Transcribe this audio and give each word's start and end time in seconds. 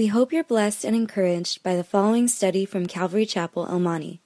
We 0.00 0.06
hope 0.06 0.32
you're 0.32 0.44
blessed 0.44 0.86
and 0.86 0.96
encouraged 0.96 1.62
by 1.62 1.76
the 1.76 1.84
following 1.84 2.26
study 2.26 2.64
from 2.64 2.86
Calvary 2.86 3.26
Chapel, 3.26 3.66
El 3.68 3.80
Monte. 3.80 4.22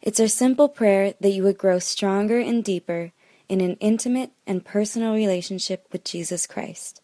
It's 0.00 0.18
our 0.18 0.26
simple 0.26 0.70
prayer 0.70 1.12
that 1.20 1.32
you 1.32 1.42
would 1.42 1.58
grow 1.58 1.80
stronger 1.80 2.38
and 2.38 2.64
deeper 2.64 3.12
in 3.46 3.60
an 3.60 3.76
intimate 3.78 4.30
and 4.46 4.64
personal 4.64 5.12
relationship 5.12 5.86
with 5.92 6.02
Jesus 6.02 6.46
Christ. 6.46 7.02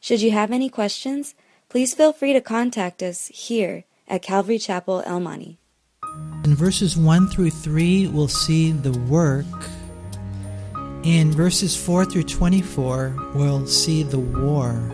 Should 0.00 0.20
you 0.20 0.32
have 0.32 0.52
any 0.52 0.68
questions, 0.68 1.34
please 1.70 1.94
feel 1.94 2.12
free 2.12 2.34
to 2.34 2.42
contact 2.42 3.02
us 3.02 3.28
here 3.28 3.84
at 4.06 4.20
Calvary 4.20 4.58
Chapel, 4.58 5.02
El 5.06 5.20
Monte. 5.20 5.58
In 6.44 6.54
verses 6.54 6.94
1 6.94 7.28
through 7.28 7.52
3, 7.52 8.08
we'll 8.08 8.28
see 8.28 8.72
the 8.72 8.92
work. 9.08 9.46
In 11.04 11.32
verses 11.32 11.74
4 11.74 12.04
through 12.04 12.24
24, 12.24 13.32
we'll 13.34 13.66
see 13.66 14.02
the 14.02 14.18
war. 14.18 14.92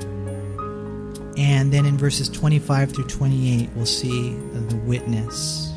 And 1.37 1.73
then 1.73 1.85
in 1.85 1.99
verses 1.99 2.29
25 2.29 2.93
through 2.93 3.05
28, 3.05 3.69
we'll 3.75 3.87
see 3.87 4.35
the 4.53 4.77
witness. 4.85 5.73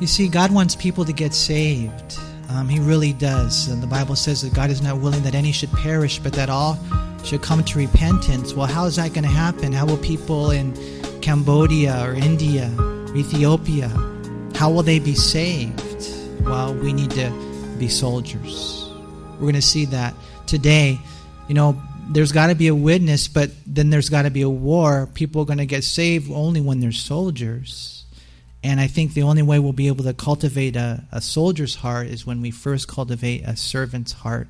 You 0.00 0.06
see, 0.06 0.28
God 0.28 0.52
wants 0.52 0.76
people 0.76 1.04
to 1.04 1.12
get 1.12 1.34
saved. 1.34 2.18
Um, 2.50 2.68
he 2.68 2.78
really 2.78 3.12
does. 3.12 3.68
And 3.68 3.82
the 3.82 3.86
Bible 3.86 4.14
says 4.14 4.42
that 4.42 4.54
God 4.54 4.70
is 4.70 4.80
not 4.80 4.98
willing 4.98 5.22
that 5.24 5.34
any 5.34 5.52
should 5.52 5.72
perish, 5.72 6.18
but 6.18 6.32
that 6.34 6.48
all 6.48 6.78
should 7.24 7.42
come 7.42 7.64
to 7.64 7.78
repentance. 7.78 8.54
Well, 8.54 8.66
how 8.66 8.86
is 8.86 8.96
that 8.96 9.12
going 9.12 9.24
to 9.24 9.30
happen? 9.30 9.72
How 9.72 9.86
will 9.86 9.98
people 9.98 10.50
in 10.50 10.72
Cambodia 11.20 12.06
or 12.06 12.14
India, 12.14 12.72
or 12.78 13.16
Ethiopia, 13.16 13.88
how 14.54 14.70
will 14.70 14.82
they 14.82 14.98
be 14.98 15.14
saved? 15.14 16.08
Well, 16.42 16.74
we 16.74 16.92
need 16.92 17.10
to 17.10 17.30
be 17.78 17.88
soldiers. 17.88 18.88
We're 19.34 19.40
going 19.40 19.54
to 19.54 19.62
see 19.62 19.84
that 19.86 20.14
today. 20.46 21.00
You 21.48 21.54
know, 21.54 21.82
there's 22.10 22.32
got 22.32 22.46
to 22.46 22.54
be 22.54 22.68
a 22.68 22.74
witness, 22.74 23.28
but 23.28 23.50
then 23.66 23.90
there's 23.90 24.08
got 24.08 24.22
to 24.22 24.30
be 24.30 24.42
a 24.42 24.48
war. 24.48 25.08
People 25.12 25.42
are 25.42 25.46
going 25.46 25.58
to 25.58 25.66
get 25.66 25.84
saved 25.84 26.30
only 26.30 26.60
when 26.60 26.80
they're 26.80 26.92
soldiers. 26.92 28.04
And 28.64 28.80
I 28.80 28.86
think 28.86 29.14
the 29.14 29.22
only 29.22 29.42
way 29.42 29.58
we'll 29.58 29.72
be 29.72 29.88
able 29.88 30.04
to 30.04 30.14
cultivate 30.14 30.74
a, 30.74 31.04
a 31.12 31.20
soldier's 31.20 31.76
heart 31.76 32.08
is 32.08 32.26
when 32.26 32.40
we 32.40 32.50
first 32.50 32.88
cultivate 32.88 33.44
a 33.44 33.56
servant's 33.56 34.12
heart. 34.12 34.48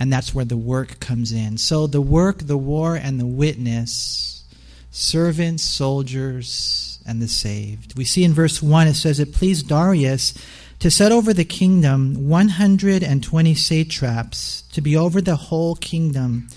And 0.00 0.12
that's 0.12 0.34
where 0.34 0.44
the 0.44 0.56
work 0.56 0.98
comes 0.98 1.32
in. 1.32 1.58
So 1.58 1.86
the 1.86 2.00
work, 2.00 2.38
the 2.38 2.56
war, 2.56 2.96
and 2.96 3.20
the 3.20 3.26
witness, 3.26 4.44
servants, 4.90 5.62
soldiers, 5.62 6.98
and 7.06 7.20
the 7.20 7.28
saved. 7.28 7.96
We 7.96 8.04
see 8.04 8.24
in 8.24 8.32
verse 8.32 8.62
1 8.62 8.88
it 8.88 8.94
says, 8.94 9.20
It 9.20 9.34
pleased 9.34 9.68
Darius 9.68 10.34
to 10.78 10.90
set 10.90 11.12
over 11.12 11.34
the 11.34 11.44
kingdom 11.44 12.28
120 12.28 13.54
satraps, 13.54 14.62
to 14.72 14.80
be 14.80 14.96
over 14.96 15.20
the 15.20 15.36
whole 15.36 15.74
kingdom 15.74 16.48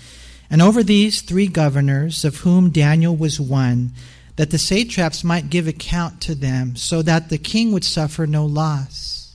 and 0.52 0.60
over 0.60 0.82
these 0.82 1.22
three 1.22 1.46
governors, 1.46 2.26
of 2.26 2.36
whom 2.40 2.68
Daniel 2.68 3.16
was 3.16 3.40
one, 3.40 3.92
that 4.36 4.50
the 4.50 4.58
satraps 4.58 5.24
might 5.24 5.48
give 5.48 5.66
account 5.66 6.20
to 6.20 6.34
them, 6.34 6.76
so 6.76 7.00
that 7.00 7.30
the 7.30 7.38
king 7.38 7.72
would 7.72 7.84
suffer 7.84 8.26
no 8.26 8.44
loss. 8.44 9.34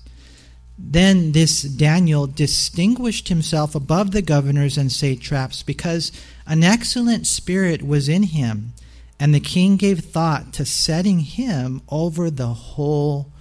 Then 0.78 1.32
this 1.32 1.64
Daniel 1.64 2.28
distinguished 2.28 3.30
himself 3.30 3.74
above 3.74 4.12
the 4.12 4.22
governors 4.22 4.78
and 4.78 4.92
satraps, 4.92 5.64
because 5.64 6.12
an 6.46 6.64
excellent 6.64 7.26
spirit 7.26 7.82
was 7.82 8.08
in 8.08 8.22
him, 8.22 8.74
and 9.20 9.34
the 9.34 9.40
king 9.40 9.76
gave 9.76 10.02
thought 10.02 10.54
to 10.54 10.66
setting 10.66 11.22
him 11.22 11.82
over 11.90 12.30
the 12.30 12.54
whole 12.54 13.32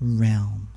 realm. 0.00 0.71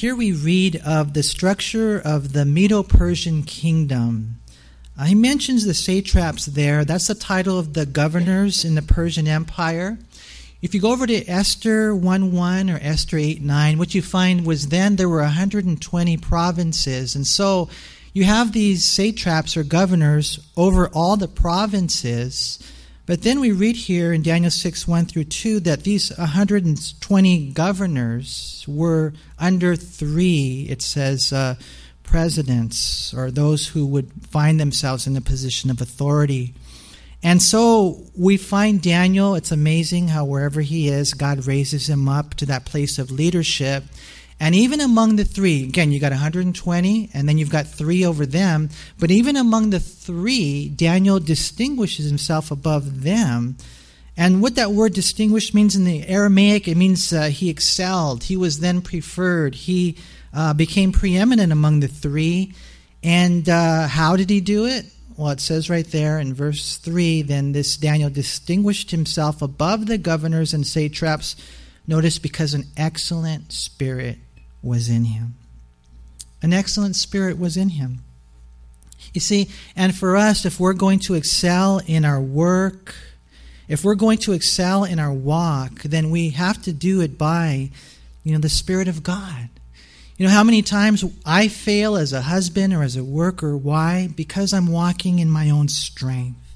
Here 0.00 0.16
we 0.16 0.32
read 0.32 0.76
of 0.76 1.12
the 1.12 1.22
structure 1.22 2.00
of 2.02 2.32
the 2.32 2.46
Medo 2.46 2.82
Persian 2.82 3.42
kingdom. 3.42 4.40
Uh, 4.98 5.04
he 5.04 5.14
mentions 5.14 5.66
the 5.66 5.74
satraps 5.74 6.46
there. 6.46 6.86
That's 6.86 7.08
the 7.08 7.14
title 7.14 7.58
of 7.58 7.74
the 7.74 7.84
governors 7.84 8.64
in 8.64 8.76
the 8.76 8.80
Persian 8.80 9.28
Empire. 9.28 9.98
If 10.62 10.74
you 10.74 10.80
go 10.80 10.92
over 10.92 11.06
to 11.06 11.28
Esther 11.28 11.94
1 11.94 12.32
1 12.32 12.70
or 12.70 12.78
Esther 12.80 13.18
8 13.18 13.42
9, 13.42 13.76
what 13.76 13.94
you 13.94 14.00
find 14.00 14.46
was 14.46 14.68
then 14.68 14.96
there 14.96 15.06
were 15.06 15.20
120 15.20 16.16
provinces. 16.16 17.14
And 17.14 17.26
so 17.26 17.68
you 18.14 18.24
have 18.24 18.54
these 18.54 18.86
satraps 18.86 19.54
or 19.54 19.64
governors 19.64 20.40
over 20.56 20.88
all 20.94 21.18
the 21.18 21.28
provinces. 21.28 22.58
But 23.10 23.22
then 23.22 23.40
we 23.40 23.50
read 23.50 23.74
here 23.74 24.12
in 24.12 24.22
Daniel 24.22 24.52
6 24.52 24.86
1 24.86 25.06
through 25.06 25.24
2 25.24 25.58
that 25.60 25.82
these 25.82 26.16
120 26.16 27.50
governors 27.50 28.64
were 28.68 29.14
under 29.36 29.74
three, 29.74 30.68
it 30.70 30.80
says, 30.80 31.32
uh, 31.32 31.56
presidents 32.04 33.12
or 33.12 33.32
those 33.32 33.66
who 33.66 33.84
would 33.86 34.12
find 34.30 34.60
themselves 34.60 35.08
in 35.08 35.16
a 35.16 35.20
position 35.20 35.70
of 35.70 35.80
authority. 35.80 36.54
And 37.20 37.42
so 37.42 38.04
we 38.16 38.36
find 38.36 38.80
Daniel, 38.80 39.34
it's 39.34 39.50
amazing 39.50 40.06
how 40.06 40.24
wherever 40.24 40.60
he 40.60 40.88
is, 40.88 41.12
God 41.12 41.48
raises 41.48 41.88
him 41.88 42.08
up 42.08 42.34
to 42.34 42.46
that 42.46 42.64
place 42.64 42.96
of 42.96 43.10
leadership. 43.10 43.82
And 44.42 44.54
even 44.54 44.80
among 44.80 45.16
the 45.16 45.24
three, 45.26 45.64
again, 45.64 45.92
you 45.92 46.00
got 46.00 46.12
120, 46.12 47.10
and 47.12 47.28
then 47.28 47.36
you've 47.36 47.50
got 47.50 47.66
three 47.66 48.06
over 48.06 48.24
them. 48.24 48.70
But 48.98 49.10
even 49.10 49.36
among 49.36 49.68
the 49.68 49.80
three, 49.80 50.70
Daniel 50.70 51.20
distinguishes 51.20 52.06
himself 52.06 52.50
above 52.50 53.02
them. 53.02 53.58
And 54.16 54.40
what 54.40 54.54
that 54.54 54.72
word 54.72 54.94
distinguished 54.94 55.54
means 55.54 55.76
in 55.76 55.84
the 55.84 56.06
Aramaic, 56.08 56.68
it 56.68 56.78
means 56.78 57.12
uh, 57.12 57.24
he 57.24 57.50
excelled. 57.50 58.24
He 58.24 58.36
was 58.36 58.60
then 58.60 58.80
preferred. 58.80 59.54
He 59.54 59.98
uh, 60.32 60.54
became 60.54 60.92
preeminent 60.92 61.52
among 61.52 61.80
the 61.80 61.88
three. 61.88 62.54
And 63.02 63.46
uh, 63.46 63.88
how 63.88 64.16
did 64.16 64.30
he 64.30 64.40
do 64.40 64.64
it? 64.64 64.86
Well, 65.18 65.32
it 65.32 65.40
says 65.40 65.68
right 65.68 65.86
there 65.86 66.18
in 66.18 66.32
verse 66.32 66.78
3 66.78 67.20
then 67.22 67.52
this 67.52 67.76
Daniel 67.76 68.08
distinguished 68.08 68.90
himself 68.90 69.42
above 69.42 69.84
the 69.84 69.98
governors 69.98 70.54
and 70.54 70.66
satraps. 70.66 71.36
Notice 71.86 72.18
because 72.18 72.54
an 72.54 72.64
excellent 72.76 73.52
spirit 73.52 74.16
was 74.62 74.88
in 74.88 75.06
him. 75.06 75.34
An 76.42 76.52
excellent 76.52 76.96
spirit 76.96 77.38
was 77.38 77.56
in 77.56 77.70
him. 77.70 78.00
You 79.12 79.20
see, 79.20 79.48
and 79.74 79.94
for 79.94 80.16
us, 80.16 80.44
if 80.44 80.60
we're 80.60 80.72
going 80.72 80.98
to 81.00 81.14
excel 81.14 81.80
in 81.86 82.04
our 82.04 82.20
work, 82.20 82.94
if 83.68 83.84
we're 83.84 83.94
going 83.94 84.18
to 84.18 84.32
excel 84.32 84.84
in 84.84 84.98
our 84.98 85.12
walk, 85.12 85.82
then 85.82 86.10
we 86.10 86.30
have 86.30 86.62
to 86.62 86.72
do 86.72 87.00
it 87.00 87.16
by, 87.16 87.70
you 88.24 88.32
know, 88.32 88.38
the 88.38 88.48
Spirit 88.48 88.88
of 88.88 89.02
God. 89.02 89.48
You 90.16 90.26
know 90.26 90.32
how 90.32 90.44
many 90.44 90.60
times 90.60 91.04
I 91.24 91.48
fail 91.48 91.96
as 91.96 92.12
a 92.12 92.20
husband 92.20 92.74
or 92.74 92.82
as 92.82 92.96
a 92.96 93.04
worker? 93.04 93.56
Why? 93.56 94.08
Because 94.14 94.52
I'm 94.52 94.66
walking 94.66 95.18
in 95.18 95.30
my 95.30 95.48
own 95.48 95.68
strength. 95.68 96.49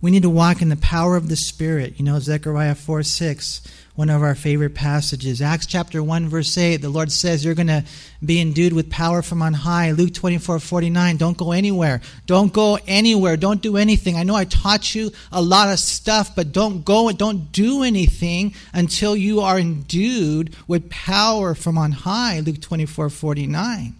We 0.00 0.10
need 0.10 0.22
to 0.22 0.30
walk 0.30 0.62
in 0.62 0.70
the 0.70 0.76
power 0.76 1.16
of 1.16 1.28
the 1.28 1.36
Spirit. 1.36 1.94
You 1.98 2.04
know, 2.04 2.18
Zechariah 2.18 2.74
4 2.74 3.02
6 3.02 3.62
one 4.00 4.08
of 4.08 4.22
our 4.22 4.34
favorite 4.34 4.74
passages. 4.74 5.42
Acts 5.42 5.66
chapter 5.66 6.02
1, 6.02 6.30
verse 6.30 6.56
8, 6.56 6.78
the 6.78 6.88
Lord 6.88 7.12
says 7.12 7.44
you're 7.44 7.54
going 7.54 7.66
to 7.66 7.84
be 8.24 8.40
endued 8.40 8.72
with 8.72 8.88
power 8.88 9.20
from 9.20 9.42
on 9.42 9.52
high. 9.52 9.90
Luke 9.90 10.14
24, 10.14 10.58
49, 10.58 11.18
don't 11.18 11.36
go 11.36 11.52
anywhere. 11.52 12.00
Don't 12.24 12.50
go 12.50 12.78
anywhere. 12.86 13.36
Don't 13.36 13.60
do 13.60 13.76
anything. 13.76 14.16
I 14.16 14.22
know 14.22 14.34
I 14.34 14.46
taught 14.46 14.94
you 14.94 15.10
a 15.30 15.42
lot 15.42 15.70
of 15.70 15.78
stuff, 15.78 16.34
but 16.34 16.50
don't 16.50 16.82
go 16.82 17.10
and 17.10 17.18
don't 17.18 17.52
do 17.52 17.82
anything 17.82 18.54
until 18.72 19.14
you 19.14 19.40
are 19.40 19.58
endued 19.58 20.56
with 20.66 20.88
power 20.88 21.54
from 21.54 21.76
on 21.76 21.92
high. 21.92 22.40
Luke 22.40 22.62
24, 22.62 23.10
49. 23.10 23.96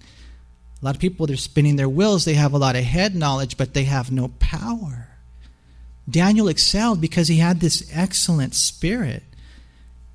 A 0.81 0.85
lot 0.85 0.95
of 0.95 1.01
people, 1.03 1.27
they're 1.27 1.37
spinning 1.37 1.77
their 1.77 1.91
wheels. 1.91 2.25
They 2.25 2.33
have 2.33 2.55
a 2.55 2.59
lot 2.59 2.75
of 2.75 2.85
head 2.85 3.15
knowledge, 3.15 3.59
but 3.59 3.75
they 3.75 3.85
have 3.85 4.11
no 4.11 4.29
power. 4.39 5.10
Daniel 6.11 6.49
excelled 6.49 7.01
because 7.01 7.29
he 7.29 7.39
had 7.39 7.61
this 7.61 7.89
excellent 7.93 8.55
spirit. 8.55 9.23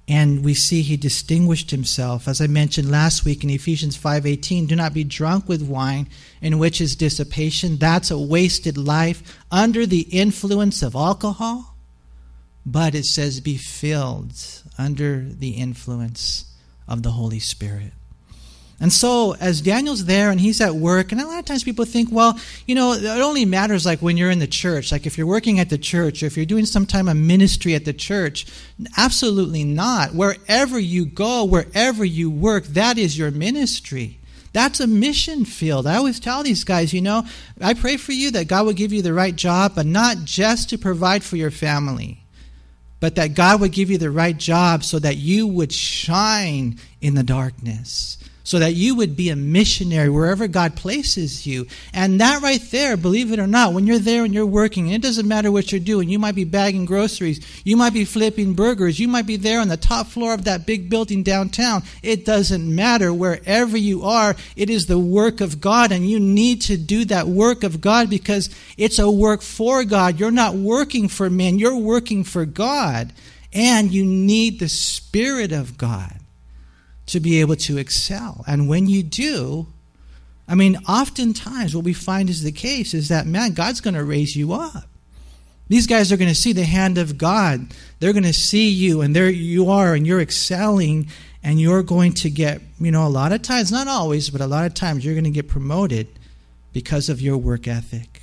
And 0.07 0.43
we 0.43 0.53
see 0.53 0.83
he 0.83 0.97
distinguished 0.97 1.71
himself. 1.71 2.27
As 2.27 2.39
I 2.39 2.45
mentioned 2.45 2.91
last 2.91 3.25
week 3.25 3.43
in 3.43 3.49
Ephesians 3.49 3.97
5:18, 3.97 4.67
do 4.67 4.75
not 4.75 4.93
be 4.93 5.03
drunk 5.03 5.49
with 5.49 5.63
wine 5.63 6.07
in 6.41 6.59
which 6.59 6.79
is 6.79 6.95
dissipation. 6.95 7.77
That's 7.77 8.11
a 8.11 8.19
wasted 8.19 8.77
life 8.77 9.23
under 9.51 9.87
the 9.87 10.01
influence 10.01 10.83
of 10.83 10.95
alcohol. 10.95 11.75
But 12.67 12.93
it 12.93 13.05
says 13.05 13.39
be 13.39 13.57
filled 13.57 14.33
under 14.77 15.27
the 15.27 15.51
influence 15.51 16.45
of 16.87 17.01
the 17.01 17.11
Holy 17.11 17.39
Spirit. 17.39 17.93
And 18.79 18.91
so, 18.91 19.35
as 19.35 19.61
Daniel's 19.61 20.03
there 20.03 20.31
and 20.31 20.39
he's 20.39 20.59
at 20.59 20.75
work, 20.75 21.13
and 21.13 21.21
a 21.21 21.25
lot 21.25 21.39
of 21.39 21.45
times 21.45 21.63
people 21.63 21.85
think, 21.85 22.09
well, 22.11 22.37
you 22.67 22.75
know, 22.75 22.91
it 22.91 23.05
only 23.05 23.45
matters 23.45 23.85
like 23.85 24.01
when 24.01 24.17
you're 24.17 24.29
in 24.29 24.39
the 24.39 24.47
church, 24.47 24.91
like 24.91 25.05
if 25.05 25.17
you're 25.17 25.27
working 25.27 25.61
at 25.61 25.69
the 25.69 25.77
church, 25.77 26.21
or 26.21 26.25
if 26.25 26.35
you're 26.35 26.45
doing 26.45 26.65
some 26.65 26.85
time 26.85 27.07
of 27.07 27.15
ministry 27.15 27.73
at 27.73 27.85
the 27.85 27.93
church. 27.93 28.45
Absolutely 28.97 29.63
not. 29.63 30.13
Wherever 30.13 30.77
you 30.77 31.05
go, 31.05 31.45
wherever 31.45 32.03
you 32.03 32.29
work, 32.29 32.65
that 32.65 32.97
is 32.97 33.17
your 33.17 33.31
ministry. 33.31 34.19
That's 34.51 34.81
a 34.81 34.87
mission 34.87 35.45
field. 35.45 35.87
I 35.87 35.95
always 35.95 36.19
tell 36.19 36.43
these 36.43 36.65
guys, 36.65 36.93
you 36.93 37.01
know, 37.01 37.25
I 37.61 37.73
pray 37.73 37.95
for 37.95 38.11
you 38.11 38.31
that 38.31 38.49
God 38.49 38.65
would 38.65 38.75
give 38.75 38.91
you 38.91 39.01
the 39.01 39.13
right 39.13 39.35
job, 39.35 39.73
but 39.75 39.85
not 39.85 40.25
just 40.25 40.69
to 40.69 40.77
provide 40.77 41.23
for 41.23 41.37
your 41.37 41.51
family, 41.51 42.23
but 42.99 43.15
that 43.15 43.35
God 43.35 43.61
would 43.61 43.71
give 43.71 43.89
you 43.89 43.97
the 43.97 44.11
right 44.11 44.37
job 44.37 44.83
so 44.83 44.99
that 44.99 45.15
you 45.15 45.47
would 45.47 45.71
shine 45.71 46.77
in 46.99 47.15
the 47.15 47.23
darkness 47.23 48.17
so 48.45 48.59
that 48.59 48.75
you 48.75 48.95
would 48.95 49.17
be 49.17 49.29
a 49.29 49.35
missionary 49.35 50.07
wherever 50.07 50.47
God 50.47 50.75
places 50.75 51.45
you. 51.47 51.67
And 51.93 52.21
that 52.21 52.43
right 52.43 52.61
there, 52.71 52.95
believe 52.95 53.33
it 53.33 53.39
or 53.39 53.47
not, 53.47 53.73
when 53.73 53.87
you're 53.87 53.99
there 53.99 54.23
and 54.23 54.33
you're 54.33 54.45
working, 54.45 54.85
and 54.85 54.95
it 54.95 55.01
doesn't 55.01 55.27
matter 55.27 55.51
what 55.51 55.71
you're 55.71 55.81
doing, 55.81 56.07
you 56.07 56.19
might 56.19 56.35
be 56.35 56.43
bagging 56.43 56.85
groceries, 56.85 57.43
you 57.65 57.75
might 57.75 57.93
be 57.93 58.05
flipping 58.05 58.53
burgers, 58.53 58.99
you 58.99 59.07
might 59.07 59.25
be 59.25 59.35
there 59.35 59.59
on 59.59 59.67
the 59.67 59.75
top 59.75 60.07
floor 60.07 60.33
of 60.33 60.45
that 60.45 60.67
big 60.67 60.89
building 60.89 61.23
downtown. 61.23 61.81
It 62.03 62.23
doesn't 62.23 62.73
matter 62.73 63.11
wherever 63.11 63.75
you 63.75 64.03
are, 64.03 64.35
it 64.55 64.69
is 64.69 64.85
the 64.85 64.99
work 64.99 65.41
of 65.41 65.59
God, 65.59 65.91
and 65.91 66.07
you 66.07 66.19
need 66.19 66.61
to 66.61 66.77
do 66.77 67.03
that 67.05 67.27
work 67.27 67.63
of 67.63 67.81
God 67.81 68.11
because 68.11 68.51
it's 68.77 68.99
a 68.99 69.09
work 69.09 69.41
for 69.41 69.83
God. 69.83 70.19
You're 70.19 70.29
not 70.29 70.53
working 70.53 71.07
for 71.07 71.31
men, 71.31 71.57
you're 71.57 71.75
working 71.75 72.23
for 72.23 72.45
God. 72.45 73.11
And 73.57 73.89
you 73.89 74.03
need 74.03 74.59
the 74.59 74.67
Spirit 74.67 75.53
of 75.53 75.77
God 75.77 76.19
to 77.07 77.19
be 77.19 77.39
able 77.41 77.55
to 77.55 77.77
excel. 77.77 78.43
And 78.47 78.67
when 78.67 78.87
you 78.87 79.03
do, 79.03 79.67
I 80.47 80.55
mean, 80.55 80.77
oftentimes 80.87 81.75
what 81.75 81.85
we 81.85 81.93
find 81.93 82.29
is 82.29 82.43
the 82.43 82.51
case 82.51 82.93
is 82.93 83.09
that, 83.09 83.25
man, 83.25 83.53
God's 83.53 83.81
going 83.81 83.93
to 83.93 84.03
raise 84.03 84.35
you 84.35 84.53
up. 84.53 84.87
These 85.67 85.87
guys 85.87 86.11
are 86.11 86.17
going 86.17 86.29
to 86.29 86.35
see 86.35 86.53
the 86.53 86.63
hand 86.63 86.97
of 86.99 87.17
God. 87.17 87.73
They're 87.99 88.13
going 88.13 88.23
to 88.23 88.33
see 88.33 88.69
you, 88.69 89.01
and 89.01 89.15
there 89.15 89.29
you 89.29 89.69
are, 89.71 89.95
and 89.95 90.05
you're 90.05 90.21
excelling, 90.21 91.07
and 91.41 91.59
you're 91.59 91.81
going 91.81 92.13
to 92.13 92.29
get, 92.29 92.61
you 92.79 92.91
know, 92.91 93.07
a 93.07 93.09
lot 93.09 93.31
of 93.31 93.41
times, 93.41 93.71
not 93.71 93.87
always, 93.87 94.29
but 94.29 94.41
a 94.41 94.47
lot 94.47 94.65
of 94.65 94.75
times, 94.75 95.03
you're 95.03 95.15
going 95.15 95.23
to 95.23 95.31
get 95.31 95.47
promoted 95.47 96.07
because 96.71 97.09
of 97.09 97.19
your 97.19 97.37
work 97.37 97.67
ethic. 97.67 98.21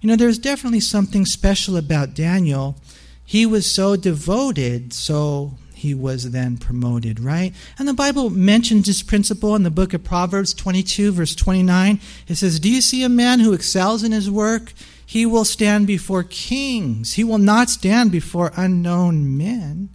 You 0.00 0.08
know, 0.08 0.16
there's 0.16 0.38
definitely 0.38 0.80
something 0.80 1.24
special 1.24 1.76
about 1.76 2.14
Daniel. 2.14 2.76
He 3.24 3.46
was 3.46 3.70
so 3.70 3.94
devoted, 3.94 4.92
so 4.92 5.52
he 5.84 5.92
was 5.92 6.30
then 6.30 6.56
promoted, 6.56 7.20
right? 7.20 7.52
And 7.78 7.86
the 7.86 7.92
Bible 7.92 8.30
mentions 8.30 8.86
this 8.86 9.02
principle 9.02 9.54
in 9.54 9.64
the 9.64 9.70
book 9.70 9.92
of 9.92 10.02
Proverbs 10.02 10.54
22, 10.54 11.12
verse 11.12 11.34
29. 11.34 12.00
It 12.26 12.36
says, 12.36 12.58
Do 12.58 12.70
you 12.70 12.80
see 12.80 13.04
a 13.04 13.08
man 13.10 13.40
who 13.40 13.52
excels 13.52 14.02
in 14.02 14.10
his 14.10 14.30
work? 14.30 14.72
He 15.04 15.26
will 15.26 15.44
stand 15.44 15.86
before 15.86 16.22
kings. 16.22 17.12
He 17.12 17.22
will 17.22 17.36
not 17.36 17.68
stand 17.68 18.10
before 18.10 18.50
unknown 18.56 19.36
men. 19.36 19.90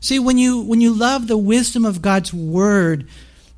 See, 0.00 0.18
when 0.18 0.38
you 0.38 0.62
when 0.62 0.80
you 0.80 0.94
love 0.94 1.28
the 1.28 1.36
wisdom 1.36 1.84
of 1.84 2.00
God's 2.00 2.32
word, 2.32 3.06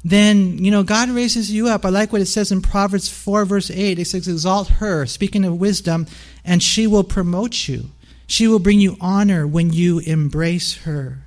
then 0.04 0.58
you 0.58 0.72
know 0.72 0.82
God 0.82 1.08
raises 1.08 1.52
you 1.52 1.68
up. 1.68 1.84
I 1.84 1.90
like 1.90 2.12
what 2.12 2.20
it 2.20 2.26
says 2.26 2.50
in 2.50 2.62
Proverbs 2.62 3.08
4, 3.08 3.44
verse 3.44 3.70
8. 3.70 4.00
It 4.00 4.06
says, 4.06 4.26
Exalt 4.26 4.68
her, 4.80 5.06
speaking 5.06 5.44
of 5.44 5.60
wisdom, 5.60 6.08
and 6.44 6.60
she 6.60 6.88
will 6.88 7.04
promote 7.04 7.68
you. 7.68 7.90
She 8.26 8.48
will 8.48 8.58
bring 8.58 8.80
you 8.80 8.96
honor 9.00 9.46
when 9.46 9.72
you 9.72 10.00
embrace 10.00 10.78
her. 10.78 11.23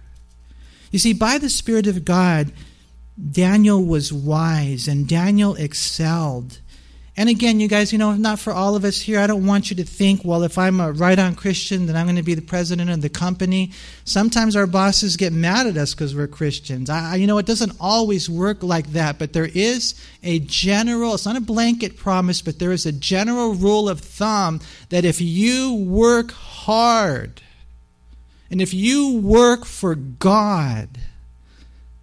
You 0.92 1.00
see, 1.00 1.14
by 1.14 1.38
the 1.38 1.50
Spirit 1.50 1.88
of 1.88 2.06
God, 2.06 2.52
Daniel 3.32 3.84
was 3.84 4.14
wise 4.14 4.88
and 4.88 5.08
Daniel 5.08 5.56
excelled. 5.56 6.60
And 7.20 7.30
again, 7.30 7.60
you 7.60 7.68
guys, 7.68 7.92
you 7.92 7.98
know, 7.98 8.14
not 8.14 8.38
for 8.38 8.54
all 8.54 8.76
of 8.76 8.86
us 8.86 9.02
here, 9.02 9.20
I 9.20 9.26
don't 9.26 9.48
want 9.48 9.72
you 9.72 9.76
to 9.78 9.84
think, 9.84 10.24
well, 10.24 10.44
if 10.44 10.60
I'm 10.60 10.80
a 10.80 10.92
right 10.92 11.18
on 11.18 11.34
Christian, 11.34 11.88
then 11.88 11.96
I'm 11.96 12.06
going 12.06 12.18
to 12.18 12.22
be 12.22 12.36
the 12.36 12.44
president 12.44 12.92
of 12.92 13.02
the 13.02 13.10
company. 13.10 13.72
Sometimes 14.04 14.56
our 14.56 14.68
bosses 14.68 15.18
get 15.18 15.34
mad 15.34 15.66
at 15.66 15.78
us 15.78 15.96
because 15.96 16.16
we're 16.16 16.28
Christians. 16.28 16.92
I, 16.92 17.16
you 17.16 17.26
know, 17.26 17.40
it 17.40 17.48
doesn't 17.48 17.76
always 17.80 18.30
work 18.30 18.62
like 18.62 18.92
that, 18.92 19.18
but 19.18 19.34
there 19.34 19.50
is 19.52 20.00
a 20.22 20.38
general, 20.38 21.16
it's 21.16 21.26
not 21.26 21.36
a 21.36 21.42
blanket 21.42 21.98
promise, 21.98 22.44
but 22.44 22.60
there 22.60 22.72
is 22.72 22.86
a 22.86 22.92
general 22.92 23.56
rule 23.56 23.90
of 23.90 24.00
thumb 24.00 24.62
that 24.90 25.04
if 25.04 25.20
you 25.20 25.74
work 25.74 26.32
hard, 26.34 27.42
and 28.50 28.62
if 28.62 28.74
you 28.74 29.18
work 29.18 29.66
for 29.66 29.96
God, 29.96 30.90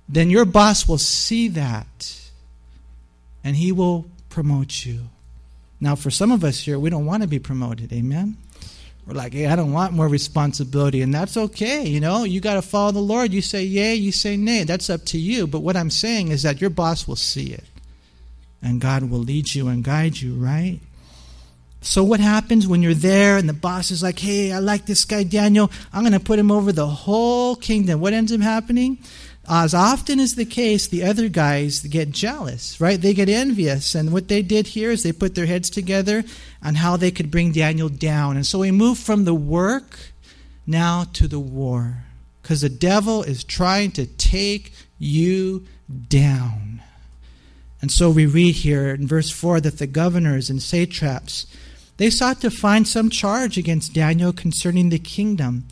then 0.08 0.30
your 0.30 0.44
boss 0.44 0.86
will 0.86 0.98
see 0.98 1.48
that 1.48 2.30
and 3.42 3.56
he 3.56 3.72
will 3.72 4.06
promote 4.28 4.84
you. 4.84 5.00
Now, 5.80 5.94
for 5.94 6.10
some 6.10 6.32
of 6.32 6.44
us 6.44 6.60
here, 6.60 6.78
we 6.78 6.90
don't 6.90 7.06
want 7.06 7.22
to 7.22 7.28
be 7.28 7.38
promoted. 7.38 7.92
Amen? 7.92 8.36
We're 9.06 9.14
like, 9.14 9.34
hey, 9.34 9.46
I 9.46 9.56
don't 9.56 9.72
want 9.72 9.92
more 9.92 10.08
responsibility. 10.08 11.02
And 11.02 11.12
that's 11.12 11.36
okay. 11.36 11.86
You 11.86 12.00
know, 12.00 12.24
you 12.24 12.40
got 12.40 12.54
to 12.54 12.62
follow 12.62 12.92
the 12.92 13.00
Lord. 13.00 13.32
You 13.32 13.42
say 13.42 13.62
yay, 13.62 13.94
you 13.94 14.12
say 14.12 14.36
nay. 14.36 14.64
That's 14.64 14.88
up 14.88 15.04
to 15.06 15.18
you. 15.18 15.46
But 15.46 15.60
what 15.60 15.76
I'm 15.76 15.90
saying 15.90 16.28
is 16.28 16.42
that 16.42 16.60
your 16.60 16.70
boss 16.70 17.06
will 17.06 17.16
see 17.16 17.52
it. 17.52 17.64
And 18.62 18.80
God 18.80 19.10
will 19.10 19.18
lead 19.18 19.54
you 19.54 19.68
and 19.68 19.84
guide 19.84 20.16
you, 20.16 20.34
right? 20.34 20.80
So, 21.84 22.02
what 22.02 22.18
happens 22.18 22.66
when 22.66 22.82
you're 22.82 22.94
there 22.94 23.36
and 23.36 23.46
the 23.46 23.52
boss 23.52 23.90
is 23.90 24.02
like, 24.02 24.18
hey, 24.18 24.52
I 24.52 24.58
like 24.58 24.86
this 24.86 25.04
guy 25.04 25.22
Daniel, 25.22 25.70
I'm 25.92 26.02
going 26.02 26.14
to 26.14 26.20
put 26.20 26.38
him 26.38 26.50
over 26.50 26.72
the 26.72 26.86
whole 26.86 27.56
kingdom? 27.56 28.00
What 28.00 28.14
ends 28.14 28.32
up 28.32 28.40
happening? 28.40 28.98
As 29.46 29.74
often 29.74 30.18
is 30.18 30.34
the 30.34 30.46
case, 30.46 30.88
the 30.88 31.04
other 31.04 31.28
guys 31.28 31.80
get 31.80 32.10
jealous, 32.10 32.80
right? 32.80 32.98
They 32.98 33.12
get 33.12 33.28
envious. 33.28 33.94
And 33.94 34.14
what 34.14 34.28
they 34.28 34.40
did 34.40 34.68
here 34.68 34.90
is 34.90 35.02
they 35.02 35.12
put 35.12 35.34
their 35.34 35.44
heads 35.44 35.68
together 35.68 36.24
on 36.62 36.76
how 36.76 36.96
they 36.96 37.10
could 37.10 37.30
bring 37.30 37.52
Daniel 37.52 37.90
down. 37.90 38.36
And 38.36 38.46
so 38.46 38.60
we 38.60 38.70
move 38.70 38.98
from 38.98 39.26
the 39.26 39.34
work 39.34 39.98
now 40.66 41.04
to 41.12 41.28
the 41.28 41.38
war. 41.38 42.04
Because 42.40 42.62
the 42.62 42.70
devil 42.70 43.22
is 43.22 43.44
trying 43.44 43.90
to 43.92 44.06
take 44.06 44.72
you 44.98 45.66
down. 46.08 46.80
And 47.82 47.92
so 47.92 48.08
we 48.08 48.24
read 48.24 48.54
here 48.54 48.94
in 48.94 49.06
verse 49.06 49.30
4 49.30 49.60
that 49.60 49.76
the 49.76 49.86
governors 49.86 50.48
and 50.48 50.62
satraps 50.62 51.46
they 51.96 52.10
sought 52.10 52.40
to 52.40 52.50
find 52.50 52.86
some 52.86 53.10
charge 53.10 53.56
against 53.56 53.94
Daniel 53.94 54.32
concerning 54.32 54.88
the 54.88 54.98
kingdom, 54.98 55.64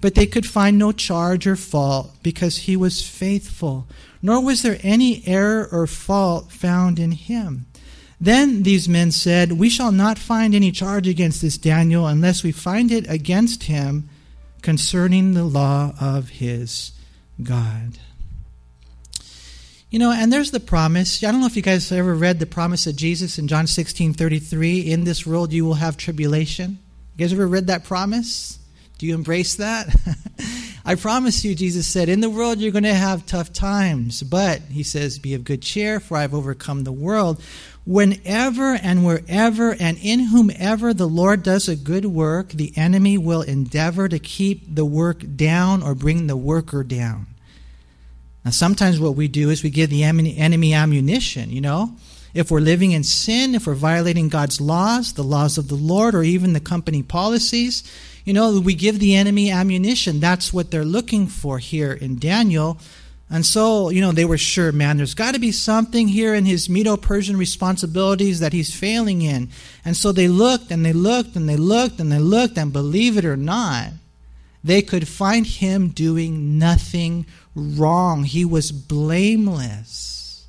but 0.00 0.14
they 0.14 0.26
could 0.26 0.46
find 0.46 0.78
no 0.78 0.92
charge 0.92 1.46
or 1.46 1.56
fault 1.56 2.14
because 2.22 2.58
he 2.58 2.76
was 2.76 3.06
faithful, 3.06 3.86
nor 4.22 4.42
was 4.42 4.62
there 4.62 4.78
any 4.82 5.22
error 5.26 5.68
or 5.70 5.86
fault 5.86 6.52
found 6.52 6.98
in 6.98 7.12
him. 7.12 7.66
Then 8.20 8.64
these 8.64 8.88
men 8.88 9.12
said, 9.12 9.52
We 9.52 9.70
shall 9.70 9.92
not 9.92 10.18
find 10.18 10.54
any 10.54 10.72
charge 10.72 11.08
against 11.08 11.40
this 11.40 11.56
Daniel 11.56 12.06
unless 12.06 12.42
we 12.42 12.52
find 12.52 12.92
it 12.92 13.08
against 13.10 13.64
him 13.64 14.10
concerning 14.60 15.32
the 15.32 15.44
law 15.44 15.94
of 15.98 16.28
his 16.28 16.92
God. 17.42 17.98
You 19.90 19.98
know, 19.98 20.12
and 20.12 20.32
there's 20.32 20.52
the 20.52 20.60
promise. 20.60 21.24
I 21.24 21.32
don't 21.32 21.40
know 21.40 21.48
if 21.48 21.56
you 21.56 21.62
guys 21.62 21.90
ever 21.90 22.14
read 22.14 22.38
the 22.38 22.46
promise 22.46 22.86
of 22.86 22.94
Jesus 22.94 23.40
in 23.40 23.48
John 23.48 23.66
16 23.66 24.14
33. 24.14 24.92
In 24.92 25.02
this 25.02 25.26
world 25.26 25.52
you 25.52 25.64
will 25.64 25.74
have 25.74 25.96
tribulation. 25.96 26.78
You 27.16 27.24
guys 27.24 27.32
ever 27.32 27.48
read 27.48 27.66
that 27.66 27.82
promise? 27.82 28.60
Do 28.98 29.06
you 29.06 29.14
embrace 29.14 29.56
that? 29.56 29.88
I 30.84 30.94
promise 30.94 31.44
you, 31.44 31.56
Jesus 31.56 31.88
said, 31.88 32.08
in 32.08 32.20
the 32.20 32.30
world 32.30 32.58
you're 32.58 32.70
going 32.70 32.84
to 32.84 32.94
have 32.94 33.26
tough 33.26 33.52
times. 33.52 34.22
But, 34.22 34.62
he 34.62 34.84
says, 34.84 35.18
be 35.18 35.34
of 35.34 35.42
good 35.42 35.60
cheer, 35.60 35.98
for 35.98 36.16
I've 36.16 36.34
overcome 36.34 36.84
the 36.84 36.92
world. 36.92 37.42
Whenever 37.84 38.74
and 38.74 39.04
wherever 39.04 39.74
and 39.74 39.98
in 40.00 40.20
whomever 40.20 40.94
the 40.94 41.08
Lord 41.08 41.42
does 41.42 41.68
a 41.68 41.74
good 41.74 42.04
work, 42.04 42.50
the 42.50 42.72
enemy 42.76 43.18
will 43.18 43.42
endeavor 43.42 44.08
to 44.08 44.18
keep 44.20 44.72
the 44.72 44.84
work 44.84 45.24
down 45.34 45.82
or 45.82 45.96
bring 45.96 46.28
the 46.28 46.36
worker 46.36 46.84
down. 46.84 47.26
Now, 48.44 48.50
sometimes 48.50 48.98
what 48.98 49.16
we 49.16 49.28
do 49.28 49.50
is 49.50 49.62
we 49.62 49.70
give 49.70 49.90
the 49.90 50.04
enemy 50.04 50.74
ammunition, 50.74 51.50
you 51.50 51.60
know. 51.60 51.94
If 52.32 52.50
we're 52.50 52.60
living 52.60 52.92
in 52.92 53.02
sin, 53.02 53.54
if 53.54 53.66
we're 53.66 53.74
violating 53.74 54.28
God's 54.28 54.60
laws, 54.60 55.14
the 55.14 55.24
laws 55.24 55.58
of 55.58 55.68
the 55.68 55.74
Lord, 55.74 56.14
or 56.14 56.22
even 56.22 56.52
the 56.52 56.60
company 56.60 57.02
policies, 57.02 57.82
you 58.24 58.32
know, 58.32 58.60
we 58.60 58.74
give 58.74 59.00
the 59.00 59.16
enemy 59.16 59.50
ammunition. 59.50 60.20
That's 60.20 60.52
what 60.52 60.70
they're 60.70 60.84
looking 60.84 61.26
for 61.26 61.58
here 61.58 61.92
in 61.92 62.18
Daniel. 62.18 62.78
And 63.28 63.46
so, 63.46 63.90
you 63.90 64.00
know, 64.00 64.12
they 64.12 64.24
were 64.24 64.38
sure, 64.38 64.72
man, 64.72 64.96
there's 64.96 65.14
got 65.14 65.34
to 65.34 65.40
be 65.40 65.52
something 65.52 66.08
here 66.08 66.34
in 66.34 66.44
his 66.44 66.68
Medo 66.68 66.96
Persian 66.96 67.36
responsibilities 67.36 68.40
that 68.40 68.52
he's 68.52 68.74
failing 68.74 69.22
in. 69.22 69.50
And 69.84 69.96
so 69.96 70.10
they 70.10 70.28
looked 70.28 70.70
and 70.70 70.84
they 70.84 70.92
looked 70.92 71.36
and 71.36 71.48
they 71.48 71.56
looked 71.56 72.00
and 72.00 72.10
they 72.10 72.18
looked, 72.18 72.58
and 72.58 72.72
believe 72.72 73.16
it 73.16 73.24
or 73.24 73.36
not, 73.36 73.90
they 74.62 74.82
could 74.82 75.08
find 75.08 75.46
him 75.46 75.88
doing 75.88 76.58
nothing 76.58 77.24
wrong. 77.54 78.24
He 78.24 78.44
was 78.44 78.72
blameless. 78.72 80.46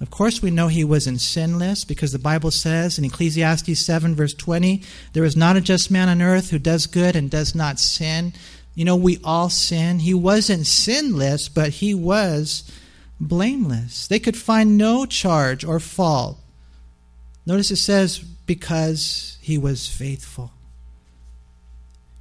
Of 0.00 0.10
course, 0.10 0.42
we 0.42 0.50
know 0.50 0.68
he 0.68 0.84
wasn't 0.84 1.20
sinless 1.22 1.84
because 1.84 2.12
the 2.12 2.18
Bible 2.18 2.50
says 2.50 2.98
in 2.98 3.04
Ecclesiastes 3.04 3.78
7, 3.78 4.14
verse 4.14 4.34
20, 4.34 4.82
there 5.14 5.24
is 5.24 5.36
not 5.36 5.56
a 5.56 5.60
just 5.60 5.90
man 5.90 6.08
on 6.10 6.20
earth 6.20 6.50
who 6.50 6.58
does 6.58 6.86
good 6.86 7.16
and 7.16 7.30
does 7.30 7.54
not 7.54 7.80
sin. 7.80 8.34
You 8.74 8.84
know, 8.84 8.96
we 8.96 9.18
all 9.24 9.48
sin. 9.48 10.00
He 10.00 10.12
wasn't 10.12 10.66
sinless, 10.66 11.48
but 11.48 11.70
he 11.70 11.94
was 11.94 12.70
blameless. 13.18 14.06
They 14.06 14.18
could 14.18 14.36
find 14.36 14.76
no 14.76 15.06
charge 15.06 15.64
or 15.64 15.80
fault. 15.80 16.38
Notice 17.46 17.70
it 17.70 17.76
says, 17.76 18.18
because 18.18 19.38
he 19.40 19.56
was 19.56 19.88
faithful. 19.88 20.52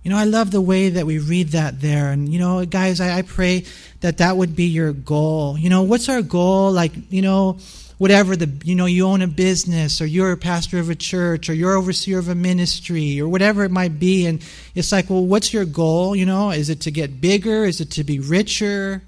You 0.06 0.12
know, 0.12 0.18
I 0.18 0.24
love 0.24 0.52
the 0.52 0.62
way 0.62 0.88
that 0.88 1.06
we 1.06 1.20
read 1.20 1.50
that 1.50 1.82
there. 1.82 2.12
And, 2.12 2.32
you 2.32 2.40
know, 2.40 2.66
guys, 2.66 3.02
I, 3.02 3.18
I 3.18 3.22
pray 3.24 3.66
that 4.00 4.20
that 4.20 4.38
would 4.38 4.56
be 4.56 4.68
your 4.68 4.94
goal. 4.94 5.58
You 5.58 5.70
know, 5.70 5.84
what's 5.84 6.08
our 6.08 6.22
goal? 6.22 6.72
Like, 6.72 6.94
you 7.12 7.22
know, 7.22 7.58
whatever 7.98 8.38
the 8.38 8.52
you 8.66 8.76
know 8.76 8.86
you 8.86 9.06
own 9.08 9.22
a 9.22 9.28
business 9.28 10.02
or 10.02 10.06
you're 10.06 10.34
a 10.34 10.38
pastor 10.38 10.80
of 10.80 10.90
a 10.90 10.96
church 10.96 11.50
or 11.50 11.54
you're 11.54 11.76
overseer 11.76 12.20
of 12.20 12.30
a 12.30 12.36
ministry 12.36 13.22
or 13.22 13.28
whatever 13.30 13.64
it 13.64 13.72
might 13.72 13.98
be 13.98 14.26
and 14.26 14.44
it's 14.76 14.92
like 14.92 15.10
well 15.10 15.26
what's 15.26 15.54
your 15.54 15.64
goal 15.64 16.14
you 16.14 16.26
know 16.26 16.52
is 16.52 16.70
it 16.70 16.82
to 16.82 16.92
get 16.92 17.22
bigger 17.22 17.64
is 17.64 17.80
it 17.80 17.92
to 17.92 18.04
be 18.04 18.20
richer 18.20 19.02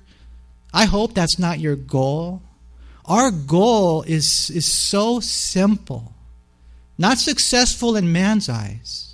i 0.74 0.86
hope 0.86 1.14
that's 1.14 1.38
not 1.38 1.60
your 1.60 1.76
goal 1.76 2.42
our 3.08 3.32
goal 3.32 4.02
is, 4.04 4.50
is 4.50 4.66
so 4.66 5.22
simple. 5.22 6.14
Not 6.98 7.18
successful 7.18 7.96
in 7.96 8.12
man's 8.12 8.50
eyes, 8.50 9.07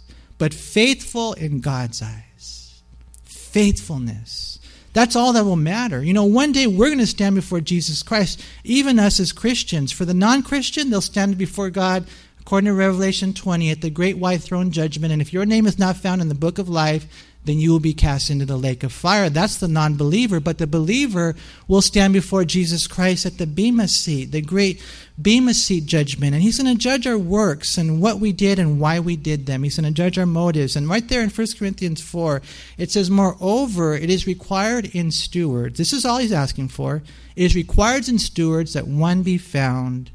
but 0.43 0.53
faithful 0.53 1.31
in 1.31 1.61
God's 1.61 2.01
eyes. 2.01 2.81
Faithfulness. 3.23 4.59
That's 4.91 5.15
all 5.15 5.31
that 5.31 5.45
will 5.45 5.55
matter. 5.55 6.03
You 6.03 6.11
know, 6.11 6.25
one 6.25 6.51
day 6.51 6.67
we're 6.67 6.89
going 6.89 6.97
to 6.97 7.07
stand 7.07 7.35
before 7.35 7.61
Jesus 7.61 8.03
Christ, 8.03 8.43
even 8.65 8.99
us 8.99 9.21
as 9.21 9.31
Christians. 9.31 9.93
For 9.93 10.03
the 10.03 10.13
non 10.13 10.43
Christian, 10.43 10.89
they'll 10.89 10.99
stand 10.99 11.37
before 11.37 11.69
God, 11.69 12.05
according 12.41 12.65
to 12.65 12.73
Revelation 12.73 13.33
20, 13.33 13.71
at 13.71 13.79
the 13.79 13.89
great 13.89 14.17
white 14.17 14.41
throne 14.41 14.71
judgment. 14.71 15.13
And 15.13 15.21
if 15.21 15.31
your 15.31 15.45
name 15.45 15.65
is 15.65 15.79
not 15.79 15.95
found 15.95 16.21
in 16.21 16.27
the 16.27 16.35
book 16.35 16.57
of 16.57 16.67
life, 16.67 17.07
then 17.45 17.59
you 17.59 17.71
will 17.71 17.79
be 17.79 17.93
cast 17.93 18.29
into 18.29 18.45
the 18.45 18.57
lake 18.57 18.83
of 18.83 18.93
fire. 18.93 19.29
That's 19.29 19.57
the 19.57 19.67
non 19.67 19.95
believer. 19.95 20.39
But 20.39 20.57
the 20.57 20.67
believer 20.67 21.35
will 21.67 21.81
stand 21.81 22.13
before 22.13 22.45
Jesus 22.45 22.87
Christ 22.87 23.25
at 23.25 23.37
the 23.37 23.47
Bema 23.47 23.87
seat, 23.87 24.31
the 24.31 24.41
great 24.41 24.81
Bema 25.21 25.53
seat 25.53 25.85
judgment. 25.85 26.33
And 26.33 26.41
he's 26.41 26.61
going 26.61 26.73
to 26.73 26.81
judge 26.81 27.05
our 27.05 27.17
works 27.17 27.77
and 27.77 28.01
what 28.01 28.19
we 28.19 28.31
did 28.31 28.59
and 28.59 28.79
why 28.79 28.99
we 28.99 29.15
did 29.15 29.45
them. 29.45 29.63
He's 29.63 29.77
going 29.77 29.91
to 29.91 29.95
judge 29.95 30.17
our 30.17 30.25
motives. 30.25 30.75
And 30.75 30.87
right 30.87 31.07
there 31.07 31.21
in 31.21 31.29
1 31.29 31.47
Corinthians 31.57 32.01
4, 32.01 32.41
it 32.77 32.91
says, 32.91 33.09
Moreover, 33.09 33.93
it 33.93 34.09
is 34.09 34.25
required 34.25 34.85
in 34.95 35.11
stewards. 35.11 35.77
This 35.77 35.91
is 35.91 36.05
all 36.05 36.19
he's 36.19 36.31
asking 36.31 36.69
for. 36.69 37.03
It 37.35 37.43
is 37.43 37.55
required 37.55 38.07
in 38.07 38.19
stewards 38.19 38.73
that 38.73 38.87
one 38.87 39.21
be 39.21 39.37
found 39.37 40.11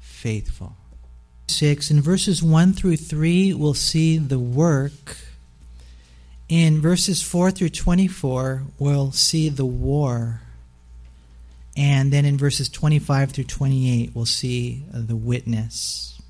faithful. 0.00 0.76
6. 1.46 1.90
In 1.90 2.00
verses 2.00 2.42
1 2.42 2.72
through 2.72 2.96
3, 2.96 3.54
we'll 3.54 3.74
see 3.74 4.18
the 4.18 4.38
work 4.38 5.18
in 6.48 6.80
verses 6.80 7.22
4 7.22 7.50
through 7.50 7.70
24, 7.70 8.62
we'll 8.78 9.12
see 9.12 9.48
the 9.48 9.64
war. 9.64 10.40
And 11.76 12.12
then 12.12 12.24
in 12.24 12.36
verses 12.36 12.68
25 12.68 13.32
through 13.32 13.44
28, 13.44 14.12
we'll 14.14 14.26
see 14.26 14.84
the 14.92 15.16
witness. 15.16 16.20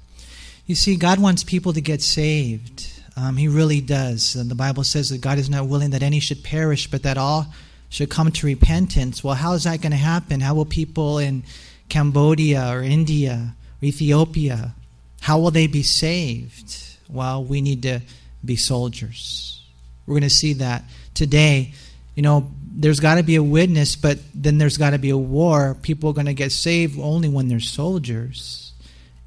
You 0.66 0.74
see, 0.74 0.96
God 0.96 1.20
wants 1.20 1.44
people 1.44 1.72
to 1.74 1.80
get 1.80 2.00
saved. 2.00 2.90
Um, 3.16 3.36
he 3.36 3.48
really 3.48 3.80
does. 3.80 4.34
And 4.34 4.50
the 4.50 4.54
Bible 4.54 4.84
says 4.84 5.10
that 5.10 5.20
God 5.20 5.38
is 5.38 5.50
not 5.50 5.66
willing 5.66 5.90
that 5.90 6.02
any 6.02 6.20
should 6.20 6.42
perish, 6.42 6.90
but 6.90 7.02
that 7.02 7.18
all 7.18 7.46
should 7.90 8.08
come 8.08 8.30
to 8.32 8.46
repentance. 8.46 9.22
Well, 9.22 9.34
how 9.34 9.52
is 9.52 9.64
that 9.64 9.82
going 9.82 9.92
to 9.92 9.98
happen? 9.98 10.40
How 10.40 10.54
will 10.54 10.64
people 10.64 11.18
in 11.18 11.44
Cambodia 11.88 12.72
or 12.72 12.82
India 12.82 13.54
or 13.82 13.86
Ethiopia, 13.86 14.74
how 15.20 15.38
will 15.38 15.50
they 15.50 15.66
be 15.66 15.82
saved? 15.82 16.98
Well, 17.08 17.44
we 17.44 17.60
need 17.60 17.82
to 17.82 18.00
be 18.44 18.56
soldiers. 18.56 19.63
We're 20.06 20.14
going 20.14 20.22
to 20.22 20.30
see 20.30 20.54
that 20.54 20.84
today. 21.14 21.72
You 22.14 22.22
know, 22.22 22.50
there's 22.76 23.00
got 23.00 23.16
to 23.16 23.22
be 23.22 23.36
a 23.36 23.42
witness, 23.42 23.96
but 23.96 24.18
then 24.34 24.58
there's 24.58 24.76
got 24.76 24.90
to 24.90 24.98
be 24.98 25.10
a 25.10 25.16
war. 25.16 25.76
People 25.82 26.10
are 26.10 26.14
going 26.14 26.26
to 26.26 26.34
get 26.34 26.52
saved 26.52 26.98
only 26.98 27.28
when 27.28 27.48
they're 27.48 27.60
soldiers. 27.60 28.72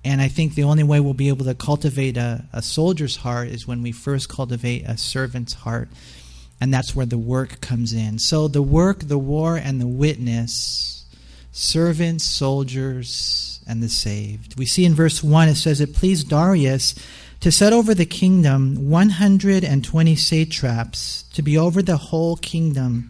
And 0.04 0.22
I 0.22 0.28
think 0.28 0.56
the 0.56 0.64
only 0.64 0.84
way 0.84 1.00
we'll 1.00 1.14
be 1.14 1.30
able 1.30 1.46
to 1.46 1.56
cultivate 1.56 2.18
a, 2.18 2.46
a 2.54 2.62
soldier's 2.62 3.18
heart 3.18 3.50
is 3.50 3.68
when 3.68 3.82
we 3.82 3.92
first 3.92 4.30
cultivate 4.30 4.86
a 4.86 4.98
servant's 4.98 5.54
heart. 5.54 5.90
And 6.62 6.74
that's 6.74 6.96
where 6.96 7.06
the 7.06 7.18
work 7.18 7.62
comes 7.62 7.94
in. 7.94 8.20
So 8.20 8.48
the 8.48 8.62
work, 8.62 9.00
the 9.02 9.18
war, 9.18 9.58
and 9.58 9.80
the 9.82 9.88
witness, 9.88 11.06
servants, 11.52 12.24
soldiers, 12.24 13.60
and 13.68 13.84
the 13.84 13.90
saved. 13.90 14.58
We 14.58 14.66
see 14.66 14.86
in 14.86 14.96
verse 14.96 15.24
1 15.24 15.50
it 15.50 15.56
says, 15.56 15.82
It 15.82 15.94
pleased 15.94 16.30
Darius 16.30 16.96
to 17.40 17.52
set 17.52 17.74
over 17.74 17.94
the 17.94 18.06
kingdom 18.06 18.90
120 18.90 20.16
satraps, 20.16 21.24
to 21.34 21.42
be 21.42 21.58
over 21.58 21.82
the 21.82 21.98
whole 21.98 22.36
kingdom, 22.38 23.10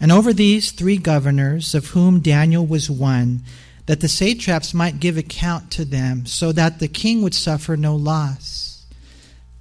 and 0.00 0.10
over 0.10 0.32
these 0.32 0.72
three 0.72 0.96
governors, 0.96 1.74
of 1.74 1.88
whom 1.88 2.20
Daniel 2.20 2.66
was 2.66 2.90
one, 2.90 3.42
that 3.86 4.00
the 4.00 4.08
satraps 4.08 4.74
might 4.74 5.00
give 5.00 5.16
account 5.16 5.70
to 5.72 5.84
them, 5.84 6.26
so 6.26 6.52
that 6.52 6.78
the 6.78 6.88
king 6.88 7.22
would 7.22 7.34
suffer 7.34 7.76
no 7.76 7.94
loss. 7.94 8.84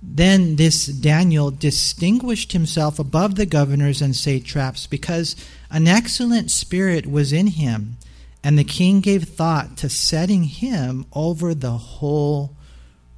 Then 0.01 0.55
this 0.55 0.85
Daniel 0.85 1.51
distinguished 1.51 2.53
himself 2.53 2.99
above 2.99 3.35
the 3.35 3.45
governors 3.45 4.01
and 4.01 4.15
satraps, 4.15 4.87
because 4.87 5.35
an 5.69 5.87
excellent 5.87 6.51
spirit 6.51 7.05
was 7.05 7.33
in 7.33 7.47
him, 7.47 7.97
and 8.43 8.57
the 8.57 8.63
king 8.63 9.01
gave 9.01 9.25
thought 9.25 9.77
to 9.77 9.89
setting 9.89 10.43
him 10.43 11.05
over 11.13 11.53
the 11.53 11.77
whole 11.77 12.55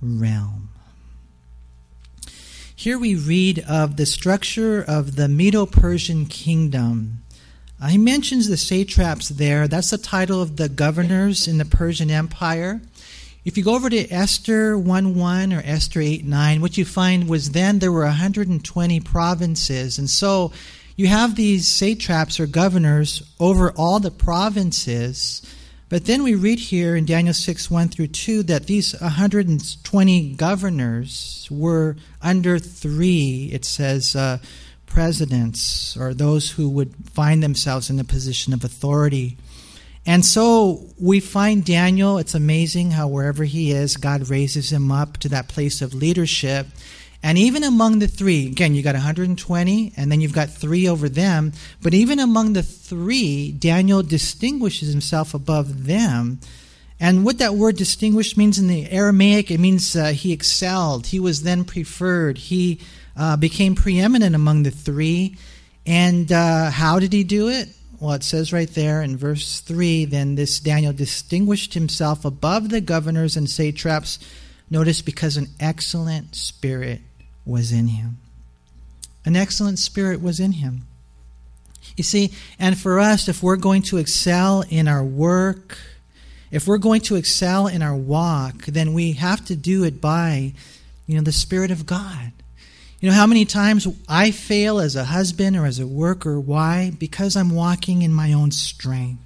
realm. 0.01 0.70
Here 2.81 2.97
we 2.97 3.13
read 3.13 3.59
of 3.69 3.97
the 3.97 4.07
structure 4.07 4.81
of 4.81 5.15
the 5.15 5.27
Medo 5.27 5.67
Persian 5.67 6.25
kingdom. 6.25 7.21
Uh, 7.79 7.89
he 7.89 7.99
mentions 7.99 8.47
the 8.47 8.57
satraps 8.57 9.29
there. 9.29 9.67
That's 9.67 9.91
the 9.91 9.99
title 9.99 10.41
of 10.41 10.57
the 10.57 10.67
governors 10.67 11.47
in 11.47 11.59
the 11.59 11.65
Persian 11.65 12.09
Empire. 12.09 12.81
If 13.45 13.55
you 13.55 13.63
go 13.63 13.75
over 13.75 13.87
to 13.91 14.09
Esther 14.09 14.79
1 14.79 15.13
1 15.13 15.53
or 15.53 15.61
Esther 15.63 16.01
8 16.01 16.25
9, 16.25 16.59
what 16.59 16.75
you 16.75 16.83
find 16.83 17.29
was 17.29 17.51
then 17.51 17.77
there 17.77 17.91
were 17.91 18.05
120 18.05 18.99
provinces. 19.01 19.99
And 19.99 20.09
so 20.09 20.51
you 20.95 21.05
have 21.05 21.35
these 21.35 21.67
satraps 21.67 22.39
or 22.39 22.47
governors 22.47 23.21
over 23.39 23.69
all 23.73 23.99
the 23.99 24.09
provinces. 24.09 25.43
But 25.91 26.05
then 26.05 26.23
we 26.23 26.35
read 26.35 26.59
here 26.59 26.95
in 26.95 27.03
Daniel 27.03 27.33
6 27.33 27.69
1 27.69 27.89
through 27.89 28.07
2 28.07 28.43
that 28.43 28.67
these 28.67 28.97
120 29.01 30.35
governors 30.35 31.49
were 31.51 31.97
under 32.21 32.59
three, 32.59 33.49
it 33.51 33.65
says, 33.65 34.15
uh, 34.15 34.37
presidents 34.85 35.97
or 35.97 36.13
those 36.13 36.51
who 36.51 36.69
would 36.69 36.95
find 37.11 37.43
themselves 37.43 37.89
in 37.89 37.99
a 37.99 38.05
position 38.05 38.53
of 38.53 38.63
authority. 38.63 39.37
And 40.05 40.23
so 40.23 40.85
we 40.97 41.19
find 41.19 41.65
Daniel, 41.65 42.17
it's 42.17 42.35
amazing 42.35 42.91
how 42.91 43.09
wherever 43.09 43.43
he 43.43 43.71
is, 43.71 43.97
God 43.97 44.29
raises 44.29 44.71
him 44.71 44.93
up 44.93 45.17
to 45.17 45.27
that 45.27 45.49
place 45.49 45.81
of 45.81 45.93
leadership. 45.93 46.67
And 47.23 47.37
even 47.37 47.63
among 47.63 47.99
the 47.99 48.07
three, 48.07 48.47
again, 48.47 48.73
you 48.73 48.81
got 48.81 48.95
120, 48.95 49.93
and 49.95 50.11
then 50.11 50.21
you've 50.21 50.33
got 50.33 50.49
three 50.49 50.87
over 50.87 51.07
them. 51.07 51.53
But 51.81 51.93
even 51.93 52.19
among 52.19 52.53
the 52.53 52.63
three, 52.63 53.51
Daniel 53.51 54.01
distinguishes 54.01 54.89
himself 54.89 55.33
above 55.33 55.85
them. 55.85 56.39
And 56.99 57.23
what 57.23 57.37
that 57.37 57.55
word 57.55 57.77
distinguished 57.77 58.37
means 58.37 58.57
in 58.57 58.67
the 58.67 58.89
Aramaic, 58.89 59.51
it 59.51 59.59
means 59.59 59.95
uh, 59.95 60.07
he 60.07 60.33
excelled. 60.33 61.07
He 61.07 61.19
was 61.19 61.43
then 61.43 61.63
preferred. 61.63 62.37
He 62.37 62.79
uh, 63.15 63.37
became 63.37 63.75
preeminent 63.75 64.35
among 64.35 64.63
the 64.63 64.71
three. 64.71 65.35
And 65.85 66.31
uh, 66.31 66.71
how 66.71 66.99
did 66.99 67.13
he 67.13 67.23
do 67.23 67.49
it? 67.49 67.69
Well, 67.99 68.13
it 68.13 68.23
says 68.23 68.51
right 68.51 68.69
there 68.69 69.03
in 69.03 69.15
verse 69.15 69.59
3 69.59 70.05
then 70.05 70.33
this 70.33 70.59
Daniel 70.59 70.91
distinguished 70.91 71.75
himself 71.75 72.25
above 72.25 72.69
the 72.69 72.81
governors 72.81 73.37
and 73.37 73.47
satraps. 73.47 74.17
Notice 74.71 75.03
because 75.03 75.37
an 75.37 75.49
excellent 75.59 76.33
spirit 76.33 77.01
was 77.45 77.71
in 77.71 77.87
him. 77.87 78.17
An 79.25 79.35
excellent 79.35 79.79
spirit 79.79 80.21
was 80.21 80.39
in 80.39 80.53
him. 80.53 80.83
You 81.97 82.03
see, 82.03 82.31
and 82.59 82.77
for 82.77 82.99
us, 82.99 83.27
if 83.27 83.43
we're 83.43 83.57
going 83.57 83.81
to 83.83 83.97
excel 83.97 84.63
in 84.69 84.87
our 84.87 85.03
work, 85.03 85.77
if 86.51 86.67
we're 86.67 86.77
going 86.77 87.01
to 87.01 87.15
excel 87.15 87.67
in 87.67 87.81
our 87.81 87.95
walk, 87.95 88.65
then 88.65 88.93
we 88.93 89.13
have 89.13 89.45
to 89.45 89.55
do 89.55 89.83
it 89.83 90.01
by, 90.01 90.53
you 91.07 91.15
know, 91.15 91.21
the 91.21 91.31
Spirit 91.31 91.71
of 91.71 91.85
God. 91.85 92.31
You 92.99 93.09
know 93.09 93.15
how 93.15 93.25
many 93.25 93.45
times 93.45 93.87
I 94.07 94.31
fail 94.31 94.79
as 94.79 94.95
a 94.95 95.05
husband 95.05 95.57
or 95.57 95.65
as 95.65 95.79
a 95.79 95.87
worker? 95.87 96.39
Why? 96.39 96.91
Because 96.97 97.35
I'm 97.35 97.49
walking 97.49 98.03
in 98.03 98.13
my 98.13 98.31
own 98.31 98.51
strength. 98.51 99.23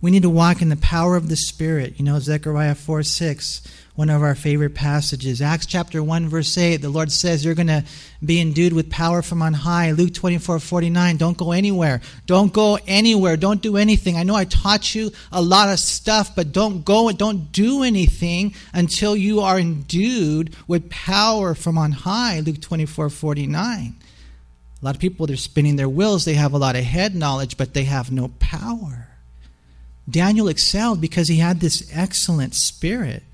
We 0.00 0.10
need 0.10 0.22
to 0.22 0.30
walk 0.30 0.62
in 0.62 0.68
the 0.68 0.76
power 0.76 1.16
of 1.16 1.28
the 1.28 1.36
Spirit. 1.36 1.94
You 1.98 2.04
know, 2.04 2.18
Zechariah 2.18 2.74
4 2.74 3.02
6 3.02 3.62
one 3.98 4.10
of 4.10 4.22
our 4.22 4.36
favorite 4.36 4.76
passages. 4.76 5.42
Acts 5.42 5.66
chapter 5.66 6.00
1, 6.00 6.28
verse 6.28 6.56
8, 6.56 6.76
the 6.76 6.88
Lord 6.88 7.10
says 7.10 7.44
you're 7.44 7.56
going 7.56 7.66
to 7.66 7.82
be 8.24 8.40
endued 8.40 8.72
with 8.72 8.88
power 8.92 9.22
from 9.22 9.42
on 9.42 9.54
high. 9.54 9.90
Luke 9.90 10.14
24, 10.14 10.60
49, 10.60 11.16
don't 11.16 11.36
go 11.36 11.50
anywhere. 11.50 12.00
Don't 12.24 12.52
go 12.52 12.78
anywhere. 12.86 13.36
Don't 13.36 13.60
do 13.60 13.76
anything. 13.76 14.16
I 14.16 14.22
know 14.22 14.36
I 14.36 14.44
taught 14.44 14.94
you 14.94 15.10
a 15.32 15.42
lot 15.42 15.70
of 15.72 15.80
stuff, 15.80 16.36
but 16.36 16.52
don't 16.52 16.84
go 16.84 17.08
and 17.08 17.18
don't 17.18 17.50
do 17.50 17.82
anything 17.82 18.54
until 18.72 19.16
you 19.16 19.40
are 19.40 19.58
endued 19.58 20.54
with 20.68 20.88
power 20.90 21.56
from 21.56 21.76
on 21.76 21.90
high. 21.90 22.38
Luke 22.38 22.60
24, 22.60 23.10
49. 23.10 23.96
A 24.80 24.84
lot 24.84 24.94
of 24.94 25.00
people, 25.00 25.26
they're 25.26 25.36
spinning 25.36 25.74
their 25.74 25.88
wheels. 25.88 26.24
They 26.24 26.34
have 26.34 26.52
a 26.52 26.58
lot 26.58 26.76
of 26.76 26.84
head 26.84 27.16
knowledge, 27.16 27.56
but 27.56 27.74
they 27.74 27.82
have 27.82 28.12
no 28.12 28.28
power. 28.38 29.08
Daniel 30.08 30.46
excelled 30.46 31.00
because 31.00 31.26
he 31.26 31.38
had 31.38 31.58
this 31.58 31.90
excellent 31.92 32.54
spirit. 32.54 33.24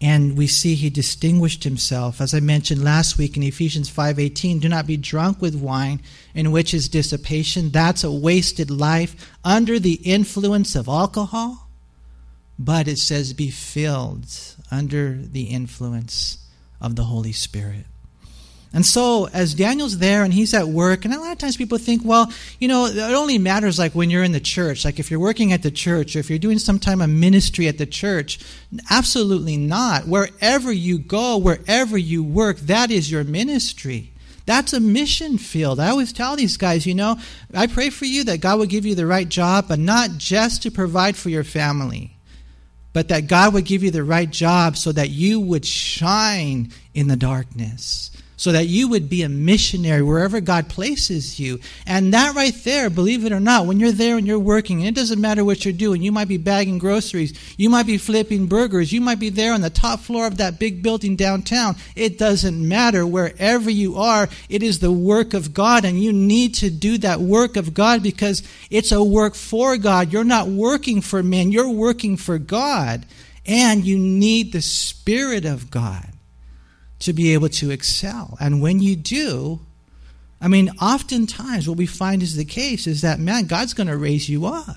And 0.00 0.36
we 0.36 0.46
see 0.46 0.74
he 0.74 0.90
distinguished 0.90 1.64
himself. 1.64 2.20
As 2.20 2.34
I 2.34 2.40
mentioned 2.40 2.84
last 2.84 3.16
week 3.16 3.36
in 3.36 3.42
Ephesians 3.42 3.88
5:18, 3.88 4.58
do 4.58 4.68
not 4.68 4.86
be 4.86 4.98
drunk 4.98 5.40
with 5.40 5.54
wine 5.54 6.02
in 6.34 6.52
which 6.52 6.74
is 6.74 6.88
dissipation. 6.88 7.70
That's 7.70 8.04
a 8.04 8.10
wasted 8.10 8.70
life 8.70 9.16
under 9.42 9.78
the 9.78 9.94
influence 10.04 10.76
of 10.76 10.86
alcohol. 10.86 11.68
But 12.58 12.88
it 12.88 12.98
says 12.98 13.32
be 13.32 13.50
filled 13.50 14.26
under 14.70 15.18
the 15.22 15.44
influence 15.44 16.38
of 16.80 16.96
the 16.96 17.04
Holy 17.04 17.32
Spirit. 17.32 17.86
And 18.76 18.84
so, 18.84 19.26
as 19.32 19.54
Daniel's 19.54 19.96
there 19.96 20.22
and 20.22 20.34
he's 20.34 20.52
at 20.52 20.68
work, 20.68 21.06
and 21.06 21.14
a 21.14 21.18
lot 21.18 21.32
of 21.32 21.38
times 21.38 21.56
people 21.56 21.78
think, 21.78 22.02
well, 22.04 22.30
you 22.60 22.68
know, 22.68 22.84
it 22.84 22.98
only 22.98 23.38
matters 23.38 23.78
like 23.78 23.94
when 23.94 24.10
you're 24.10 24.22
in 24.22 24.32
the 24.32 24.38
church, 24.38 24.84
like 24.84 24.98
if 24.98 25.10
you're 25.10 25.18
working 25.18 25.54
at 25.54 25.62
the 25.62 25.70
church 25.70 26.14
or 26.14 26.18
if 26.18 26.28
you're 26.28 26.38
doing 26.38 26.58
some 26.58 26.78
time 26.78 27.00
of 27.00 27.08
ministry 27.08 27.68
at 27.68 27.78
the 27.78 27.86
church. 27.86 28.38
Absolutely 28.90 29.56
not. 29.56 30.06
Wherever 30.06 30.70
you 30.70 30.98
go, 30.98 31.38
wherever 31.38 31.96
you 31.96 32.22
work, 32.22 32.58
that 32.58 32.90
is 32.90 33.10
your 33.10 33.24
ministry. 33.24 34.12
That's 34.44 34.74
a 34.74 34.80
mission 34.80 35.38
field. 35.38 35.80
I 35.80 35.88
always 35.88 36.12
tell 36.12 36.36
these 36.36 36.58
guys, 36.58 36.84
you 36.84 36.94
know, 36.94 37.16
I 37.54 37.68
pray 37.68 37.88
for 37.88 38.04
you 38.04 38.24
that 38.24 38.42
God 38.42 38.58
would 38.58 38.68
give 38.68 38.84
you 38.84 38.94
the 38.94 39.06
right 39.06 39.26
job, 39.26 39.68
but 39.68 39.78
not 39.78 40.18
just 40.18 40.64
to 40.64 40.70
provide 40.70 41.16
for 41.16 41.30
your 41.30 41.44
family 41.44 42.12
but 42.92 43.08
that 43.08 43.26
God 43.26 43.52
would 43.52 43.66
give 43.66 43.82
you 43.82 43.90
the 43.90 44.02
right 44.02 44.30
job 44.30 44.74
so 44.74 44.90
that 44.90 45.10
you 45.10 45.38
would 45.38 45.66
shine 45.66 46.72
in 46.94 47.08
the 47.08 47.16
darkness 47.16 48.10
so 48.36 48.52
that 48.52 48.66
you 48.66 48.86
would 48.88 49.08
be 49.08 49.22
a 49.22 49.28
missionary 49.28 50.02
wherever 50.02 50.40
God 50.40 50.68
places 50.68 51.40
you. 51.40 51.58
And 51.86 52.12
that 52.12 52.34
right 52.34 52.54
there, 52.64 52.90
believe 52.90 53.24
it 53.24 53.32
or 53.32 53.40
not, 53.40 53.66
when 53.66 53.80
you're 53.80 53.92
there 53.92 54.18
and 54.18 54.26
you're 54.26 54.38
working, 54.38 54.80
and 54.80 54.88
it 54.88 54.94
doesn't 54.94 55.20
matter 55.20 55.44
what 55.44 55.64
you're 55.64 55.72
doing, 55.72 56.02
you 56.02 56.12
might 56.12 56.28
be 56.28 56.36
bagging 56.36 56.78
groceries, 56.78 57.32
you 57.56 57.70
might 57.70 57.86
be 57.86 57.96
flipping 57.96 58.46
burgers, 58.46 58.92
you 58.92 59.00
might 59.00 59.18
be 59.18 59.30
there 59.30 59.54
on 59.54 59.62
the 59.62 59.70
top 59.70 60.00
floor 60.00 60.26
of 60.26 60.36
that 60.36 60.58
big 60.58 60.82
building 60.82 61.16
downtown. 61.16 61.76
It 61.94 62.18
doesn't 62.18 62.68
matter. 62.68 63.06
Wherever 63.06 63.70
you 63.70 63.96
are, 63.96 64.28
it 64.48 64.62
is 64.62 64.80
the 64.80 64.92
work 64.92 65.32
of 65.32 65.54
God, 65.54 65.84
and 65.84 66.02
you 66.02 66.12
need 66.12 66.54
to 66.56 66.70
do 66.70 66.98
that 66.98 67.20
work 67.20 67.56
of 67.56 67.72
God 67.72 68.02
because 68.02 68.42
it's 68.70 68.92
a 68.92 69.02
work 69.02 69.34
for 69.34 69.76
God. 69.78 70.12
You're 70.12 70.24
not 70.24 70.48
working 70.48 71.00
for 71.00 71.22
men, 71.22 71.52
you're 71.52 71.70
working 71.70 72.16
for 72.16 72.38
God. 72.38 73.06
And 73.48 73.84
you 73.84 73.96
need 73.96 74.50
the 74.50 74.60
Spirit 74.60 75.44
of 75.44 75.70
God 75.70 76.15
to 77.06 77.12
be 77.12 77.34
able 77.34 77.48
to 77.48 77.70
excel. 77.70 78.36
And 78.40 78.60
when 78.60 78.80
you 78.80 78.94
do, 78.94 79.60
I 80.40 80.48
mean, 80.48 80.70
oftentimes 80.80 81.68
what 81.68 81.78
we 81.78 81.86
find 81.86 82.22
is 82.22 82.36
the 82.36 82.44
case 82.44 82.86
is 82.86 83.00
that, 83.00 83.18
man, 83.18 83.46
God's 83.46 83.74
going 83.74 83.86
to 83.86 83.96
raise 83.96 84.28
you 84.28 84.46
up. 84.46 84.76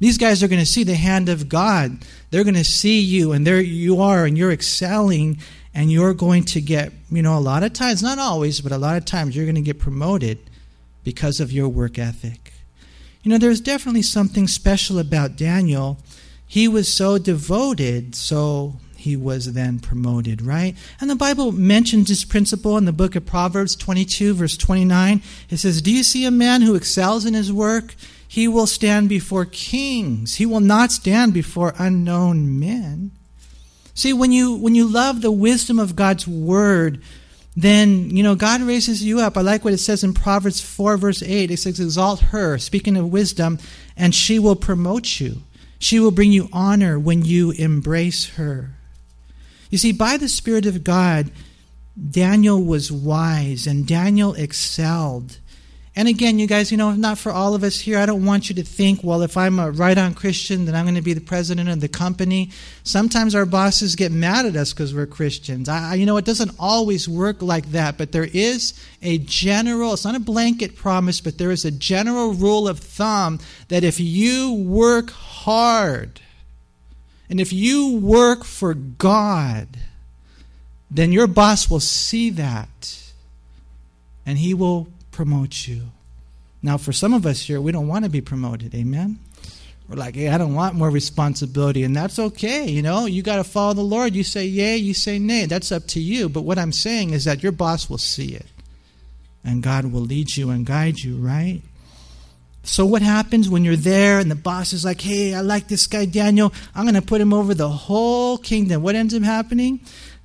These 0.00 0.18
guys 0.18 0.42
are 0.42 0.48
going 0.48 0.60
to 0.60 0.66
see 0.66 0.82
the 0.82 0.96
hand 0.96 1.28
of 1.28 1.48
God. 1.48 2.04
They're 2.30 2.44
going 2.44 2.54
to 2.54 2.64
see 2.64 3.00
you, 3.00 3.32
and 3.32 3.46
there 3.46 3.60
you 3.60 4.00
are, 4.00 4.24
and 4.24 4.36
you're 4.36 4.50
excelling, 4.50 5.38
and 5.72 5.92
you're 5.92 6.14
going 6.14 6.44
to 6.46 6.60
get, 6.60 6.92
you 7.10 7.22
know, 7.22 7.38
a 7.38 7.40
lot 7.40 7.62
of 7.62 7.72
times, 7.72 8.02
not 8.02 8.18
always, 8.18 8.60
but 8.60 8.72
a 8.72 8.78
lot 8.78 8.96
of 8.96 9.04
times, 9.04 9.36
you're 9.36 9.46
going 9.46 9.54
to 9.54 9.60
get 9.60 9.78
promoted 9.78 10.38
because 11.04 11.38
of 11.38 11.52
your 11.52 11.68
work 11.68 11.98
ethic. 11.98 12.52
You 13.22 13.30
know, 13.30 13.38
there's 13.38 13.60
definitely 13.60 14.02
something 14.02 14.48
special 14.48 14.98
about 14.98 15.36
Daniel. 15.36 15.98
He 16.46 16.66
was 16.68 16.92
so 16.92 17.16
devoted, 17.18 18.14
so 18.14 18.74
he 19.04 19.16
was 19.16 19.52
then 19.52 19.80
promoted, 19.80 20.40
right? 20.40 20.74
And 20.98 21.10
the 21.10 21.14
Bible 21.14 21.52
mentions 21.52 22.08
this 22.08 22.24
principle 22.24 22.78
in 22.78 22.86
the 22.86 22.92
book 22.92 23.14
of 23.14 23.26
Proverbs 23.26 23.76
22, 23.76 24.32
verse 24.32 24.56
29. 24.56 25.20
It 25.50 25.58
says, 25.58 25.82
Do 25.82 25.92
you 25.92 26.02
see 26.02 26.24
a 26.24 26.30
man 26.30 26.62
who 26.62 26.74
excels 26.74 27.26
in 27.26 27.34
his 27.34 27.52
work? 27.52 27.96
He 28.26 28.48
will 28.48 28.66
stand 28.66 29.10
before 29.10 29.44
kings. 29.44 30.36
He 30.36 30.46
will 30.46 30.60
not 30.60 30.90
stand 30.90 31.34
before 31.34 31.74
unknown 31.78 32.58
men. 32.58 33.10
See, 33.92 34.14
when 34.14 34.32
you 34.32 34.54
when 34.54 34.74
you 34.74 34.88
love 34.88 35.20
the 35.20 35.30
wisdom 35.30 35.78
of 35.78 35.94
God's 35.94 36.26
word, 36.26 37.02
then 37.54 38.08
you 38.08 38.22
know 38.22 38.34
God 38.34 38.62
raises 38.62 39.04
you 39.04 39.20
up. 39.20 39.36
I 39.36 39.42
like 39.42 39.64
what 39.66 39.74
it 39.74 39.78
says 39.78 40.02
in 40.02 40.14
Proverbs 40.14 40.62
4, 40.62 40.96
verse 40.96 41.22
8. 41.22 41.50
It 41.50 41.58
says, 41.58 41.78
Exalt 41.78 42.20
her, 42.20 42.56
speaking 42.56 42.96
of 42.96 43.12
wisdom, 43.12 43.58
and 43.98 44.14
she 44.14 44.38
will 44.38 44.56
promote 44.56 45.20
you. 45.20 45.42
She 45.78 46.00
will 46.00 46.10
bring 46.10 46.32
you 46.32 46.48
honor 46.54 46.98
when 46.98 47.22
you 47.22 47.50
embrace 47.50 48.30
her. 48.36 48.70
You 49.74 49.78
see, 49.78 49.90
by 49.90 50.18
the 50.18 50.28
Spirit 50.28 50.66
of 50.66 50.84
God, 50.84 51.32
Daniel 52.00 52.62
was 52.62 52.92
wise 52.92 53.66
and 53.66 53.84
Daniel 53.84 54.32
excelled. 54.34 55.40
And 55.96 56.06
again, 56.06 56.38
you 56.38 56.46
guys, 56.46 56.70
you 56.70 56.78
know, 56.78 56.92
not 56.92 57.18
for 57.18 57.32
all 57.32 57.56
of 57.56 57.64
us 57.64 57.80
here, 57.80 57.98
I 57.98 58.06
don't 58.06 58.24
want 58.24 58.48
you 58.48 58.54
to 58.54 58.62
think, 58.62 59.02
well, 59.02 59.22
if 59.22 59.36
I'm 59.36 59.58
a 59.58 59.72
right 59.72 59.98
on 59.98 60.14
Christian, 60.14 60.66
then 60.66 60.76
I'm 60.76 60.84
going 60.84 60.94
to 60.94 61.02
be 61.02 61.12
the 61.12 61.20
president 61.20 61.68
of 61.68 61.80
the 61.80 61.88
company. 61.88 62.52
Sometimes 62.84 63.34
our 63.34 63.46
bosses 63.46 63.96
get 63.96 64.12
mad 64.12 64.46
at 64.46 64.54
us 64.54 64.72
because 64.72 64.94
we're 64.94 65.06
Christians. 65.06 65.68
I, 65.68 65.94
you 65.96 66.06
know, 66.06 66.18
it 66.18 66.24
doesn't 66.24 66.52
always 66.56 67.08
work 67.08 67.42
like 67.42 67.72
that, 67.72 67.98
but 67.98 68.12
there 68.12 68.28
is 68.32 68.80
a 69.02 69.18
general, 69.18 69.94
it's 69.94 70.04
not 70.04 70.14
a 70.14 70.20
blanket 70.20 70.76
promise, 70.76 71.20
but 71.20 71.38
there 71.38 71.50
is 71.50 71.64
a 71.64 71.72
general 71.72 72.32
rule 72.32 72.68
of 72.68 72.78
thumb 72.78 73.40
that 73.70 73.82
if 73.82 73.98
you 73.98 74.54
work 74.54 75.10
hard, 75.10 76.20
and 77.28 77.40
if 77.40 77.52
you 77.52 77.96
work 77.96 78.44
for 78.44 78.74
God, 78.74 79.68
then 80.90 81.12
your 81.12 81.26
boss 81.26 81.70
will 81.70 81.80
see 81.80 82.30
that 82.30 83.12
and 84.26 84.38
he 84.38 84.54
will 84.54 84.88
promote 85.10 85.66
you. 85.66 85.82
Now, 86.62 86.78
for 86.78 86.92
some 86.92 87.12
of 87.12 87.26
us 87.26 87.42
here, 87.42 87.60
we 87.60 87.72
don't 87.72 87.88
want 87.88 88.04
to 88.04 88.10
be 88.10 88.20
promoted. 88.20 88.74
Amen? 88.74 89.18
We're 89.88 89.96
like, 89.96 90.14
hey, 90.14 90.28
I 90.28 90.38
don't 90.38 90.54
want 90.54 90.76
more 90.76 90.88
responsibility. 90.88 91.82
And 91.82 91.94
that's 91.94 92.18
okay. 92.18 92.66
You 92.66 92.80
know, 92.80 93.04
you 93.04 93.22
got 93.22 93.36
to 93.36 93.44
follow 93.44 93.74
the 93.74 93.82
Lord. 93.82 94.14
You 94.14 94.24
say 94.24 94.46
yay, 94.46 94.78
you 94.78 94.94
say 94.94 95.18
nay. 95.18 95.44
That's 95.44 95.70
up 95.70 95.86
to 95.88 96.00
you. 96.00 96.28
But 96.30 96.42
what 96.42 96.58
I'm 96.58 96.72
saying 96.72 97.10
is 97.10 97.24
that 97.24 97.42
your 97.42 97.52
boss 97.52 97.90
will 97.90 97.98
see 97.98 98.34
it. 98.34 98.46
And 99.44 99.62
God 99.62 99.92
will 99.92 100.00
lead 100.00 100.36
you 100.36 100.48
and 100.48 100.64
guide 100.64 101.00
you, 101.00 101.16
right? 101.16 101.60
So, 102.66 102.86
what 102.86 103.02
happens 103.02 103.48
when 103.48 103.62
you're 103.62 103.76
there 103.76 104.18
and 104.18 104.30
the 104.30 104.34
boss 104.34 104.72
is 104.72 104.86
like, 104.86 105.02
hey, 105.02 105.34
I 105.34 105.42
like 105.42 105.68
this 105.68 105.86
guy 105.86 106.06
Daniel. 106.06 106.52
I'm 106.74 106.84
going 106.84 106.94
to 106.94 107.02
put 107.02 107.20
him 107.20 107.34
over 107.34 107.52
the 107.52 107.68
whole 107.68 108.38
kingdom. 108.38 108.82
What 108.82 108.94
ends 108.94 109.14
up 109.14 109.22
happening? 109.22 109.80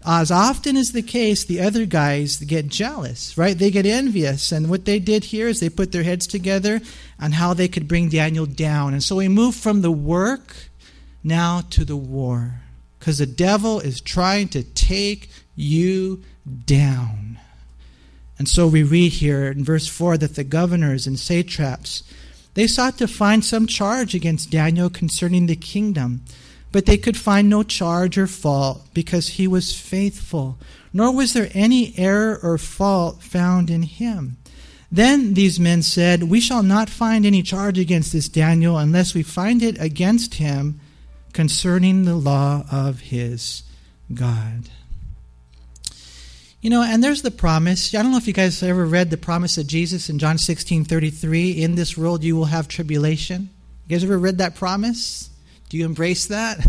As 0.06 0.32
often 0.32 0.78
is 0.78 0.94
the 0.94 1.02
case, 1.02 1.44
the 1.44 1.60
other 1.60 1.86
guys 1.86 2.38
get 2.38 2.70
jealous, 2.70 3.38
right? 3.38 3.58
They 3.58 3.70
get 3.70 3.86
envious. 3.86 4.54
And 4.54 4.70
what 4.70 4.86
they 4.86 5.00
did 5.00 5.26
here 5.26 5.50
is 5.50 5.60
they 5.60 5.70
put 5.70 5.92
their 5.92 6.04
heads 6.04 6.26
together 6.26 6.80
on 7.20 7.34
how 7.34 7.54
they 7.54 7.68
could 7.68 7.90
bring 7.90 8.08
Daniel 8.08 8.46
down. 8.46 8.94
And 8.94 9.04
so 9.04 9.18
we 9.18 9.28
move 9.28 9.56
from 9.56 9.82
the 9.82 9.92
work 9.92 10.56
now 11.22 11.62
to 11.72 11.84
the 11.84 11.98
war. 11.98 12.62
Because 12.98 13.18
the 13.18 13.26
devil 13.26 13.82
is 13.82 14.00
trying 14.00 14.48
to 14.50 14.64
take 14.64 15.30
you 15.58 16.24
down. 16.66 17.38
And 18.38 18.48
so 18.48 18.68
we 18.68 18.84
read 18.84 19.12
here 19.12 19.48
in 19.52 19.66
verse 19.66 19.88
4 19.88 20.18
that 20.20 20.36
the 20.36 20.46
governors 20.46 21.06
and 21.06 21.20
satraps 21.20 22.04
they 22.60 22.68
sought 22.68 22.98
to 22.98 23.08
find 23.08 23.46
some 23.46 23.68
charge 23.68 24.14
against 24.14 24.52
Daniel 24.52 24.90
concerning 24.90 25.46
the 25.46 25.56
kingdom, 25.56 26.26
but 26.74 26.86
they 26.86 26.98
could 26.98 27.16
find 27.16 27.48
no 27.48 27.64
charge 27.64 28.18
or 28.18 28.28
fault 28.28 28.86
because 28.94 29.30
he 29.30 29.48
was 29.48 29.80
faithful, 29.80 30.58
nor 30.92 31.16
was 31.16 31.32
there 31.32 31.48
any 31.54 31.98
error 31.98 32.38
or 32.44 32.58
fault 32.58 33.24
found 33.24 33.70
in 33.70 33.84
him. 33.84 34.36
Then 34.92 35.36
these 35.36 35.58
men 35.58 35.84
said, 35.84 36.24
We 36.24 36.42
shall 36.42 36.62
not 36.62 36.90
find 36.90 37.26
any 37.26 37.44
charge 37.44 37.80
against 37.80 38.12
this 38.12 38.28
Daniel 38.28 38.78
unless 38.78 39.14
we 39.14 39.24
find 39.24 39.64
it 39.64 39.80
against 39.80 40.34
him 40.34 40.82
concerning 41.32 42.04
the 42.04 42.16
law 42.16 42.66
of 42.70 43.00
his 43.00 43.64
God. 44.14 44.70
You 46.62 46.70
know, 46.70 46.84
and 46.84 47.02
there's 47.02 47.22
the 47.22 47.32
promise. 47.32 47.96
I 47.96 48.02
don't 48.02 48.12
know 48.12 48.18
if 48.18 48.28
you 48.28 48.34
guys 48.34 48.62
ever 48.62 48.86
read 48.86 49.12
the 49.12 49.18
promise 49.18 49.58
of 49.58 49.66
Jesus 49.66 50.10
in 50.10 50.20
John 50.20 50.38
16 50.38 50.84
33. 50.84 51.52
In 51.52 51.76
this 51.76 51.98
world 51.98 52.22
you 52.22 52.36
will 52.36 52.46
have 52.46 52.68
tribulation. 52.68 53.50
You 53.88 53.96
guys 53.96 54.04
ever 54.04 54.18
read 54.18 54.40
that 54.40 54.56
promise? 54.56 55.30
Do 55.70 55.78
you 55.78 55.86
embrace 55.86 56.26
that? 56.26 56.60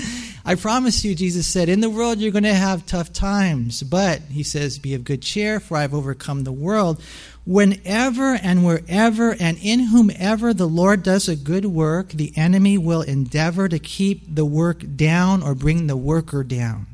I 0.44 0.54
promise 0.54 1.02
you, 1.02 1.14
Jesus 1.14 1.46
said, 1.46 1.68
in 1.70 1.80
the 1.80 1.88
world 1.88 2.18
you're 2.18 2.32
going 2.32 2.44
to 2.44 2.52
have 2.52 2.84
tough 2.84 3.12
times. 3.12 3.82
But, 3.82 4.20
he 4.30 4.42
says, 4.42 4.78
be 4.78 4.94
of 4.94 5.04
good 5.04 5.22
cheer, 5.22 5.60
for 5.60 5.78
I've 5.78 5.94
overcome 5.94 6.44
the 6.44 6.52
world. 6.52 7.02
Whenever 7.46 8.34
and 8.34 8.66
wherever 8.66 9.34
and 9.40 9.58
in 9.62 9.80
whomever 9.80 10.52
the 10.52 10.68
Lord 10.68 11.02
does 11.02 11.26
a 11.26 11.36
good 11.36 11.64
work, 11.64 12.10
the 12.10 12.36
enemy 12.36 12.76
will 12.76 13.02
endeavor 13.02 13.68
to 13.68 13.78
keep 13.78 14.34
the 14.34 14.44
work 14.44 14.82
down 14.96 15.42
or 15.42 15.54
bring 15.54 15.86
the 15.86 15.96
worker 15.96 16.44
down. 16.44 16.86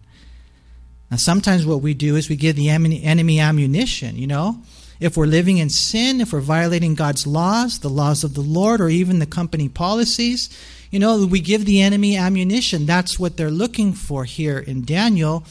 Sometimes 1.16 1.66
what 1.66 1.82
we 1.82 1.94
do 1.94 2.16
is 2.16 2.28
we 2.28 2.36
give 2.36 2.56
the 2.56 2.70
enemy 2.70 3.40
ammunition, 3.40 4.16
you 4.16 4.26
know. 4.26 4.62
If 5.00 5.16
we're 5.16 5.26
living 5.26 5.58
in 5.58 5.70
sin, 5.70 6.20
if 6.20 6.32
we're 6.32 6.40
violating 6.40 6.94
God's 6.94 7.26
laws, 7.26 7.80
the 7.80 7.90
laws 7.90 8.22
of 8.24 8.34
the 8.34 8.40
Lord, 8.40 8.80
or 8.80 8.88
even 8.88 9.18
the 9.18 9.26
company 9.26 9.68
policies, 9.68 10.48
you 10.90 11.00
know, 11.00 11.26
we 11.26 11.40
give 11.40 11.64
the 11.64 11.82
enemy 11.82 12.16
ammunition. 12.16 12.86
That's 12.86 13.18
what 13.18 13.36
they're 13.36 13.50
looking 13.50 13.92
for 13.92 14.24
here 14.24 14.58
in 14.58 14.84
Daniel. 14.84 15.44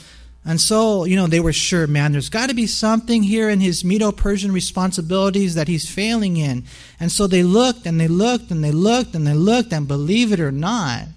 And 0.46 0.60
so, 0.60 1.06
you 1.06 1.16
know, 1.16 1.28
they 1.28 1.40
were 1.40 1.54
sure, 1.54 1.88
man, 1.88 2.14
there's 2.14 2.30
got 2.30 2.50
to 2.50 2.56
be 2.56 2.68
something 2.68 3.24
here 3.24 3.50
in 3.50 3.60
his 3.60 3.84
Medo 3.84 4.12
Persian 4.12 4.52
responsibilities 4.52 5.56
that 5.56 5.68
he's 5.68 5.90
failing 5.90 6.38
in. 6.38 6.64
And 7.00 7.12
so 7.12 7.28
they 7.28 7.44
looked 7.44 7.86
and 7.86 8.00
they 8.00 8.08
looked 8.08 8.52
and 8.52 8.64
they 8.64 8.72
looked 8.72 9.16
and 9.16 9.28
they 9.28 9.34
looked, 9.34 9.72
and 9.72 9.88
believe 9.88 10.32
it 10.32 10.40
or 10.40 10.52
not, 10.52 11.08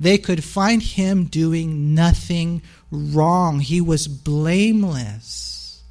they 0.00 0.18
could 0.18 0.44
find 0.44 0.82
him 0.82 1.24
doing 1.24 1.94
nothing 1.94 2.62
wrong. 2.94 3.60
He 3.60 3.80
was 3.80 4.06
blameless. 4.06 5.82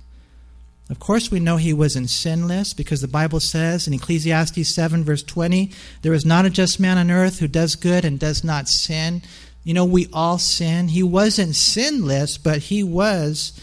Of 0.89 0.99
course, 0.99 1.31
we 1.31 1.39
know 1.39 1.57
he 1.57 1.73
wasn't 1.73 2.09
sinless 2.09 2.73
because 2.73 3.01
the 3.01 3.07
Bible 3.07 3.39
says 3.39 3.87
in 3.87 3.93
Ecclesiastes 3.93 4.73
7, 4.73 5.03
verse 5.03 5.23
20, 5.23 5.71
there 6.01 6.13
is 6.13 6.25
not 6.25 6.45
a 6.45 6.49
just 6.49 6.79
man 6.79 6.97
on 6.97 7.09
earth 7.09 7.39
who 7.39 7.47
does 7.47 7.75
good 7.75 8.05
and 8.05 8.19
does 8.19 8.43
not 8.43 8.67
sin. 8.67 9.21
You 9.63 9.73
know, 9.73 9.85
we 9.85 10.07
all 10.11 10.37
sin. 10.37 10.89
He 10.89 11.03
wasn't 11.03 11.55
sinless, 11.55 12.37
but 12.37 12.59
he 12.59 12.83
was 12.83 13.59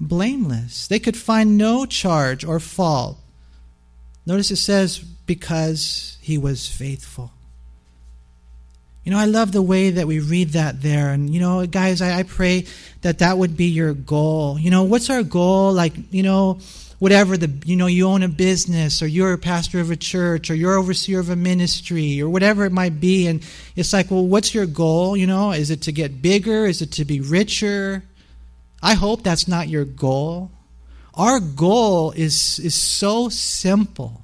blameless. 0.00 0.88
They 0.88 0.98
could 0.98 1.16
find 1.16 1.56
no 1.56 1.86
charge 1.86 2.44
or 2.44 2.58
fault. 2.58 3.18
Notice 4.26 4.50
it 4.50 4.56
says, 4.56 4.98
because 4.98 6.18
he 6.20 6.38
was 6.38 6.68
faithful. 6.68 7.32
You 9.04 9.12
know, 9.12 9.18
I 9.18 9.26
love 9.26 9.52
the 9.52 9.62
way 9.62 9.90
that 9.90 10.06
we 10.06 10.18
read 10.18 10.50
that 10.50 10.80
there. 10.80 11.10
And, 11.10 11.32
you 11.32 11.38
know, 11.38 11.66
guys, 11.66 12.00
I, 12.00 12.20
I 12.20 12.22
pray 12.22 12.66
that 13.02 13.18
that 13.18 13.36
would 13.36 13.54
be 13.54 13.66
your 13.66 13.92
goal. 13.92 14.58
You 14.58 14.70
know, 14.70 14.84
what's 14.84 15.10
our 15.10 15.22
goal? 15.22 15.72
Like, 15.74 15.92
you 16.10 16.22
know, 16.22 16.58
whatever 16.98 17.36
the 17.36 17.50
you 17.66 17.76
know 17.76 17.86
you 17.86 18.06
own 18.06 18.22
a 18.22 18.28
business 18.28 19.02
or 19.02 19.06
you're 19.06 19.34
a 19.34 19.38
pastor 19.38 19.78
of 19.80 19.90
a 19.90 19.96
church 19.96 20.50
or 20.50 20.54
you're 20.54 20.78
overseer 20.78 21.20
of 21.20 21.28
a 21.28 21.36
ministry 21.36 22.22
or 22.22 22.30
whatever 22.30 22.64
it 22.64 22.72
might 22.72 22.98
be. 22.98 23.26
And 23.26 23.46
it's 23.76 23.92
like 23.92 24.10
well 24.10 24.26
what's 24.26 24.54
your 24.54 24.64
goal? 24.64 25.14
You 25.16 25.26
know 25.26 25.52
is 25.52 25.70
it 25.70 25.82
to 25.82 25.92
get 25.92 26.22
bigger? 26.22 26.64
Is 26.64 26.80
it 26.80 26.92
to 26.92 27.04
be 27.04 27.20
richer? 27.20 28.04
I 28.82 28.94
hope 28.94 29.22
that's 29.22 29.48
not 29.48 29.68
your 29.68 29.84
goal. 29.84 30.50
Our 31.14 31.40
goal 31.40 32.12
is 32.12 32.58
is 32.60 32.74
so 32.74 33.28
simple. 33.28 34.22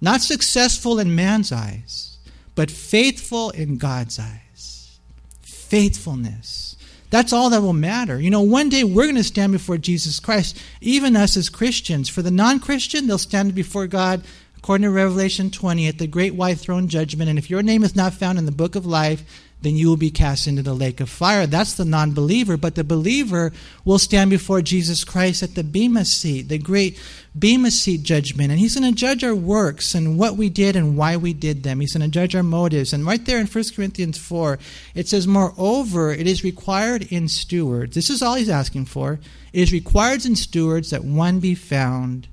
Not 0.00 0.20
successful 0.20 1.00
in 1.00 1.16
man's 1.16 1.50
eyes 1.50 2.17
but 2.58 2.70
faithful 2.70 3.50
in 3.50 3.78
god's 3.78 4.18
eyes 4.18 4.98
faithfulness 5.42 6.68
that's 7.10 7.32
all 7.32 7.50
that 7.50 7.62
will 7.62 7.72
matter. 7.72 8.20
You 8.20 8.30
know, 8.30 8.42
one 8.42 8.68
day 8.68 8.84
we're 8.84 9.04
going 9.04 9.16
to 9.16 9.24
stand 9.24 9.52
before 9.52 9.78
Jesus 9.78 10.20
Christ, 10.20 10.60
even 10.80 11.16
us 11.16 11.36
as 11.36 11.48
Christians. 11.48 12.08
For 12.08 12.20
the 12.22 12.30
non 12.30 12.60
Christian, 12.60 13.06
they'll 13.06 13.18
stand 13.18 13.54
before 13.54 13.86
God, 13.86 14.22
according 14.58 14.82
to 14.82 14.90
Revelation 14.90 15.50
20, 15.50 15.88
at 15.88 15.98
the 15.98 16.06
great 16.06 16.34
white 16.34 16.58
throne 16.58 16.88
judgment. 16.88 17.30
And 17.30 17.38
if 17.38 17.48
your 17.48 17.62
name 17.62 17.82
is 17.82 17.96
not 17.96 18.12
found 18.12 18.38
in 18.38 18.44
the 18.44 18.52
book 18.52 18.74
of 18.74 18.84
life, 18.84 19.47
then 19.60 19.76
you 19.76 19.88
will 19.88 19.96
be 19.96 20.10
cast 20.10 20.46
into 20.46 20.62
the 20.62 20.74
lake 20.74 21.00
of 21.00 21.10
fire. 21.10 21.46
That's 21.46 21.74
the 21.74 21.84
non 21.84 22.12
believer. 22.12 22.56
But 22.56 22.76
the 22.76 22.84
believer 22.84 23.52
will 23.84 23.98
stand 23.98 24.30
before 24.30 24.62
Jesus 24.62 25.02
Christ 25.02 25.42
at 25.42 25.56
the 25.56 25.64
Bema 25.64 26.04
seat, 26.04 26.48
the 26.48 26.58
great 26.58 27.00
Bema 27.36 27.72
seat 27.72 28.04
judgment. 28.04 28.50
And 28.50 28.60
he's 28.60 28.78
going 28.78 28.92
to 28.92 28.96
judge 28.96 29.24
our 29.24 29.34
works 29.34 29.94
and 29.94 30.16
what 30.16 30.36
we 30.36 30.48
did 30.48 30.76
and 30.76 30.96
why 30.96 31.16
we 31.16 31.32
did 31.32 31.64
them. 31.64 31.80
He's 31.80 31.94
going 31.94 32.08
to 32.08 32.12
judge 32.12 32.36
our 32.36 32.44
motives. 32.44 32.92
And 32.92 33.04
right 33.04 33.24
there 33.24 33.40
in 33.40 33.46
1 33.46 33.64
Corinthians 33.74 34.16
4, 34.16 34.60
it 34.94 35.08
says, 35.08 35.26
Moreover, 35.26 36.12
it 36.12 36.28
is 36.28 36.44
required 36.44 37.10
in 37.10 37.26
stewards. 37.26 37.96
This 37.96 38.10
is 38.10 38.22
all 38.22 38.36
he's 38.36 38.48
asking 38.48 38.84
for. 38.84 39.18
It 39.52 39.60
is 39.60 39.72
required 39.72 40.24
in 40.24 40.36
stewards 40.36 40.90
that 40.90 41.04
one 41.04 41.40
be 41.40 41.56
found 41.56 42.28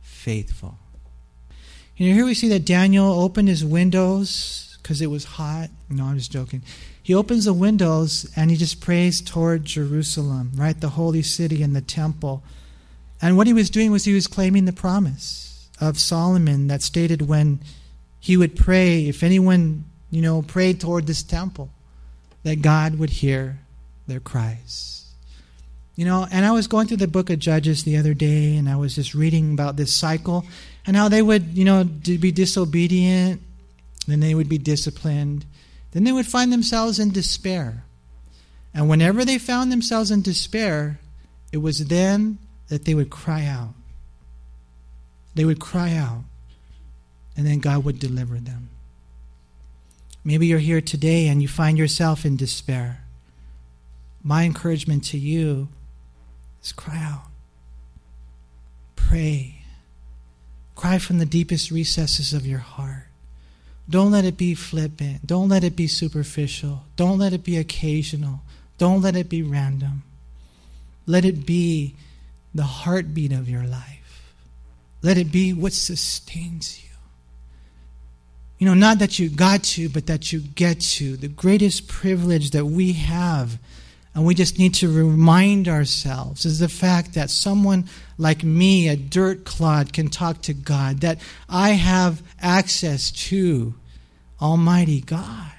faithful. 0.00 0.78
And 1.96 2.08
here 2.08 2.24
we 2.24 2.34
see 2.34 2.48
that 2.48 2.64
Daniel 2.64 3.12
opened 3.12 3.46
his 3.46 3.64
windows 3.64 4.63
because 4.84 5.00
it 5.00 5.06
was 5.06 5.24
hot. 5.24 5.70
No, 5.88 6.04
I'm 6.04 6.18
just 6.18 6.30
joking. 6.30 6.62
He 7.02 7.14
opens 7.14 7.46
the 7.46 7.54
windows 7.54 8.30
and 8.36 8.50
he 8.50 8.56
just 8.56 8.82
prays 8.82 9.22
toward 9.22 9.64
Jerusalem, 9.64 10.52
right? 10.56 10.78
The 10.78 10.90
holy 10.90 11.22
city 11.22 11.62
and 11.62 11.74
the 11.74 11.80
temple. 11.80 12.44
And 13.22 13.38
what 13.38 13.46
he 13.46 13.54
was 13.54 13.70
doing 13.70 13.90
was 13.90 14.04
he 14.04 14.12
was 14.12 14.26
claiming 14.26 14.66
the 14.66 14.74
promise 14.74 15.70
of 15.80 15.98
Solomon 15.98 16.66
that 16.66 16.82
stated 16.82 17.22
when 17.22 17.60
he 18.20 18.36
would 18.36 18.56
pray, 18.56 19.08
if 19.08 19.22
anyone, 19.22 19.86
you 20.10 20.20
know, 20.20 20.42
prayed 20.42 20.82
toward 20.82 21.06
this 21.06 21.22
temple, 21.22 21.70
that 22.42 22.60
God 22.60 22.98
would 22.98 23.10
hear 23.10 23.60
their 24.06 24.20
cries. 24.20 25.06
You 25.96 26.04
know, 26.04 26.26
and 26.30 26.44
I 26.44 26.52
was 26.52 26.66
going 26.66 26.88
through 26.88 26.98
the 26.98 27.08
book 27.08 27.30
of 27.30 27.38
Judges 27.38 27.84
the 27.84 27.96
other 27.96 28.12
day 28.12 28.56
and 28.56 28.68
I 28.68 28.76
was 28.76 28.96
just 28.96 29.14
reading 29.14 29.54
about 29.54 29.76
this 29.76 29.94
cycle 29.94 30.44
and 30.86 30.94
how 30.94 31.08
they 31.08 31.22
would, 31.22 31.56
you 31.56 31.64
know, 31.64 31.84
be 31.84 32.32
disobedient 32.32 33.40
then 34.06 34.20
they 34.20 34.34
would 34.34 34.48
be 34.48 34.58
disciplined. 34.58 35.44
Then 35.92 36.04
they 36.04 36.12
would 36.12 36.26
find 36.26 36.52
themselves 36.52 36.98
in 36.98 37.10
despair. 37.10 37.84
And 38.74 38.88
whenever 38.88 39.24
they 39.24 39.38
found 39.38 39.70
themselves 39.70 40.10
in 40.10 40.22
despair, 40.22 40.98
it 41.52 41.58
was 41.58 41.86
then 41.86 42.38
that 42.68 42.84
they 42.84 42.94
would 42.94 43.10
cry 43.10 43.46
out. 43.46 43.74
They 45.34 45.44
would 45.44 45.60
cry 45.60 45.94
out, 45.94 46.24
and 47.36 47.46
then 47.46 47.58
God 47.58 47.84
would 47.84 47.98
deliver 47.98 48.36
them. 48.36 48.70
Maybe 50.24 50.46
you're 50.46 50.58
here 50.58 50.80
today 50.80 51.28
and 51.28 51.42
you 51.42 51.48
find 51.48 51.76
yourself 51.76 52.24
in 52.24 52.36
despair. 52.36 53.04
My 54.22 54.44
encouragement 54.44 55.04
to 55.06 55.18
you 55.18 55.68
is 56.62 56.72
cry 56.72 56.96
out. 56.96 57.26
Pray. 58.96 59.56
Cry 60.74 60.98
from 60.98 61.18
the 61.18 61.26
deepest 61.26 61.70
recesses 61.70 62.32
of 62.32 62.46
your 62.46 62.60
heart. 62.60 62.93
Don't 63.88 64.10
let 64.10 64.24
it 64.24 64.36
be 64.36 64.54
flippant. 64.54 65.26
Don't 65.26 65.48
let 65.48 65.62
it 65.62 65.76
be 65.76 65.86
superficial. 65.86 66.84
Don't 66.96 67.18
let 67.18 67.32
it 67.32 67.44
be 67.44 67.56
occasional. 67.56 68.40
Don't 68.78 69.02
let 69.02 69.14
it 69.14 69.28
be 69.28 69.42
random. 69.42 70.02
Let 71.06 71.24
it 71.24 71.44
be 71.44 71.94
the 72.54 72.62
heartbeat 72.62 73.32
of 73.32 73.48
your 73.48 73.64
life. 73.64 74.32
Let 75.02 75.18
it 75.18 75.30
be 75.30 75.52
what 75.52 75.74
sustains 75.74 76.82
you. 76.82 76.90
You 78.58 78.66
know, 78.66 78.74
not 78.74 79.00
that 79.00 79.18
you 79.18 79.28
got 79.28 79.62
to, 79.64 79.88
but 79.90 80.06
that 80.06 80.32
you 80.32 80.40
get 80.40 80.80
to. 80.80 81.16
The 81.16 81.28
greatest 81.28 81.88
privilege 81.88 82.52
that 82.52 82.64
we 82.64 82.92
have, 82.92 83.58
and 84.14 84.24
we 84.24 84.34
just 84.34 84.58
need 84.58 84.74
to 84.74 84.92
remind 84.92 85.66
ourselves, 85.66 86.44
is 86.44 86.60
the 86.60 86.68
fact 86.68 87.14
that 87.14 87.30
someone 87.30 87.88
like 88.16 88.44
me, 88.44 88.88
a 88.88 88.96
dirt 88.96 89.44
clod, 89.44 89.92
can 89.92 90.08
talk 90.08 90.40
to 90.42 90.54
God, 90.54 91.00
that 91.00 91.18
I 91.48 91.70
have 91.70 92.22
access 92.40 93.10
to 93.10 93.74
Almighty 94.40 95.00
God. 95.00 95.50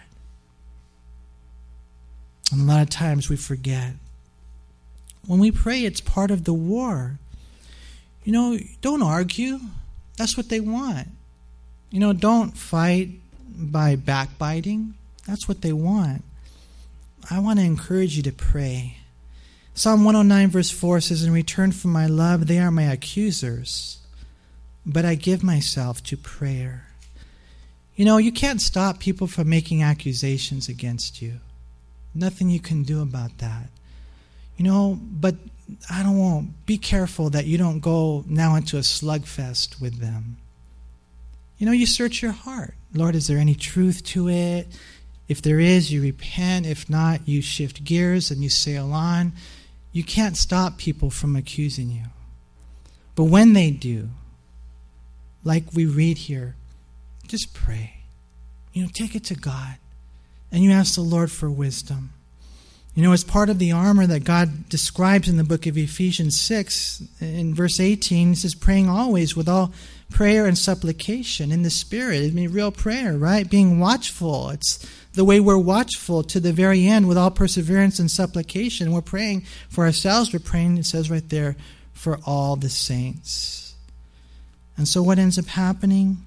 And 2.51 2.61
a 2.61 2.63
lot 2.63 2.81
of 2.81 2.89
times 2.89 3.29
we 3.29 3.35
forget. 3.35 3.93
When 5.27 5.39
we 5.39 5.51
pray, 5.51 5.83
it's 5.83 5.99
part 5.99 6.31
of 6.31 6.45
the 6.45 6.53
war. 6.53 7.19
You 8.23 8.31
know, 8.31 8.57
don't 8.81 9.03
argue. 9.03 9.59
That's 10.17 10.37
what 10.37 10.49
they 10.49 10.61
want. 10.61 11.09
You 11.89 11.99
know, 11.99 12.13
don't 12.13 12.55
fight 12.55 13.09
by 13.57 13.95
backbiting. 13.95 14.93
That's 15.27 15.47
what 15.47 15.61
they 15.61 15.73
want. 15.73 16.23
I 17.29 17.39
want 17.39 17.59
to 17.59 17.65
encourage 17.65 18.17
you 18.17 18.23
to 18.23 18.31
pray. 18.31 18.97
Psalm 19.73 20.03
109, 20.03 20.49
verse 20.49 20.69
4 20.69 21.01
says, 21.01 21.23
In 21.23 21.33
return 21.33 21.71
for 21.71 21.87
my 21.87 22.05
love, 22.05 22.47
they 22.47 22.59
are 22.59 22.71
my 22.71 22.83
accusers, 22.83 23.99
but 24.85 25.05
I 25.05 25.15
give 25.15 25.43
myself 25.43 26.03
to 26.03 26.17
prayer. 26.17 26.87
You 27.95 28.05
know, 28.05 28.17
you 28.17 28.31
can't 28.31 28.61
stop 28.61 28.99
people 28.99 29.27
from 29.27 29.49
making 29.49 29.81
accusations 29.81 30.69
against 30.69 31.21
you. 31.21 31.39
Nothing 32.13 32.49
you 32.49 32.59
can 32.59 32.83
do 32.83 33.01
about 33.01 33.37
that. 33.39 33.69
You 34.57 34.65
know, 34.65 34.99
but 35.01 35.35
I 35.89 36.03
don't 36.03 36.17
want, 36.17 36.65
be 36.65 36.77
careful 36.77 37.29
that 37.31 37.45
you 37.45 37.57
don't 37.57 37.79
go 37.79 38.23
now 38.27 38.55
into 38.55 38.77
a 38.77 38.81
slugfest 38.81 39.81
with 39.81 39.99
them. 39.99 40.37
You 41.57 41.65
know, 41.65 41.71
you 41.71 41.85
search 41.85 42.21
your 42.21 42.33
heart. 42.33 42.75
Lord, 42.93 43.15
is 43.15 43.27
there 43.27 43.37
any 43.37 43.55
truth 43.55 44.03
to 44.05 44.29
it? 44.29 44.67
If 45.27 45.41
there 45.41 45.59
is, 45.59 45.91
you 45.91 46.01
repent. 46.01 46.65
If 46.65 46.89
not, 46.89 47.27
you 47.27 47.41
shift 47.41 47.83
gears 47.83 48.29
and 48.31 48.43
you 48.43 48.49
sail 48.49 48.93
on. 48.93 49.33
You 49.91 50.03
can't 50.03 50.37
stop 50.37 50.77
people 50.77 51.09
from 51.09 51.35
accusing 51.35 51.89
you. 51.89 52.05
But 53.15 53.25
when 53.25 53.53
they 53.53 53.71
do, 53.71 54.09
like 55.43 55.73
we 55.73 55.85
read 55.85 56.17
here, 56.17 56.55
just 57.27 57.53
pray. 57.53 58.03
You 58.73 58.83
know, 58.83 58.89
take 58.93 59.15
it 59.15 59.23
to 59.25 59.35
God. 59.35 59.77
And 60.51 60.63
you 60.63 60.71
ask 60.71 60.95
the 60.95 61.01
Lord 61.01 61.31
for 61.31 61.49
wisdom. 61.49 62.13
You 62.95 63.03
know, 63.03 63.11
as 63.11 63.25
part 63.25 63.49
of 63.49 63.59
the 63.59 63.73
armor 63.73 64.07
that 64.07 64.23
God 64.23 64.69
describes 64.69 65.27
in 65.27 65.35
the 65.35 65.43
book 65.43 65.65
of 65.65 65.77
Ephesians 65.77 66.39
6, 66.39 67.03
in 67.19 67.53
verse 67.53 67.81
18, 67.81 68.29
he 68.29 68.35
says, 68.35 68.55
praying 68.55 68.87
always 68.87 69.35
with 69.35 69.49
all 69.49 69.73
prayer 70.09 70.45
and 70.45 70.57
supplication 70.57 71.51
in 71.51 71.63
the 71.63 71.69
Spirit. 71.69 72.23
I 72.23 72.29
mean, 72.29 72.53
real 72.53 72.71
prayer, 72.71 73.17
right? 73.17 73.49
Being 73.49 73.81
watchful. 73.81 74.49
It's 74.51 74.87
the 75.11 75.25
way 75.25 75.41
we're 75.41 75.57
watchful 75.57 76.23
to 76.23 76.39
the 76.39 76.53
very 76.53 76.87
end 76.87 77.09
with 77.09 77.17
all 77.17 77.31
perseverance 77.31 77.99
and 77.99 78.09
supplication. 78.09 78.93
We're 78.93 79.01
praying 79.01 79.41
for 79.67 79.83
ourselves. 79.85 80.31
We're 80.31 80.39
praying, 80.39 80.77
it 80.77 80.85
says 80.85 81.11
right 81.11 81.27
there, 81.27 81.57
for 81.91 82.19
all 82.25 82.55
the 82.55 82.69
saints. 82.69 83.75
And 84.77 84.87
so 84.87 85.03
what 85.03 85.19
ends 85.19 85.37
up 85.37 85.47
happening? 85.47 86.19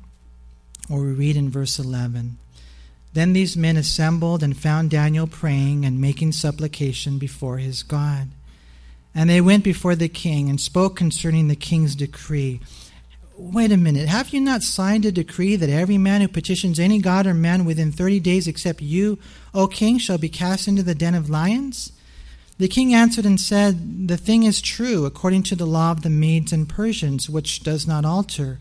Or 0.91 1.01
we 1.01 1.13
read 1.13 1.37
in 1.37 1.49
verse 1.49 1.79
11 1.79 2.37
Then 3.19 3.33
these 3.33 3.57
men 3.57 3.77
assembled 3.77 4.45
and 4.45 4.57
found 4.57 4.91
Daniel 4.91 5.27
praying 5.27 5.85
and 5.85 6.01
making 6.01 6.31
supplication 6.31 7.19
before 7.19 7.59
his 7.59 7.83
God. 7.83 8.29
And 9.13 9.29
they 9.29 9.41
went 9.41 9.65
before 9.65 9.97
the 9.97 10.09
king 10.09 10.49
and 10.49 10.61
spoke 10.61 10.95
concerning 10.95 11.49
the 11.49 11.57
king's 11.57 11.97
decree. 11.97 12.61
Wait 13.37 13.73
a 13.73 13.77
minute. 13.77 14.07
Have 14.07 14.29
you 14.29 14.41
not 14.41 14.63
signed 14.63 15.05
a 15.05 15.11
decree 15.11 15.57
that 15.57 15.69
every 15.69 15.99
man 15.99 16.21
who 16.21 16.29
petitions 16.29 16.79
any 16.79 17.01
god 17.01 17.27
or 17.27 17.35
man 17.35 17.65
within 17.65 17.91
thirty 17.91 18.21
days 18.21 18.47
except 18.47 18.81
you, 18.81 19.19
O 19.53 19.67
king, 19.67 19.99
shall 19.99 20.19
be 20.19 20.29
cast 20.29 20.69
into 20.69 20.85
the 20.85 20.95
den 20.95 21.17
of 21.17 21.29
lions? 21.29 21.91
The 22.59 22.69
king 22.69 22.95
answered 22.95 23.27
and 23.27 23.41
said, 23.41 24.07
The 24.07 24.17
thing 24.17 24.45
is 24.45 24.63
true, 24.63 25.07
according 25.07 25.43
to 25.45 25.57
the 25.57 25.67
law 25.67 25.91
of 25.91 26.03
the 26.03 26.11
Medes 26.11 26.53
and 26.53 26.69
Persians, 26.69 27.29
which 27.29 27.65
does 27.65 27.85
not 27.85 28.05
alter. 28.05 28.61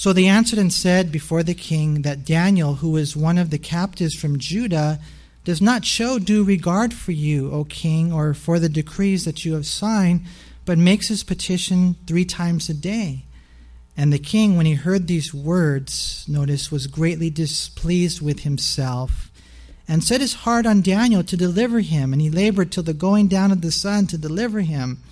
So 0.00 0.14
they 0.14 0.24
answered 0.24 0.58
and 0.58 0.72
said 0.72 1.12
before 1.12 1.42
the 1.42 1.52
king 1.52 2.00
that 2.00 2.24
Daniel, 2.24 2.76
who 2.76 2.96
is 2.96 3.14
one 3.14 3.36
of 3.36 3.50
the 3.50 3.58
captives 3.58 4.14
from 4.14 4.38
Judah, 4.38 4.98
does 5.44 5.60
not 5.60 5.84
show 5.84 6.18
due 6.18 6.42
regard 6.42 6.94
for 6.94 7.12
you, 7.12 7.52
O 7.52 7.64
king, 7.64 8.10
or 8.10 8.32
for 8.32 8.58
the 8.58 8.70
decrees 8.70 9.26
that 9.26 9.44
you 9.44 9.52
have 9.52 9.66
signed, 9.66 10.22
but 10.64 10.78
makes 10.78 11.08
his 11.08 11.22
petition 11.22 11.96
three 12.06 12.24
times 12.24 12.70
a 12.70 12.72
day. 12.72 13.26
And 13.94 14.10
the 14.10 14.18
king, 14.18 14.56
when 14.56 14.64
he 14.64 14.72
heard 14.72 15.06
these 15.06 15.34
words, 15.34 16.24
notice, 16.26 16.72
was 16.72 16.86
greatly 16.86 17.28
displeased 17.28 18.22
with 18.22 18.40
himself, 18.40 19.30
and 19.86 20.02
set 20.02 20.22
his 20.22 20.32
heart 20.32 20.64
on 20.64 20.80
Daniel 20.80 21.22
to 21.24 21.36
deliver 21.36 21.80
him, 21.80 22.14
and 22.14 22.22
he 22.22 22.30
labored 22.30 22.72
till 22.72 22.84
the 22.84 22.94
going 22.94 23.28
down 23.28 23.52
of 23.52 23.60
the 23.60 23.70
sun 23.70 24.06
to 24.06 24.16
deliver 24.16 24.60
him. 24.60 25.02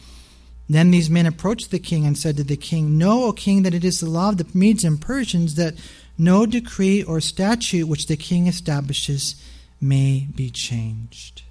Then 0.69 0.91
these 0.91 1.09
men 1.09 1.27
approached 1.27 1.71
the 1.71 1.79
king 1.79 2.05
and 2.05 2.17
said 2.17 2.37
to 2.37 2.45
the 2.45 2.57
king, 2.57 2.99
Know, 2.99 3.25
O 3.25 3.33
king, 3.33 3.63
that 3.63 3.75
it 3.75 3.85
is 3.85 4.01
the 4.01 4.11
law 4.11 4.31
of 4.31 4.37
the 4.37 4.47
Medes 4.53 4.85
and 4.85 5.01
Persians 5.01 5.55
that 5.55 5.75
no 6.19 6.45
decree 6.45 7.03
or 7.03 7.21
statute 7.21 7.87
which 7.87 8.07
the 8.07 8.17
king 8.17 8.47
establishes 8.47 9.43
may 9.81 10.27
be 10.35 10.51
changed. 10.51 11.43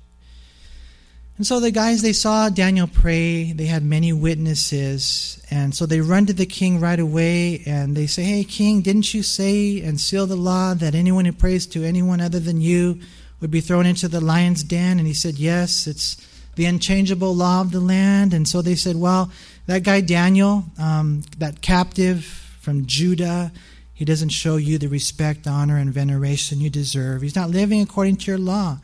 And 1.38 1.46
so 1.46 1.60
the 1.60 1.70
guys, 1.70 2.02
they 2.02 2.14
saw 2.14 2.50
Daniel 2.50 2.88
pray. 2.88 3.52
They 3.52 3.68
had 3.68 3.84
many 3.84 4.12
witnesses. 4.12 5.42
And 5.52 5.74
so 5.74 5.86
they 5.86 6.02
run 6.02 6.26
to 6.26 6.34
the 6.34 6.48
king 6.48 6.80
right 6.80 7.00
away 7.00 7.62
and 7.66 7.96
they 7.96 8.08
say, 8.08 8.24
Hey, 8.24 8.44
king, 8.44 8.82
didn't 8.82 9.14
you 9.14 9.22
say 9.22 9.82
and 9.82 10.02
seal 10.02 10.26
the 10.26 10.36
law 10.36 10.74
that 10.74 10.96
anyone 10.96 11.26
who 11.26 11.32
prays 11.32 11.68
to 11.68 11.84
anyone 11.84 12.22
other 12.22 12.40
than 12.40 12.60
you 12.60 13.00
would 13.40 13.52
be 13.52 13.62
thrown 13.62 13.86
into 13.86 14.08
the 14.08 14.20
lion's 14.20 14.64
den? 14.64 14.98
And 14.98 15.08
he 15.08 15.14
said, 15.14 15.36
Yes, 15.36 15.86
it's 15.86 16.18
the 16.58 16.66
unchangeable 16.66 17.34
law 17.34 17.62
of 17.62 17.72
the 17.72 17.80
land. 17.80 18.34
And 18.34 18.48
so 18.48 18.62
they 18.62 18.76
said, 18.76 18.98
Well, 18.98 19.32
that 19.68 19.84
guy 19.84 20.02
Daniel, 20.02 20.66
um, 20.78 21.22
that 21.38 21.62
captive 21.62 22.26
from 22.60 22.86
Judah, 22.86 23.54
he 23.94 24.04
doesn't 24.04 24.30
show 24.30 24.58
you 24.58 24.78
the 24.78 24.88
respect, 24.88 25.48
honor, 25.48 25.78
and 25.78 25.94
veneration 25.94 26.60
you 26.60 26.70
deserve. 26.70 27.22
He's 27.22 27.36
not 27.36 27.50
living 27.50 27.82
according 27.82 28.18
to 28.18 28.32
your 28.32 28.38
law. 28.38 28.80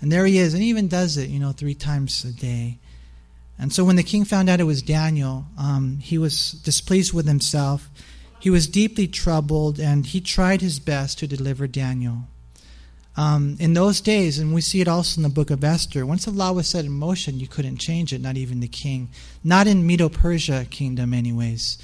And 0.00 0.12
there 0.12 0.26
he 0.26 0.38
is, 0.38 0.54
and 0.54 0.62
he 0.62 0.68
even 0.68 0.86
does 0.86 1.16
it, 1.16 1.30
you 1.30 1.40
know, 1.40 1.52
three 1.52 1.74
times 1.74 2.24
a 2.24 2.32
day. 2.32 2.78
And 3.58 3.72
so 3.72 3.84
when 3.84 3.96
the 3.96 4.02
king 4.02 4.24
found 4.24 4.50
out 4.50 4.60
it 4.60 4.64
was 4.64 4.82
Daniel, 4.82 5.46
um, 5.58 5.98
he 5.98 6.18
was 6.18 6.52
displeased 6.52 7.12
with 7.12 7.26
himself. 7.26 7.88
He 8.38 8.50
was 8.50 8.66
deeply 8.66 9.06
troubled, 9.06 9.78
and 9.80 10.04
he 10.04 10.20
tried 10.20 10.60
his 10.60 10.78
best 10.78 11.18
to 11.20 11.26
deliver 11.26 11.66
Daniel. 11.66 12.28
Um, 13.16 13.56
in 13.60 13.74
those 13.74 14.00
days, 14.00 14.38
and 14.38 14.52
we 14.52 14.60
see 14.60 14.80
it 14.80 14.88
also 14.88 15.20
in 15.20 15.22
the 15.22 15.28
book 15.28 15.50
of 15.50 15.62
Esther, 15.62 16.04
once 16.04 16.24
the 16.24 16.32
law 16.32 16.52
was 16.52 16.66
set 16.66 16.84
in 16.84 16.90
motion, 16.90 17.38
you 17.38 17.46
couldn't 17.46 17.76
change 17.76 18.12
it, 18.12 18.20
not 18.20 18.36
even 18.36 18.60
the 18.60 18.68
king. 18.68 19.08
Not 19.44 19.68
in 19.68 19.86
Medo 19.86 20.08
Persia 20.08 20.66
kingdom, 20.68 21.14
anyways. 21.14 21.78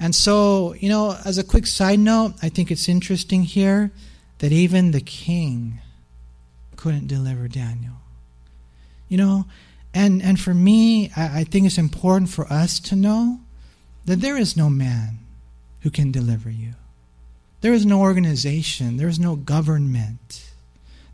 And 0.00 0.14
so, 0.14 0.74
you 0.74 0.88
know, 0.88 1.16
as 1.24 1.38
a 1.38 1.44
quick 1.44 1.66
side 1.66 2.00
note, 2.00 2.34
I 2.42 2.48
think 2.48 2.70
it's 2.70 2.88
interesting 2.88 3.44
here 3.44 3.92
that 4.38 4.50
even 4.50 4.90
the 4.90 5.00
king 5.00 5.80
couldn't 6.76 7.06
deliver 7.06 7.46
Daniel. 7.46 7.94
You 9.08 9.18
know, 9.18 9.44
and, 9.94 10.20
and 10.20 10.40
for 10.40 10.52
me, 10.52 11.12
I, 11.16 11.40
I 11.40 11.44
think 11.44 11.66
it's 11.66 11.78
important 11.78 12.30
for 12.30 12.52
us 12.52 12.80
to 12.80 12.96
know 12.96 13.38
that 14.06 14.20
there 14.20 14.36
is 14.36 14.56
no 14.56 14.68
man 14.68 15.20
who 15.82 15.90
can 15.90 16.10
deliver 16.10 16.50
you. 16.50 16.74
There 17.60 17.72
is 17.72 17.86
no 17.86 18.00
organization, 18.00 18.96
there 18.96 19.08
is 19.08 19.20
no 19.20 19.36
government, 19.36 20.50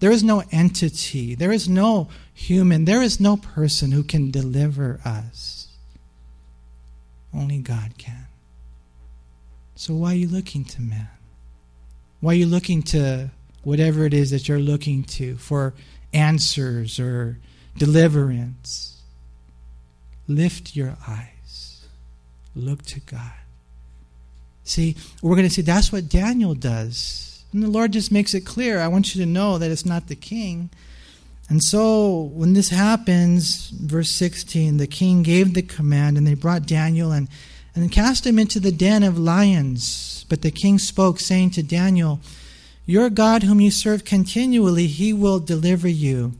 there 0.01 0.11
is 0.11 0.25
no 0.25 0.43
entity, 0.51 1.35
there 1.35 1.53
is 1.53 1.69
no 1.69 2.09
human, 2.35 2.85
there 2.85 3.03
is 3.03 3.21
no 3.21 3.37
person 3.37 3.93
who 3.93 4.03
can 4.03 4.31
deliver 4.31 5.01
us. 5.05 5.69
Only 7.33 7.59
God 7.59 7.97
can. 7.97 8.27
So 9.77 9.95
why 9.95 10.13
are 10.13 10.17
you 10.17 10.29
looking 10.29 10.65
to 10.65 10.83
man? 10.83 11.09
Why 12.21 12.33
are 12.33 12.37
you 12.37 12.47
looking 12.47 12.83
to 12.85 13.31
whatever 13.63 14.05
it 14.05 14.15
is 14.15 14.31
that 14.31 14.49
you're 14.49 14.59
looking 14.59 15.05
to 15.05 15.37
for 15.37 15.75
answers 16.13 16.99
or 16.99 17.39
deliverance, 17.77 19.03
lift 20.27 20.77
your 20.77 20.97
eyes. 21.07 21.87
Look 22.55 22.83
to 22.87 23.01
God. 23.01 23.33
See, 24.65 24.97
we're 25.23 25.37
going 25.37 25.49
to 25.49 25.55
see 25.55 25.63
that's 25.63 25.93
what 25.93 26.09
Daniel 26.09 26.55
does. 26.55 27.30
And 27.53 27.63
the 27.63 27.69
Lord 27.69 27.93
just 27.93 28.13
makes 28.13 28.35
it 28.35 28.47
clear. 28.47 28.81
I 28.81 28.89
want 28.89 29.15
you 29.15 29.21
to 29.23 29.31
know 29.31 29.59
that 29.59 29.71
it's 29.71 29.87
not 29.87 30.07
the 30.07 30.17
king. 30.17 30.71
And 31.49 31.63
so 31.63 32.31
when 32.33 32.53
this 32.53 32.69
happens, 32.69 33.71
verse 33.71 34.11
16, 34.11 34.77
the 34.77 34.87
king 34.87 35.25
gave 35.25 35.55
the 35.55 35.63
command, 35.63 36.17
and 36.17 36.25
they 36.27 36.35
brought 36.35 36.67
Daniel 36.67 37.11
and, 37.11 37.29
and 37.75 37.91
cast 37.91 38.25
him 38.25 38.39
into 38.39 38.61
the 38.61 38.71
den 38.71 39.03
of 39.03 39.19
lions. 39.19 40.25
But 40.29 40.43
the 40.43 40.53
king 40.53 40.79
spoke, 40.79 41.19
saying 41.19 41.51
to 41.53 41.63
Daniel, 41.65 42.21
your 42.87 43.11
God, 43.11 43.43
whom 43.43 43.61
you 43.61 43.71
serve 43.71 44.05
continually, 44.05 44.87
he 44.87 45.13
will 45.13 45.41
deliver 45.41 45.89
you. 45.89 46.35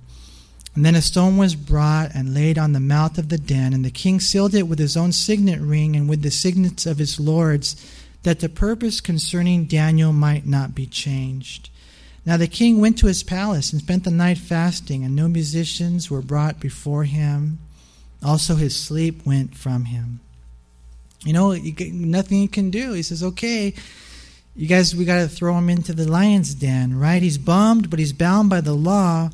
And 0.75 0.85
then 0.85 0.95
a 0.95 1.03
stone 1.03 1.37
was 1.37 1.57
brought 1.57 2.15
and 2.15 2.33
laid 2.33 2.57
on 2.57 2.73
the 2.73 2.81
mouth 2.81 3.19
of 3.19 3.29
the 3.29 3.39
den, 3.39 3.73
and 3.73 3.85
the 3.85 3.91
king 3.91 4.21
sealed 4.21 4.55
it 4.55 4.69
with 4.69 4.79
his 4.79 4.97
own 4.97 5.11
signet 5.13 5.61
ring 5.61 5.97
and 5.97 6.09
with 6.09 6.23
the 6.23 6.31
signets 6.31 6.87
of 6.87 6.99
his 6.99 7.19
lords, 7.19 7.75
that 8.23 8.41
the 8.41 8.49
purpose 8.49 9.01
concerning 9.01 9.65
Daniel 9.65 10.13
might 10.13 10.47
not 10.47 10.75
be 10.75 10.87
changed. 10.87 11.71
Now 12.27 12.37
the 12.37 12.47
king 12.47 12.81
went 12.81 12.99
to 12.99 13.07
his 13.07 13.23
palace 13.23 13.73
and 13.73 13.81
spent 13.81 14.05
the 14.05 14.11
night 14.11 14.39
fasting, 14.39 15.05
and 15.05 15.17
no 15.17 15.29
musicians 15.29 16.11
were 16.11 16.21
brought 16.21 16.61
before 16.61 17.05
him. 17.05 17.59
Also 18.23 18.57
his 18.57 18.77
sleep 18.77 19.25
went 19.25 19.57
from 19.57 19.87
him. 19.87 20.21
You 21.25 21.33
know, 21.33 21.53
nothing 21.55 22.39
he 22.39 22.49
can 22.49 22.71
do. 22.71 22.93
He 22.93 23.03
says, 23.03 23.23
okay, 23.23 23.75
you 24.55 24.67
guys, 24.67 24.95
we 24.95 25.05
got 25.05 25.21
to 25.21 25.29
throw 25.29 25.57
him 25.57 25.71
into 25.71 25.93
the 25.93 26.11
lion's 26.11 26.55
den, 26.55 26.99
right? 26.99 27.23
He's 27.23 27.39
bummed, 27.39 27.89
but 27.89 27.99
he's 27.99 28.13
bound 28.13 28.51
by 28.51 28.61
the 28.61 28.75
law. 28.75 29.31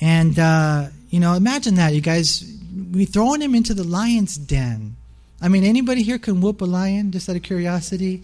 And, 0.00 0.38
uh, 0.38 0.88
you 1.08 1.20
know, 1.20 1.34
imagine 1.34 1.76
that, 1.76 1.94
you 1.94 2.00
guys. 2.00 2.44
We 2.92 3.04
throwing 3.04 3.40
him 3.40 3.54
into 3.54 3.74
the 3.74 3.84
lion's 3.84 4.36
den. 4.36 4.96
I 5.40 5.48
mean, 5.48 5.64
anybody 5.64 6.02
here 6.02 6.18
can 6.18 6.40
whoop 6.40 6.60
a 6.60 6.66
lion, 6.66 7.12
just 7.12 7.28
out 7.28 7.36
of 7.36 7.42
curiosity? 7.42 8.22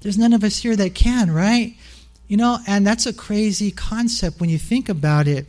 There's 0.00 0.18
none 0.18 0.32
of 0.32 0.44
us 0.44 0.58
here 0.58 0.76
that 0.76 0.94
can, 0.94 1.30
right? 1.30 1.74
You 2.28 2.36
know, 2.36 2.58
and 2.66 2.86
that's 2.86 3.06
a 3.06 3.12
crazy 3.12 3.70
concept 3.70 4.40
when 4.40 4.50
you 4.50 4.58
think 4.58 4.88
about 4.88 5.26
it. 5.26 5.46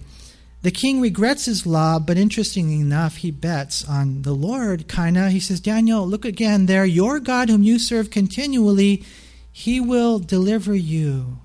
The 0.61 0.71
king 0.71 0.99
regrets 0.99 1.45
his 1.45 1.65
law, 1.65 1.99
but 1.99 2.17
interestingly 2.17 2.81
enough, 2.81 3.17
he 3.17 3.31
bets 3.31 3.87
on 3.87 4.23
the 4.23 4.33
Lord, 4.33 4.87
kind 4.87 5.17
of. 5.17 5.31
He 5.31 5.39
says, 5.39 5.61
Daniel, 5.61 6.05
look 6.05 6.25
again 6.25 6.65
there. 6.65 6.85
Your 6.85 7.19
God, 7.19 7.49
whom 7.49 7.63
you 7.63 7.79
serve 7.79 8.09
continually, 8.09 9.05
he 9.51 9.79
will 9.79 10.19
deliver 10.19 10.75
you. 10.75 11.39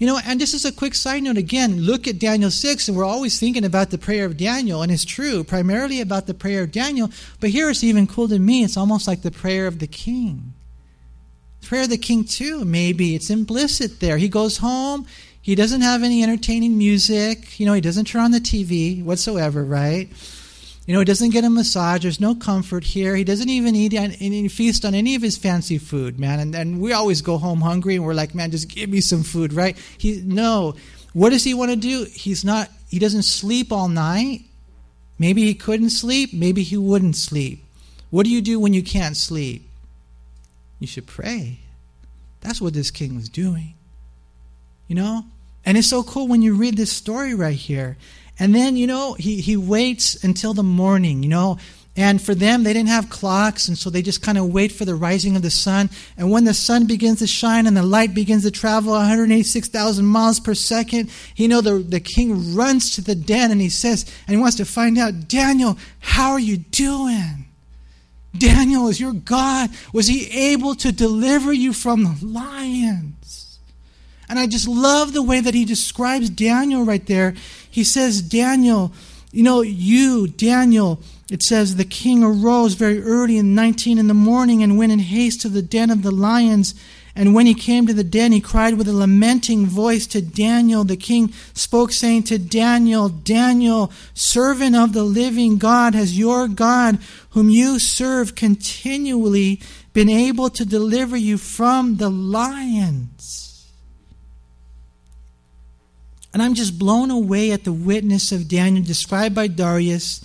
You 0.00 0.06
know, 0.06 0.18
and 0.24 0.40
this 0.40 0.54
is 0.54 0.64
a 0.64 0.72
quick 0.72 0.94
side 0.94 1.22
note 1.24 1.36
again. 1.36 1.82
Look 1.82 2.08
at 2.08 2.18
Daniel 2.18 2.50
6, 2.50 2.88
and 2.88 2.96
we're 2.96 3.04
always 3.04 3.38
thinking 3.38 3.66
about 3.66 3.90
the 3.90 3.98
prayer 3.98 4.24
of 4.24 4.38
Daniel, 4.38 4.80
and 4.80 4.90
it's 4.90 5.04
true, 5.04 5.44
primarily 5.44 6.00
about 6.00 6.26
the 6.26 6.32
prayer 6.32 6.62
of 6.62 6.72
Daniel. 6.72 7.10
But 7.38 7.50
here 7.50 7.68
it's 7.68 7.84
even 7.84 8.06
cool 8.06 8.26
to 8.28 8.38
me. 8.38 8.64
It's 8.64 8.78
almost 8.78 9.06
like 9.06 9.20
the 9.20 9.30
prayer 9.30 9.66
of 9.66 9.78
the 9.78 9.86
king. 9.86 10.54
Prayer 11.60 11.82
of 11.82 11.90
the 11.90 11.98
king, 11.98 12.24
too, 12.24 12.64
maybe. 12.64 13.14
It's 13.14 13.28
implicit 13.28 14.00
there. 14.00 14.16
He 14.16 14.30
goes 14.30 14.56
home, 14.56 15.06
he 15.42 15.54
doesn't 15.54 15.82
have 15.82 16.02
any 16.02 16.22
entertaining 16.22 16.78
music, 16.78 17.60
you 17.60 17.66
know, 17.66 17.74
he 17.74 17.82
doesn't 17.82 18.06
turn 18.06 18.22
on 18.22 18.30
the 18.30 18.40
TV 18.40 19.04
whatsoever, 19.04 19.62
right? 19.62 20.08
You 20.90 20.94
know, 20.94 21.02
he 21.02 21.04
doesn't 21.04 21.30
get 21.30 21.44
a 21.44 21.50
massage. 21.50 22.02
There's 22.02 22.18
no 22.18 22.34
comfort 22.34 22.82
here. 22.82 23.14
He 23.14 23.22
doesn't 23.22 23.48
even 23.48 23.76
eat 23.76 23.94
any 23.94 24.48
feast 24.48 24.84
on 24.84 24.92
any 24.92 25.14
of 25.14 25.22
his 25.22 25.36
fancy 25.36 25.78
food, 25.78 26.18
man. 26.18 26.40
And, 26.40 26.52
and 26.52 26.80
we 26.80 26.92
always 26.92 27.22
go 27.22 27.38
home 27.38 27.60
hungry 27.60 27.94
and 27.94 28.04
we're 28.04 28.12
like, 28.12 28.34
man, 28.34 28.50
just 28.50 28.68
give 28.68 28.90
me 28.90 29.00
some 29.00 29.22
food, 29.22 29.52
right? 29.52 29.78
He 29.98 30.20
no. 30.20 30.74
What 31.12 31.30
does 31.30 31.44
he 31.44 31.54
want 31.54 31.70
to 31.70 31.76
do? 31.76 32.06
He's 32.12 32.44
not. 32.44 32.70
He 32.88 32.98
doesn't 32.98 33.22
sleep 33.22 33.70
all 33.70 33.86
night. 33.86 34.40
Maybe 35.16 35.42
he 35.42 35.54
couldn't 35.54 35.90
sleep. 35.90 36.32
Maybe 36.32 36.64
he 36.64 36.76
wouldn't 36.76 37.14
sleep. 37.14 37.62
What 38.10 38.24
do 38.24 38.30
you 38.30 38.42
do 38.42 38.58
when 38.58 38.74
you 38.74 38.82
can't 38.82 39.16
sleep? 39.16 39.70
You 40.80 40.88
should 40.88 41.06
pray. 41.06 41.60
That's 42.40 42.60
what 42.60 42.74
this 42.74 42.90
king 42.90 43.14
was 43.14 43.28
doing. 43.28 43.74
You 44.88 44.96
know? 44.96 45.24
And 45.64 45.78
it's 45.78 45.86
so 45.86 46.02
cool 46.02 46.26
when 46.26 46.42
you 46.42 46.56
read 46.56 46.76
this 46.76 46.90
story 46.90 47.32
right 47.32 47.54
here. 47.54 47.96
And 48.40 48.54
then, 48.54 48.76
you 48.76 48.86
know, 48.86 49.12
he, 49.12 49.40
he 49.40 49.56
waits 49.56 50.24
until 50.24 50.54
the 50.54 50.62
morning, 50.62 51.22
you 51.22 51.28
know. 51.28 51.58
And 51.96 52.22
for 52.22 52.34
them, 52.34 52.62
they 52.62 52.72
didn't 52.72 52.88
have 52.88 53.10
clocks, 53.10 53.68
and 53.68 53.76
so 53.76 53.90
they 53.90 54.00
just 54.00 54.22
kind 54.22 54.38
of 54.38 54.50
wait 54.50 54.72
for 54.72 54.86
the 54.86 54.94
rising 54.94 55.36
of 55.36 55.42
the 55.42 55.50
sun. 55.50 55.90
And 56.16 56.30
when 56.30 56.44
the 56.44 56.54
sun 56.54 56.86
begins 56.86 57.18
to 57.18 57.26
shine 57.26 57.66
and 57.66 57.76
the 57.76 57.82
light 57.82 58.14
begins 58.14 58.44
to 58.44 58.50
travel 58.50 58.92
186,000 58.92 60.06
miles 60.06 60.40
per 60.40 60.54
second, 60.54 61.10
you 61.36 61.48
know, 61.48 61.60
the, 61.60 61.74
the 61.74 62.00
king 62.00 62.54
runs 62.54 62.94
to 62.94 63.02
the 63.02 63.14
den 63.14 63.50
and 63.50 63.60
he 63.60 63.68
says, 63.68 64.10
and 64.26 64.34
he 64.34 64.40
wants 64.40 64.56
to 64.56 64.64
find 64.64 64.96
out, 64.96 65.28
Daniel, 65.28 65.76
how 65.98 66.30
are 66.30 66.40
you 66.40 66.56
doing? 66.56 67.44
Daniel, 68.38 68.88
is 68.88 69.00
your 69.00 69.12
God, 69.12 69.68
was 69.92 70.06
he 70.06 70.52
able 70.52 70.74
to 70.76 70.92
deliver 70.92 71.52
you 71.52 71.72
from 71.72 72.04
the 72.04 72.16
lions? 72.24 73.58
And 74.30 74.38
I 74.38 74.46
just 74.46 74.68
love 74.68 75.12
the 75.12 75.24
way 75.24 75.40
that 75.40 75.54
he 75.54 75.64
describes 75.64 76.30
Daniel 76.30 76.84
right 76.84 77.04
there. 77.04 77.34
He 77.70 77.84
says, 77.84 78.22
Daniel, 78.22 78.92
you 79.32 79.42
know, 79.42 79.62
you, 79.62 80.26
Daniel, 80.26 81.00
it 81.30 81.42
says, 81.42 81.76
the 81.76 81.84
king 81.84 82.24
arose 82.24 82.74
very 82.74 83.02
early 83.02 83.38
in 83.38 83.54
19 83.54 83.98
in 83.98 84.08
the 84.08 84.14
morning 84.14 84.62
and 84.62 84.76
went 84.76 84.92
in 84.92 84.98
haste 84.98 85.42
to 85.42 85.48
the 85.48 85.62
den 85.62 85.90
of 85.90 86.02
the 86.02 86.10
lions 86.10 86.74
And 87.14 87.34
when 87.34 87.46
he 87.46 87.54
came 87.54 87.86
to 87.86 87.92
the 87.92 88.04
den, 88.04 88.32
he 88.32 88.40
cried 88.40 88.78
with 88.78 88.88
a 88.88 88.92
lamenting 88.92 89.66
voice 89.66 90.06
to 90.08 90.22
Daniel. 90.22 90.84
The 90.84 90.96
king 90.96 91.32
spoke, 91.54 91.92
saying 91.92 92.24
to 92.24 92.38
Daniel, 92.38 93.08
Daniel, 93.08 93.92
servant 94.14 94.76
of 94.76 94.92
the 94.92 95.02
living 95.02 95.58
God, 95.58 95.94
has 95.94 96.16
your 96.16 96.46
God, 96.46 96.98
whom 97.30 97.50
you 97.50 97.78
serve 97.78 98.34
continually, 98.34 99.60
been 99.92 100.08
able 100.08 100.50
to 100.50 100.64
deliver 100.64 101.16
you 101.16 101.36
from 101.36 101.96
the 101.96 102.10
lions? 102.10 103.49
And 106.32 106.42
I'm 106.42 106.54
just 106.54 106.78
blown 106.78 107.10
away 107.10 107.50
at 107.52 107.64
the 107.64 107.72
witness 107.72 108.32
of 108.32 108.48
Daniel 108.48 108.84
described 108.84 109.34
by 109.34 109.48
Darius. 109.48 110.24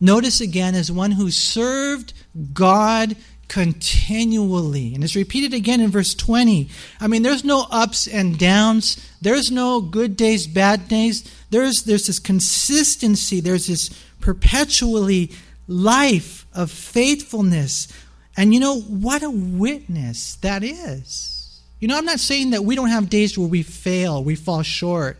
Notice 0.00 0.40
again 0.40 0.74
as 0.74 0.90
one 0.90 1.12
who 1.12 1.30
served 1.30 2.12
God 2.52 3.16
continually. 3.48 4.94
And 4.94 5.04
it's 5.04 5.14
repeated 5.16 5.52
again 5.52 5.80
in 5.80 5.90
verse 5.90 6.14
20. 6.14 6.70
I 7.00 7.06
mean, 7.06 7.22
there's 7.22 7.44
no 7.44 7.66
ups 7.70 8.08
and 8.08 8.38
downs. 8.38 8.96
There's 9.20 9.50
no 9.50 9.80
good 9.80 10.16
days, 10.16 10.46
bad 10.46 10.88
days. 10.88 11.22
There's, 11.50 11.82
there's 11.82 12.06
this 12.06 12.18
consistency. 12.18 13.40
There's 13.40 13.66
this 13.66 13.90
perpetually 14.20 15.32
life 15.66 16.46
of 16.54 16.70
faithfulness. 16.70 17.88
And 18.36 18.54
you 18.54 18.60
know, 18.60 18.80
what 18.80 19.22
a 19.22 19.30
witness 19.30 20.36
that 20.36 20.64
is. 20.64 21.60
You 21.78 21.88
know, 21.88 21.98
I'm 21.98 22.04
not 22.04 22.20
saying 22.20 22.50
that 22.50 22.64
we 22.64 22.74
don't 22.74 22.88
have 22.88 23.10
days 23.10 23.36
where 23.36 23.48
we 23.48 23.62
fail, 23.62 24.22
we 24.22 24.34
fall 24.34 24.62
short. 24.62 25.18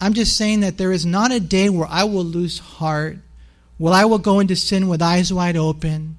I'm 0.00 0.14
just 0.14 0.36
saying 0.36 0.60
that 0.60 0.78
there 0.78 0.92
is 0.92 1.04
not 1.04 1.32
a 1.32 1.40
day 1.40 1.68
where 1.68 1.88
I 1.88 2.04
will 2.04 2.24
lose 2.24 2.58
heart, 2.58 3.18
where 3.76 3.92
I 3.92 4.06
will 4.06 4.18
go 4.18 4.40
into 4.40 4.56
sin 4.56 4.88
with 4.88 5.02
eyes 5.02 5.32
wide 5.32 5.56
open, 5.56 6.16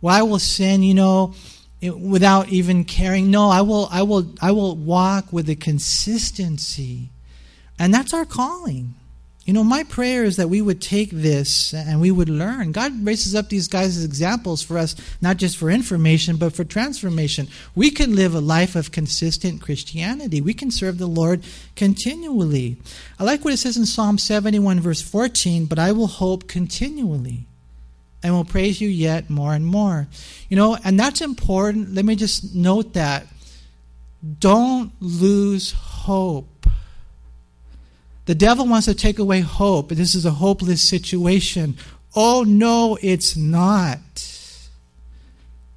where 0.00 0.14
I 0.14 0.22
will 0.22 0.38
sin, 0.38 0.82
you 0.82 0.94
know, 0.94 1.34
without 1.82 2.48
even 2.48 2.84
caring. 2.84 3.30
No, 3.30 3.50
I 3.50 3.62
will, 3.62 3.88
I 3.90 4.02
will, 4.02 4.32
I 4.40 4.52
will 4.52 4.76
walk 4.76 5.32
with 5.32 5.46
the 5.46 5.56
consistency, 5.56 7.10
and 7.78 7.92
that's 7.92 8.14
our 8.14 8.24
calling. 8.24 8.94
You 9.44 9.52
know, 9.52 9.62
my 9.62 9.84
prayer 9.84 10.24
is 10.24 10.36
that 10.36 10.48
we 10.48 10.62
would 10.62 10.80
take 10.80 11.10
this 11.10 11.74
and 11.74 12.00
we 12.00 12.10
would 12.10 12.30
learn. 12.30 12.72
God 12.72 13.04
raises 13.04 13.34
up 13.34 13.50
these 13.50 13.68
guys 13.68 13.96
as 13.96 14.04
examples 14.04 14.62
for 14.62 14.78
us, 14.78 14.96
not 15.20 15.36
just 15.36 15.58
for 15.58 15.70
information, 15.70 16.36
but 16.36 16.54
for 16.54 16.64
transformation. 16.64 17.48
We 17.74 17.90
can 17.90 18.16
live 18.16 18.34
a 18.34 18.40
life 18.40 18.74
of 18.74 18.90
consistent 18.90 19.60
Christianity. 19.60 20.40
We 20.40 20.54
can 20.54 20.70
serve 20.70 20.96
the 20.96 21.06
Lord 21.06 21.44
continually. 21.76 22.78
I 23.18 23.24
like 23.24 23.44
what 23.44 23.52
it 23.52 23.58
says 23.58 23.76
in 23.76 23.84
Psalm 23.84 24.16
71, 24.16 24.80
verse 24.80 25.02
14, 25.02 25.66
but 25.66 25.78
I 25.78 25.92
will 25.92 26.06
hope 26.06 26.48
continually 26.48 27.46
and 28.22 28.32
will 28.32 28.46
praise 28.46 28.80
you 28.80 28.88
yet 28.88 29.28
more 29.28 29.52
and 29.52 29.66
more. 29.66 30.08
You 30.48 30.56
know, 30.56 30.78
and 30.82 30.98
that's 30.98 31.20
important. 31.20 31.94
Let 31.94 32.06
me 32.06 32.16
just 32.16 32.54
note 32.54 32.94
that. 32.94 33.26
Don't 34.40 34.90
lose 35.00 35.72
hope. 35.72 36.48
The 38.26 38.34
devil 38.34 38.66
wants 38.66 38.86
to 38.86 38.94
take 38.94 39.18
away 39.18 39.40
hope, 39.40 39.90
this 39.90 40.14
is 40.14 40.24
a 40.24 40.30
hopeless 40.32 40.82
situation. 40.82 41.76
Oh, 42.16 42.44
no, 42.46 42.96
it's 43.02 43.36
not. 43.36 43.98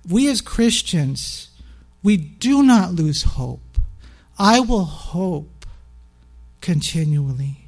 We 0.08 0.30
as 0.30 0.40
Christians, 0.42 1.50
we 2.04 2.16
do 2.16 2.64
not 2.64 2.94
lose 2.94 3.24
hope. 3.24 3.60
I 4.40 4.60
will 4.60 4.86
hope 4.86 5.66
continually. 6.62 7.68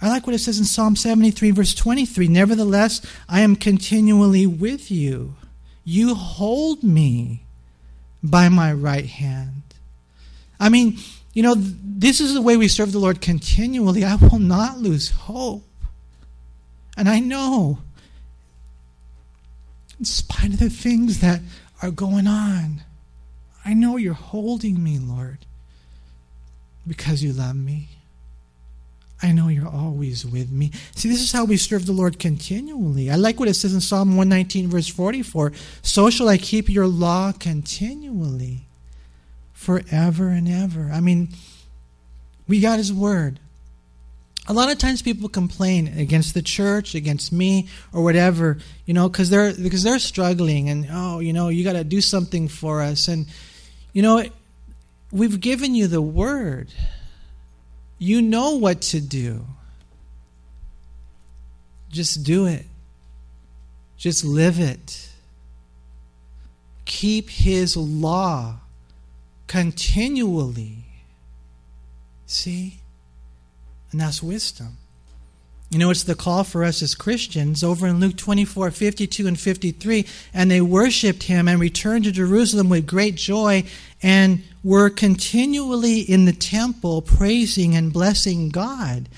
I 0.00 0.08
like 0.08 0.26
what 0.26 0.34
it 0.34 0.40
says 0.40 0.58
in 0.58 0.64
Psalm 0.64 0.94
73, 0.94 1.50
verse 1.50 1.74
23 1.74 2.28
Nevertheless, 2.28 3.00
I 3.28 3.40
am 3.40 3.56
continually 3.56 4.46
with 4.46 4.90
you. 4.90 5.34
You 5.84 6.14
hold 6.14 6.82
me 6.82 7.44
by 8.22 8.48
my 8.48 8.72
right 8.72 9.06
hand. 9.06 9.62
I 10.60 10.68
mean, 10.68 10.98
you 11.36 11.42
know, 11.42 11.54
this 11.54 12.22
is 12.22 12.32
the 12.32 12.40
way 12.40 12.56
we 12.56 12.66
serve 12.66 12.92
the 12.92 12.98
Lord 12.98 13.20
continually. 13.20 14.02
I 14.02 14.14
will 14.14 14.38
not 14.38 14.78
lose 14.78 15.10
hope. 15.10 15.64
And 16.96 17.10
I 17.10 17.20
know, 17.20 17.80
in 19.98 20.06
spite 20.06 20.54
of 20.54 20.60
the 20.60 20.70
things 20.70 21.20
that 21.20 21.42
are 21.82 21.90
going 21.90 22.26
on, 22.26 22.84
I 23.66 23.74
know 23.74 23.98
you're 23.98 24.14
holding 24.14 24.82
me, 24.82 24.98
Lord, 24.98 25.44
because 26.86 27.22
you 27.22 27.34
love 27.34 27.56
me. 27.56 27.90
I 29.22 29.32
know 29.32 29.48
you're 29.48 29.68
always 29.68 30.24
with 30.24 30.50
me. 30.50 30.70
See, 30.94 31.10
this 31.10 31.20
is 31.20 31.32
how 31.32 31.44
we 31.44 31.58
serve 31.58 31.84
the 31.84 31.92
Lord 31.92 32.18
continually. 32.18 33.10
I 33.10 33.16
like 33.16 33.38
what 33.38 33.50
it 33.50 33.54
says 33.54 33.74
in 33.74 33.82
Psalm 33.82 34.16
119, 34.16 34.68
verse 34.68 34.88
44 34.88 35.52
So 35.82 36.08
shall 36.08 36.30
I 36.30 36.38
keep 36.38 36.70
your 36.70 36.86
law 36.86 37.32
continually, 37.32 38.65
forever 39.56 40.28
and 40.28 40.46
ever. 40.46 40.90
I 40.92 41.00
mean, 41.00 41.30
we 42.46 42.60
got 42.60 42.78
His 42.78 42.92
word. 42.92 43.40
A 44.46 44.52
lot 44.52 44.70
of 44.70 44.78
times 44.78 45.02
people 45.02 45.28
complain 45.28 45.98
against 45.98 46.34
the 46.34 46.42
church, 46.42 46.94
against 46.94 47.32
me, 47.32 47.68
or 47.92 48.04
whatever, 48.04 48.58
you 48.84 48.94
know, 48.94 49.08
because 49.08 49.28
they're 49.28 49.54
because 49.54 49.82
they're 49.82 49.98
struggling, 49.98 50.68
and 50.68 50.86
oh, 50.92 51.18
you 51.18 51.32
know, 51.32 51.48
you 51.48 51.64
got 51.64 51.72
to 51.72 51.82
do 51.82 52.00
something 52.00 52.46
for 52.46 52.82
us, 52.82 53.08
and 53.08 53.26
you 53.92 54.02
know, 54.02 54.22
we've 55.10 55.40
given 55.40 55.74
you 55.74 55.88
the 55.88 56.02
word. 56.02 56.68
You 57.98 58.20
know 58.20 58.58
what 58.58 58.82
to 58.82 59.00
do. 59.00 59.46
Just 61.90 62.24
do 62.24 62.44
it. 62.46 62.66
Just 63.96 64.22
live 64.22 64.60
it. 64.60 65.08
Keep 66.84 67.30
His 67.30 67.74
law 67.74 68.60
continually. 69.46 70.84
See? 72.26 72.80
And 73.92 74.00
that's 74.00 74.22
wisdom. 74.22 74.78
You 75.70 75.80
know, 75.80 75.90
it's 75.90 76.04
the 76.04 76.14
call 76.14 76.44
for 76.44 76.62
us 76.62 76.80
as 76.80 76.94
Christians 76.94 77.64
over 77.64 77.88
in 77.88 77.98
Luke 77.98 78.16
24 78.16 78.70
52 78.70 79.26
and 79.26 79.38
53. 79.38 80.06
And 80.32 80.50
they 80.50 80.60
worshiped 80.60 81.24
him 81.24 81.48
and 81.48 81.60
returned 81.60 82.04
to 82.04 82.12
Jerusalem 82.12 82.68
with 82.68 82.86
great 82.86 83.16
joy 83.16 83.64
and 84.02 84.42
were 84.62 84.90
continually 84.90 86.00
in 86.00 86.24
the 86.24 86.32
temple 86.32 87.02
praising 87.02 87.74
and 87.74 87.92
blessing 87.92 88.50
God. 88.50 89.08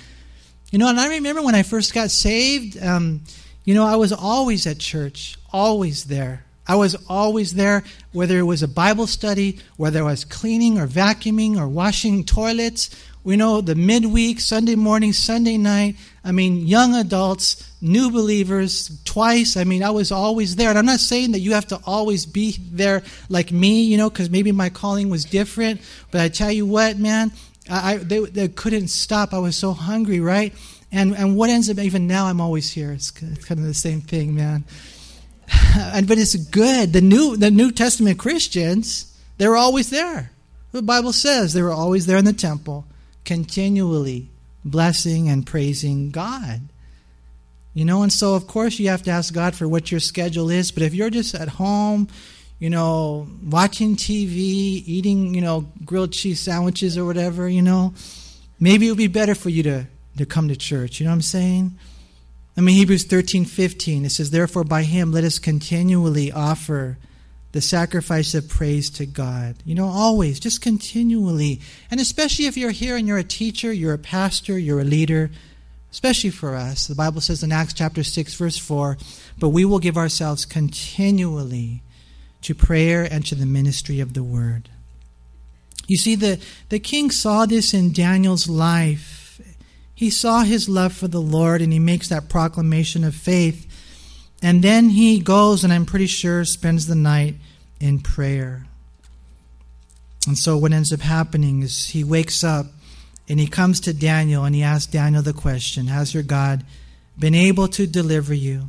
You 0.71 0.79
know, 0.79 0.89
and 0.89 0.99
I 0.99 1.09
remember 1.09 1.43
when 1.43 1.55
I 1.55 1.63
first 1.63 1.93
got 1.93 2.11
saved, 2.11 2.83
um, 2.83 3.23
you 3.65 3.75
know, 3.75 3.87
I 3.87 3.97
was 3.97 4.13
always 4.13 4.67
at 4.67 4.79
church, 4.79 5.39
always 5.53 6.05
there. 6.05 6.45
I 6.69 6.77
was 6.77 6.95
always 7.09 7.55
there, 7.55 7.83
whether 8.13 8.39
it 8.39 8.43
was 8.43 8.63
a 8.63 8.69
Bible 8.69 9.07
study, 9.07 9.59
whether 9.77 10.01
I 10.01 10.11
was 10.11 10.25
cleaning 10.25 10.79
or 10.79 10.87
vacuuming 10.87 11.57
or 11.57 11.67
washing 11.67 12.25
toilets 12.25 12.95
we 13.29 13.37
know 13.37 13.61
the 13.61 13.75
midweek, 13.75 14.41
Sunday 14.41 14.75
morning, 14.75 15.13
Sunday 15.13 15.59
night. 15.59 15.97
I 16.25 16.33
mean, 16.33 16.67
young 16.67 16.95
adults, 16.95 17.71
new 17.83 18.11
believers, 18.11 19.03
twice. 19.05 19.59
I 19.59 19.65
mean, 19.65 19.83
I 19.83 19.91
was 19.91 20.11
always 20.11 20.57
there. 20.57 20.71
And 20.71 20.79
I'm 20.79 20.87
not 20.87 21.01
saying 21.01 21.33
that 21.33 21.41
you 21.41 21.53
have 21.53 21.67
to 21.67 21.79
always 21.85 22.25
be 22.25 22.57
there 22.73 23.03
like 23.29 23.53
me, 23.53 23.83
you 23.83 23.99
know, 23.99 24.09
because 24.09 24.31
maybe 24.31 24.51
my 24.51 24.71
calling 24.71 25.11
was 25.11 25.27
different. 25.27 25.83
But 26.11 26.23
I 26.23 26.29
tell 26.31 26.51
you 26.51 26.65
what, 26.65 26.97
man, 26.97 27.31
I, 27.69 27.93
I 27.93 27.97
they, 27.99 28.21
they 28.21 28.49
couldn't 28.49 28.89
stop. 28.89 29.35
I 29.35 29.41
was 29.41 29.57
so 29.57 29.73
hungry, 29.73 30.21
right? 30.21 30.55
And 30.91 31.15
and 31.15 31.37
what 31.37 31.51
ends 31.51 31.69
up 31.69 31.79
even 31.79 32.07
now, 32.07 32.29
I'm 32.29 32.41
always 32.41 32.71
here. 32.71 32.93
It's 32.93 33.11
kind 33.11 33.61
of 33.61 33.67
the 33.67 33.75
same 33.75 34.01
thing, 34.01 34.37
man. 34.37 34.65
and 35.95 36.07
but 36.07 36.19
it's 36.19 36.37
good. 36.37 36.93
The 36.93 37.01
new 37.01 37.37
the 37.37 37.51
New 37.51 37.71
Testament 37.71 38.19
Christians, 38.19 39.17
they 39.39 39.49
were 39.49 39.57
always 39.57 39.91
there. 39.91 40.33
The 40.73 40.83
Bible 40.83 41.13
says 41.13 41.53
they 41.53 41.63
were 41.63 41.73
always 41.73 42.07
there 42.07 42.19
in 42.19 42.25
the 42.25 42.33
temple 42.33 42.87
continually 43.25 44.31
blessing 44.65 45.29
and 45.29 45.47
praising 45.47 46.11
God. 46.11 46.63
You 47.75 47.85
know, 47.85 48.03
and 48.03 48.13
so 48.13 48.35
of 48.35 48.47
course 48.47 48.79
you 48.79 48.89
have 48.89 49.03
to 49.05 49.11
ask 49.11 49.33
God 49.33 49.55
for 49.55 49.69
what 49.69 49.91
your 49.91 50.01
schedule 50.01 50.51
is, 50.51 50.73
but 50.73 50.83
if 50.83 50.95
you're 50.95 51.11
just 51.11 51.35
at 51.35 51.49
home, 51.49 52.09
you 52.59 52.71
know, 52.71 53.29
watching 53.45 53.97
TV, 53.97 54.83
eating, 54.87 55.35
you 55.35 55.41
know, 55.41 55.67
grilled 55.85 56.13
cheese 56.13 56.41
sandwiches 56.41 56.99
or 56.99 57.05
whatever, 57.05 57.49
you 57.49 57.63
know, 57.63 57.95
maybe 58.59 58.87
it 58.87 58.91
would 58.91 58.99
be 58.99 59.07
better 59.07 59.35
for 59.35 59.49
you 59.51 59.63
to, 59.63 59.87
to 60.17 60.27
come 60.27 60.49
to 60.49 60.57
church. 60.57 60.99
You 60.99 61.05
know 61.05 61.11
what 61.11 61.17
I'm 61.17 61.23
saying? 61.23 61.79
I 62.59 62.61
mean, 62.61 62.75
Hebrews 62.75 63.05
13, 63.05 63.45
15, 63.45 64.05
it 64.05 64.11
says, 64.11 64.31
Therefore, 64.31 64.65
by 64.65 64.83
him 64.83 65.13
let 65.13 65.23
us 65.23 65.39
continually 65.39 66.33
offer 66.33 66.99
the 67.53 67.61
sacrifice 67.61 68.35
of 68.35 68.49
praise 68.49 68.91
to 68.91 69.07
God. 69.07 69.55
You 69.65 69.77
know, 69.77 69.87
always, 69.87 70.41
just 70.41 70.61
continually. 70.61 71.61
And 71.89 72.01
especially 72.01 72.47
if 72.47 72.57
you're 72.57 72.73
here 72.73 72.97
and 72.97 73.07
you're 73.07 73.17
a 73.17 73.23
teacher, 73.23 73.73
you're 73.73 73.95
a 73.95 73.99
pastor, 73.99 74.59
you're 74.59 74.81
a 74.81 74.85
leader, 74.85 75.31
especially 75.93 76.31
for 76.31 76.57
us. 76.57 76.89
The 76.89 76.97
Bible 76.97 77.21
says 77.21 77.45
in 77.45 77.53
Acts 77.53 77.75
chapter 77.75 78.03
6, 78.03 78.35
verse 78.35 78.59
4, 78.59 78.99
but 79.39 79.51
we 79.51 79.65
will 79.65 79.79
give 79.79 79.97
ourselves 79.97 80.45
continually 80.45 81.83
to 82.43 82.57
prayer 82.57 83.05
and 83.05 83.25
to 83.27 83.37
the 83.37 83.47
ministry 83.47 84.01
of 84.01 84.15
the 84.15 84.25
word. 84.25 84.69
You 85.87 85.97
see, 85.97 86.17
the, 86.17 86.41
the 86.71 86.81
king 86.81 87.13
saw 87.13 87.47
this 87.47 87.73
in 87.73 87.93
Daniel's 87.93 88.49
life. 88.49 89.18
He 89.99 90.11
saw 90.11 90.45
his 90.45 90.69
love 90.69 90.93
for 90.93 91.09
the 91.09 91.21
Lord 91.21 91.61
and 91.61 91.73
he 91.73 91.81
makes 91.81 92.09
that 92.09 92.29
proclamation 92.29 93.03
of 93.03 93.17
faith. 93.17 93.67
And 94.41 94.63
then 94.63 94.91
he 94.91 95.19
goes, 95.19 95.65
and 95.65 95.73
I'm 95.73 95.87
pretty 95.87 96.07
sure 96.07 96.45
spends 96.45 96.87
the 96.87 96.95
night 96.95 97.35
in 97.81 97.99
prayer. 97.99 98.65
And 100.25 100.39
so 100.39 100.57
what 100.57 100.73
ends 100.73 100.93
up 100.93 101.01
happening 101.01 101.63
is 101.63 101.87
he 101.87 102.05
wakes 102.05 102.45
up 102.45 102.67
and 103.29 103.41
he 103.41 103.49
comes 103.49 103.81
to 103.81 103.93
Daniel 103.93 104.45
and 104.45 104.55
he 104.55 104.63
asks 104.63 104.87
Daniel 104.87 105.21
the 105.21 105.33
question 105.33 105.89
Has 105.89 106.15
your 106.15 106.23
God 106.23 106.65
been 107.19 107.35
able 107.35 107.67
to 107.67 107.85
deliver 107.85 108.33
you? 108.33 108.69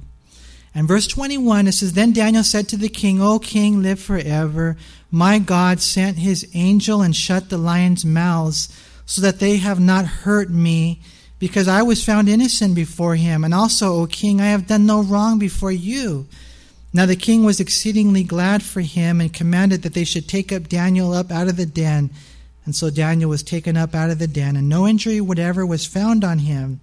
And 0.74 0.88
verse 0.88 1.06
21, 1.06 1.68
it 1.68 1.74
says, 1.74 1.94
Then 1.94 2.12
Daniel 2.12 2.44
said 2.44 2.68
to 2.70 2.78
the 2.78 2.90
king, 2.90 3.22
O 3.22 3.38
king, 3.38 3.84
live 3.84 4.00
forever. 4.00 4.78
My 5.12 5.38
God 5.38 5.80
sent 5.80 6.18
his 6.18 6.50
angel 6.56 7.04
and 7.04 7.16
shut 7.16 7.52
the 7.52 7.60
lions' 7.60 8.04
mouths, 8.04 8.76
so 9.06 9.22
that 9.22 9.40
they 9.40 9.58
have 9.58 9.80
not 9.80 10.06
hurt 10.06 10.50
me, 10.50 11.02
because 11.40 11.68
I 11.68 11.82
was 11.82 12.04
found 12.04 12.30
innocent 12.30 12.76
before 12.76 13.16
him. 13.16 13.44
And 13.44 13.54
also, 13.54 13.94
O 13.96 14.08
king, 14.08 14.42
I 14.42 14.48
have 14.48 14.68
done 14.68 14.86
no 14.86 15.02
wrong 15.02 15.40
before 15.40 15.72
you. 15.72 16.28
Now 16.94 17.06
the 17.06 17.16
king 17.16 17.44
was 17.44 17.60
exceedingly 17.60 18.24
glad 18.24 18.62
for 18.62 18.82
him, 18.82 19.22
and 19.22 19.34
commanded 19.34 19.84
that 19.84 19.94
they 19.94 20.04
should 20.04 20.28
take 20.28 20.52
up 20.52 20.68
Daniel 20.68 21.14
up 21.14 21.32
out 21.32 21.48
of 21.48 21.56
the 21.56 21.66
den. 21.66 22.10
And 22.66 22.76
so 22.76 22.90
Daniel 22.90 23.30
was 23.30 23.42
taken 23.42 23.78
up 23.78 23.96
out 23.96 24.10
of 24.10 24.20
the 24.20 24.28
den, 24.28 24.56
and 24.56 24.68
no 24.68 24.88
injury 24.88 25.22
whatever 25.22 25.66
was 25.66 25.86
found 25.86 26.24
on 26.24 26.40
him. 26.40 26.82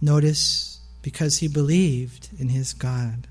Notice 0.00 0.78
because 1.02 1.38
he 1.38 1.48
believed 1.48 2.28
in 2.38 2.50
his 2.50 2.72
God. 2.72 3.26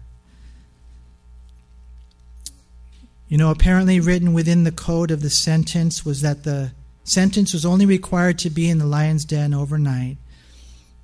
You 3.28 3.38
know, 3.38 3.52
apparently 3.52 4.00
written 4.00 4.34
within 4.34 4.64
the 4.64 4.72
code 4.72 5.12
of 5.12 5.22
the 5.22 5.30
sentence 5.30 6.04
was 6.04 6.22
that 6.22 6.44
the 6.44 6.72
sentence 7.04 7.54
was 7.54 7.66
only 7.66 7.86
required 7.86 8.40
to 8.40 8.50
be 8.50 8.68
in 8.68 8.80
the 8.80 8.88
lion's 8.88 9.24
den 9.24 9.54
overnight. 9.54 10.18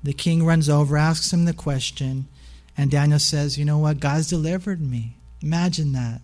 The 0.05 0.13
king 0.13 0.45
runs 0.45 0.69
over, 0.69 0.97
asks 0.97 1.33
him 1.33 1.45
the 1.45 1.53
question, 1.53 2.27
and 2.77 2.91
Daniel 2.91 3.17
says, 3.17 3.57
You 3.57 3.65
know 3.65 3.79
what? 3.79 3.99
God's 3.99 4.29
delivered 4.29 4.79
me. 4.79 5.15
Imagine 5.41 5.93
that. 5.93 6.21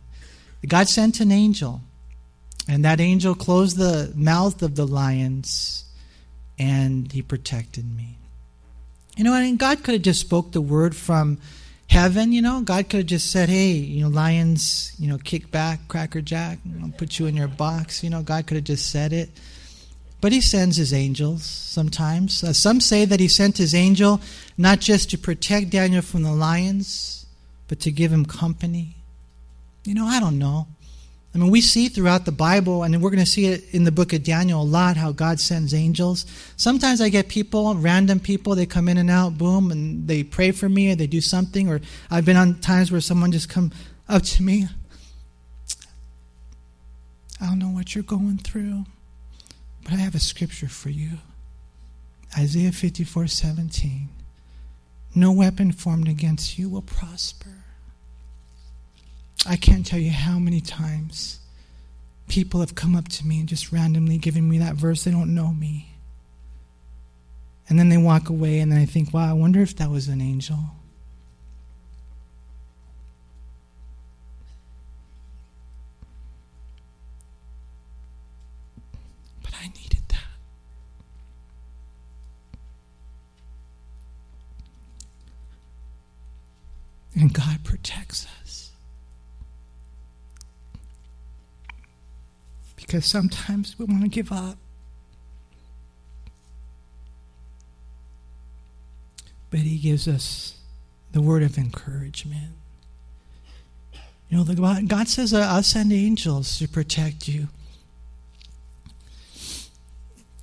God 0.67 0.88
sent 0.88 1.19
an 1.19 1.32
angel, 1.32 1.82
and 2.67 2.86
that 2.86 2.99
angel 2.99 3.34
closed 3.34 3.77
the 3.77 4.13
mouth 4.15 4.61
of 4.61 4.75
the 4.75 4.86
lions, 4.86 5.86
and 6.59 7.11
he 7.11 7.23
protected 7.23 7.86
me. 7.97 8.17
You 9.17 9.23
know, 9.23 9.34
and 9.34 9.57
God 9.57 9.84
could 9.84 9.95
have 9.95 10.03
just 10.03 10.21
spoke 10.21 10.51
the 10.51 10.61
word 10.61 10.95
from 10.95 11.39
heaven, 11.89 12.32
you 12.32 12.43
know. 12.43 12.61
God 12.61 12.88
could 12.88 12.99
have 12.99 13.07
just 13.07 13.32
said, 13.32 13.49
hey, 13.49 13.71
you 13.71 14.03
know, 14.03 14.09
lions, 14.09 14.93
you 14.99 15.09
know, 15.09 15.17
kick 15.17 15.49
back, 15.49 15.88
cracker 15.88 16.21
jack, 16.21 16.59
know, 16.63 16.93
put 16.99 17.17
you 17.17 17.25
in 17.25 17.36
your 17.36 17.47
box. 17.47 18.03
You 18.03 18.11
know, 18.11 18.21
God 18.21 18.45
could 18.45 18.57
have 18.57 18.63
just 18.63 18.91
said 18.91 19.11
it. 19.11 19.32
But 20.22 20.32
he 20.32 20.39
sends 20.39 20.78
his 20.78 20.93
angels 20.93 21.43
sometimes. 21.43 22.43
Uh, 22.43 22.53
some 22.53 22.80
say 22.80 23.05
that 23.05 23.19
he 23.19 23.28
sent 23.28 23.57
his 23.57 23.74
angel 23.74 24.22
not 24.57 24.80
just 24.80 25.09
to 25.09 25.17
protect 25.17 25.72
Daniel 25.72 26.03
from 26.03 26.22
the 26.24 26.32
lions, 26.32 27.26
but 27.67 27.80
to 27.82 27.91
give 27.91 28.13
him 28.13 28.26
company. 28.26 28.95
You 29.84 29.95
know, 29.95 30.05
I 30.05 30.19
don't 30.19 30.38
know. 30.38 30.67
I 31.34 31.38
mean, 31.38 31.49
we 31.49 31.61
see 31.61 31.88
throughout 31.88 32.26
the 32.26 32.32
Bible, 32.32 32.84
and 32.84 33.01
we're 33.01 33.09
going 33.09 33.24
to 33.24 33.26
see 33.26 33.45
it 33.45 33.63
in 33.74 33.86
the 33.86 33.91
book 33.91 34.11
of 34.11 34.22
Daniel 34.22 34.61
a 34.61 34.63
lot, 34.63 34.97
how 34.97 35.13
God 35.13 35.39
sends 35.39 35.74
angels. 35.74 36.26
Sometimes 36.57 36.99
I 36.99 37.07
get 37.07 37.30
people, 37.30 37.74
random 37.76 38.19
people, 38.19 38.53
they 38.53 38.65
come 38.65 38.89
in 38.89 38.97
and 38.97 39.09
out, 39.09 39.38
boom, 39.38 39.72
and 39.72 40.07
they 40.07 40.24
pray 40.24 40.51
for 40.51 40.67
me, 40.67 40.91
or 40.91 40.95
they 40.95 41.07
do 41.07 41.22
something. 41.22 41.69
Or 41.69 41.80
I've 42.09 42.26
been 42.26 42.36
on 42.36 42.59
times 42.59 42.91
where 42.91 42.99
someone 42.99 43.32
just 43.32 43.47
come 43.47 43.72
up 44.09 44.24
to 44.24 44.43
me. 44.43 44.67
I 47.39 47.45
don't 47.45 47.59
know 47.59 47.69
what 47.69 47.95
you're 47.95 48.03
going 48.03 48.38
through, 48.38 48.84
but 49.92 50.00
I 50.00 50.04
have 50.04 50.16
a 50.16 50.20
scripture 50.20 50.70
for 50.70 50.89
you. 50.89 51.18
Isaiah 52.38 52.72
54 52.72 53.28
17. 53.28 54.08
No 55.14 55.34
weapon 55.34 55.74
formed 55.74 56.08
against 56.08 56.58
you 56.58 56.70
will 56.70 56.82
prosper. 56.82 57.66
I 59.46 59.58
can't 59.58 59.86
tell 59.86 60.00
you 60.00 60.12
how 60.12 60.39
many 60.39 60.62
times 60.62 61.39
people 62.30 62.62
have 62.62 62.74
come 62.74 62.96
up 62.96 63.10
to 63.10 63.28
me 63.28 63.42
and 63.42 63.50
just 63.50 63.74
randomly 63.74 64.18
given 64.18 64.48
me 64.48 64.60
that 64.60 64.76
verse. 64.76 65.04
They 65.04 65.12
don't 65.12 65.36
know 65.36 65.52
me. 65.52 65.96
And 67.68 67.78
then 67.78 67.89
they 67.89 67.98
walk 67.98 68.30
away, 68.30 68.60
and 68.60 68.72
then 68.72 68.80
I 68.80 68.86
think, 68.86 69.14
wow, 69.14 69.30
I 69.30 69.34
wonder 69.34 69.62
if 69.62 69.76
that 69.78 69.89
was 69.89 70.08
an 70.08 70.22
angel. 70.22 70.58
But 79.42 79.54
I 79.62 79.68
needed 79.68 80.04
that. 80.10 80.18
And 87.16 87.34
God 87.34 87.64
protects 87.64 88.26
us. 88.41 88.41
because 92.91 93.05
sometimes 93.05 93.80
we 93.80 93.86
want 93.86 94.01
to 94.01 94.09
give 94.09 94.34
up. 94.34 94.57
But 99.49 99.62
He 99.62 99.78
gives 99.78 100.09
us 100.09 100.59
the 101.14 101.22
word 101.22 101.41
of 101.41 101.57
encouragement. 101.57 102.51
You 104.28 104.38
know, 104.38 104.43
God, 104.43 104.89
God 104.89 105.07
says, 105.07 105.34
uh, 105.34 105.47
I'll 105.49 105.64
send 105.64 105.93
angels 105.93 106.59
to 106.59 106.68
protect 106.68 107.30
you. 107.30 107.47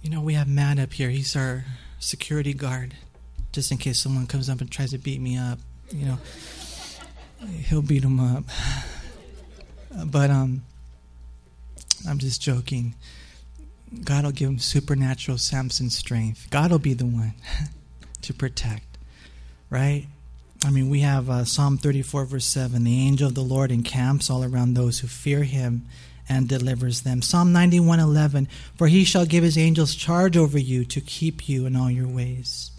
You 0.00 0.08
know, 0.08 0.22
we 0.22 0.32
have 0.32 0.48
Matt 0.48 0.78
up 0.78 0.94
here. 0.94 1.10
He's 1.10 1.36
our 1.36 1.66
security 1.98 2.54
guard, 2.54 2.94
just 3.52 3.70
in 3.70 3.76
case 3.76 4.00
someone 4.00 4.26
comes 4.26 4.48
up 4.48 4.62
and 4.62 4.70
tries 4.70 4.92
to 4.92 4.98
beat 4.98 5.20
me 5.20 5.36
up. 5.36 5.58
You 5.90 6.06
know, 6.06 6.18
he'll 7.68 7.82
beat 7.82 8.02
them 8.02 8.20
up. 8.20 8.44
But 10.06 10.30
um, 10.30 10.62
I'm 12.08 12.18
just 12.18 12.40
joking. 12.40 12.94
God 14.04 14.24
will 14.24 14.32
give 14.32 14.50
him 14.50 14.58
supernatural 14.58 15.38
Samson 15.38 15.90
strength. 15.90 16.48
God 16.50 16.70
will 16.70 16.78
be 16.78 16.94
the 16.94 17.06
one 17.06 17.34
to 18.22 18.34
protect, 18.34 18.98
right? 19.70 20.06
I 20.64 20.70
mean, 20.70 20.90
we 20.90 21.00
have 21.00 21.30
uh, 21.30 21.44
Psalm 21.44 21.78
34, 21.78 22.24
verse 22.26 22.44
7 22.44 22.84
the 22.84 23.06
angel 23.06 23.28
of 23.28 23.34
the 23.34 23.42
Lord 23.42 23.70
encamps 23.70 24.28
all 24.28 24.44
around 24.44 24.74
those 24.74 25.00
who 25.00 25.06
fear 25.06 25.44
him 25.44 25.86
and 26.28 26.48
delivers 26.48 27.02
them. 27.02 27.22
Psalm 27.22 27.52
91, 27.52 28.00
11 28.00 28.48
for 28.76 28.88
he 28.88 29.04
shall 29.04 29.24
give 29.24 29.44
his 29.44 29.56
angels 29.56 29.94
charge 29.94 30.36
over 30.36 30.58
you 30.58 30.84
to 30.84 31.00
keep 31.00 31.48
you 31.48 31.64
in 31.64 31.76
all 31.76 31.90
your 31.90 32.08
ways. 32.08 32.70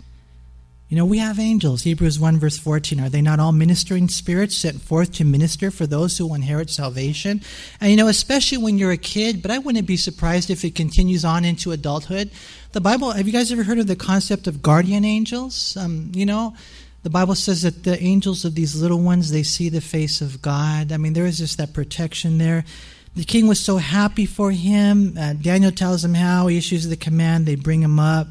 You 0.89 0.97
know, 0.97 1.05
we 1.05 1.19
have 1.19 1.37
angels. 1.37 1.83
Hebrews 1.83 2.19
1, 2.19 2.39
verse 2.39 2.57
14. 2.57 2.99
Are 2.99 3.09
they 3.09 3.21
not 3.21 3.39
all 3.39 3.51
ministering 3.51 4.09
spirits 4.09 4.57
sent 4.57 4.81
forth 4.81 5.11
to 5.13 5.23
minister 5.23 5.69
for 5.69 5.85
those 5.85 6.17
who 6.17 6.33
inherit 6.33 6.71
salvation? 6.71 7.41
And, 7.79 7.91
you 7.91 7.97
know, 7.97 8.07
especially 8.07 8.57
when 8.57 8.79
you're 8.79 8.91
a 8.91 8.97
kid, 8.97 9.43
but 9.43 9.51
I 9.51 9.59
wouldn't 9.59 9.85
be 9.85 9.97
surprised 9.97 10.49
if 10.49 10.65
it 10.65 10.73
continues 10.73 11.23
on 11.23 11.45
into 11.45 11.71
adulthood. 11.71 12.31
The 12.71 12.81
Bible, 12.81 13.11
have 13.11 13.27
you 13.27 13.33
guys 13.33 13.51
ever 13.51 13.61
heard 13.61 13.77
of 13.77 13.85
the 13.85 13.95
concept 13.95 14.47
of 14.47 14.63
guardian 14.63 15.05
angels? 15.05 15.77
Um, 15.77 16.11
you 16.15 16.25
know, 16.25 16.55
the 17.03 17.11
Bible 17.11 17.35
says 17.35 17.61
that 17.61 17.83
the 17.83 18.01
angels 18.01 18.43
of 18.43 18.55
these 18.55 18.81
little 18.81 18.99
ones, 18.99 19.29
they 19.29 19.43
see 19.43 19.69
the 19.69 19.81
face 19.81 20.21
of 20.21 20.41
God. 20.41 20.91
I 20.91 20.97
mean, 20.97 21.13
there 21.13 21.27
is 21.27 21.37
just 21.37 21.59
that 21.59 21.71
protection 21.71 22.39
there. 22.39 22.65
The 23.15 23.25
king 23.25 23.45
was 23.45 23.59
so 23.59 23.77
happy 23.77 24.25
for 24.25 24.49
him. 24.49 25.15
Uh, 25.15 25.33
Daniel 25.33 25.71
tells 25.71 26.03
him 26.03 26.15
how. 26.15 26.47
He 26.47 26.57
issues 26.57 26.87
the 26.87 26.97
command. 26.97 27.45
They 27.45 27.55
bring 27.55 27.83
him 27.83 27.99
up. 27.99 28.27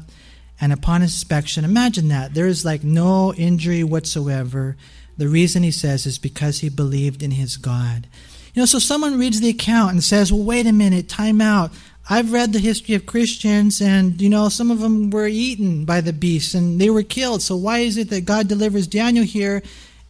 And 0.61 0.73
upon 0.73 1.01
inspection, 1.01 1.63
imagine 1.63 2.09
that. 2.09 2.33
There 2.33 2.47
is 2.47 2.65
like 2.65 2.83
no 2.83 3.33
injury 3.33 3.83
whatsoever. 3.83 4.75
The 5.17 5.29
reason 5.29 5.63
he 5.63 5.71
says 5.71 6.05
is 6.05 6.17
because 6.17 6.59
he 6.59 6.69
believed 6.69 7.23
in 7.23 7.31
his 7.31 7.57
God. 7.57 8.07
You 8.53 8.61
know, 8.61 8.65
so 8.65 8.79
someone 8.79 9.19
reads 9.19 9.39
the 9.39 9.49
account 9.49 9.91
and 9.91 10.03
says, 10.03 10.33
well, 10.33 10.43
wait 10.43 10.65
a 10.65 10.73
minute, 10.73 11.07
time 11.07 11.39
out. 11.39 11.71
I've 12.09 12.33
read 12.33 12.53
the 12.53 12.59
history 12.59 12.95
of 12.95 13.05
Christians, 13.05 13.81
and, 13.81 14.19
you 14.19 14.29
know, 14.29 14.49
some 14.49 14.71
of 14.71 14.79
them 14.79 15.11
were 15.11 15.27
eaten 15.27 15.85
by 15.85 16.01
the 16.01 16.11
beasts 16.11 16.55
and 16.55 16.81
they 16.81 16.89
were 16.89 17.03
killed. 17.03 17.43
So 17.43 17.55
why 17.55 17.79
is 17.79 17.97
it 17.97 18.09
that 18.09 18.25
God 18.25 18.47
delivers 18.47 18.87
Daniel 18.87 19.23
here? 19.23 19.61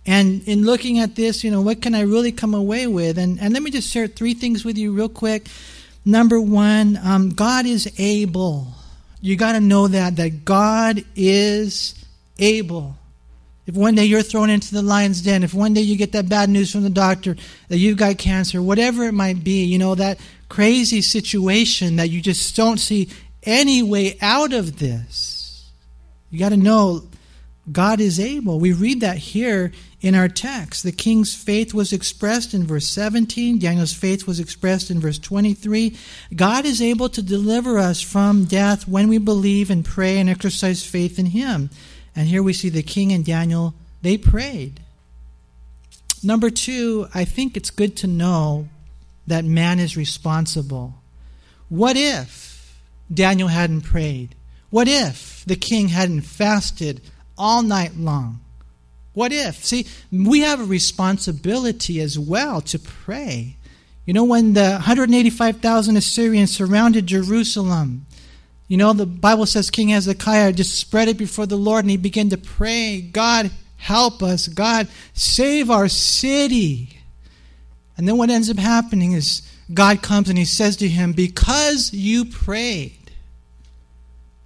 And 0.06 0.41
in 0.47 0.64
looking 0.64 1.00
at 1.00 1.16
this, 1.16 1.43
you 1.43 1.52
know, 1.52 1.62
what 1.62 1.82
can 1.82 1.93
I 1.93 2.02
really 2.02 2.32
come 2.32 2.54
away 2.54 2.88
with? 2.88 3.18
And, 3.18 3.39
and 3.41 3.54
let 3.54 3.62
me 3.62 3.70
just 3.70 3.89
share 3.89 4.08
three 4.08 4.34
things 4.34 4.64
with 4.64 4.78
you 4.78 4.93
real 4.93 5.10
quick. 5.10 5.47
Number 6.06 6.39
one, 6.39 6.97
um, 7.04 7.32
God 7.32 7.66
is 7.66 7.91
able 8.00 8.74
you 9.22 9.36
got 9.36 9.53
to 9.53 9.59
know 9.59 9.88
that 9.88 10.15
that 10.17 10.45
God 10.45 11.03
is 11.15 11.95
able. 12.38 12.95
If 13.65 13.76
one 13.76 13.93
day 13.93 14.05
you're 14.05 14.24
thrown 14.24 14.49
into 14.49 14.74
the 14.74 14.82
lion's 14.82 15.22
den, 15.22 15.43
if 15.43 15.53
one 15.53 15.74
day 15.74 15.82
you 15.82 15.95
get 15.95 16.13
that 16.13 16.28
bad 16.28 16.49
news 16.49 16.72
from 16.72 16.82
the 16.82 16.89
doctor 16.89 17.36
that 17.67 17.78
you've 17.78 17.97
got 17.97 18.17
cancer, 18.17 18.61
whatever 18.61 19.03
it 19.03 19.11
might 19.11 19.43
be, 19.43 19.63
you 19.63 19.78
know, 19.78 19.93
that 19.95 20.20
crazy 20.47 21.01
situation 21.01 21.97
that 21.97 22.09
you 22.09 22.22
just 22.22 22.55
don't 22.55 22.80
see 22.80 23.09
any 23.43 23.84
way 23.84 24.17
out 24.22 24.53
of 24.53 24.80
this, 24.80 25.70
you 26.32 26.39
got 26.39 26.49
to 26.49 26.57
know 26.57 27.03
God 27.72 27.99
is 27.99 28.20
able. 28.20 28.59
We 28.59 28.74
read 28.74 29.01
that 29.01 29.17
here 29.17 29.72
in 30.01 30.15
our 30.15 30.28
text. 30.28 30.84
The 30.84 30.91
king's 30.91 31.36
faith 31.36 31.74
was 31.74 31.93
expressed 31.93 32.53
in 32.53 32.65
verse 32.65 32.88
17, 32.88 33.59
Daniel's 33.59 33.93
faith 33.93 34.26
was 34.26 34.39
expressed 34.39 34.89
in 34.89 34.99
verse 34.99 35.20
23. 35.20 35.95
God 36.36 36.65
is 36.65 36.82
able 36.82 37.09
to 37.09 37.22
deliver 37.22 37.78
us 37.78 38.01
from 38.01 38.45
death 38.45 38.88
when 38.88 39.07
we 39.07 39.17
believe 39.17 39.70
and 39.70 39.86
pray 39.86 40.17
and 40.17 40.30
exercise 40.30 40.86
faith 40.86 41.20
in 41.20 41.28
him. 41.28 41.70
And 42.15 42.28
here 42.28 42.43
we 42.43 42.53
see 42.53 42.70
the 42.70 42.84
king 42.84 43.11
and 43.11 43.26
Daniel, 43.26 43.74
they 44.01 44.17
prayed. 44.17 44.80
Number 46.24 46.49
two, 46.49 47.07
I 47.13 47.24
think 47.24 47.55
it's 47.55 47.70
good 47.70 47.95
to 47.97 48.07
know 48.07 48.67
that 49.28 49.45
man 49.45 49.80
is 49.80 49.95
responsible. 49.95 50.95
What 51.70 51.95
if 51.95 52.78
Daniel 53.13 53.47
hadn't 53.47 53.82
prayed? 53.82 54.36
What 54.70 54.88
if 54.88 55.43
the 55.45 55.55
king 55.55 55.89
hadn't 55.89 56.22
fasted 56.22 57.01
all 57.40 57.64
night 57.64 57.96
long? 57.96 58.42
What 59.14 59.32
if? 59.32 59.66
See, 59.66 59.88
we 60.12 60.42
have 60.42 60.60
a 60.60 60.66
responsibility 60.66 62.00
as 62.00 62.20
well 62.20 62.62
to 62.62 62.78
pray. 62.78 63.56
You 64.06 64.14
know, 64.14 64.24
when 64.24 64.54
the 64.54 64.72
185,000 64.72 65.98
Assyrians 65.98 66.56
surrounded 66.56 67.08
Jerusalem, 67.08 68.06
you 68.68 68.78
know, 68.78 68.94
the 68.94 69.06
Bible 69.06 69.48
says 69.48 69.72
King 69.72 69.90
Hezekiah 69.90 70.54
just 70.54 70.78
spread 70.78 71.08
it 71.08 71.18
before 71.18 71.48
the 71.48 71.58
Lord 71.58 71.84
and 71.86 71.92
he 71.92 71.98
began 71.98 72.30
to 72.30 72.38
pray, 72.38 73.02
God, 73.02 73.50
help 73.78 74.22
us. 74.22 74.48
God, 74.48 74.88
save 75.14 75.72
our 75.72 75.88
city. 75.88 77.00
And 77.98 78.08
then 78.08 78.18
what 78.18 78.30
ends 78.30 78.50
up 78.50 78.58
happening 78.58 79.14
is 79.14 79.42
God 79.74 80.02
comes 80.02 80.30
and 80.30 80.38
he 80.38 80.46
says 80.46 80.78
to 80.78 80.88
him, 80.88 81.14
Because 81.14 81.94
you 81.94 82.26
prayed, 82.26 82.94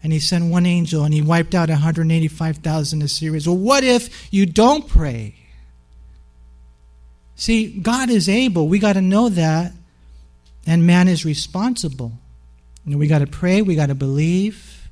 and 0.04 0.12
he 0.12 0.20
sent 0.20 0.52
one 0.52 0.66
angel 0.66 1.06
and 1.06 1.14
he 1.14 1.22
wiped 1.22 1.56
out 1.56 1.70
185,000 1.70 3.02
Assyrians. 3.02 3.48
Well, 3.48 3.58
what 3.58 3.86
if 3.86 4.32
you 4.34 4.46
don't 4.46 4.88
pray? 4.88 5.36
See, 7.36 7.80
God 7.80 8.10
is 8.10 8.28
able. 8.28 8.68
We 8.68 8.80
got 8.80 8.94
to 8.94 9.02
know 9.02 9.30
that. 9.30 9.72
And 10.68 10.86
man 10.86 11.08
is 11.08 11.26
responsible. 11.26 12.12
You 12.86 12.94
know, 12.94 12.98
we 12.98 13.08
got 13.08 13.20
to 13.20 13.28
pray, 13.28 13.62
we 13.62 13.76
got 13.76 13.88
to 13.88 13.96
believe. 13.96 14.90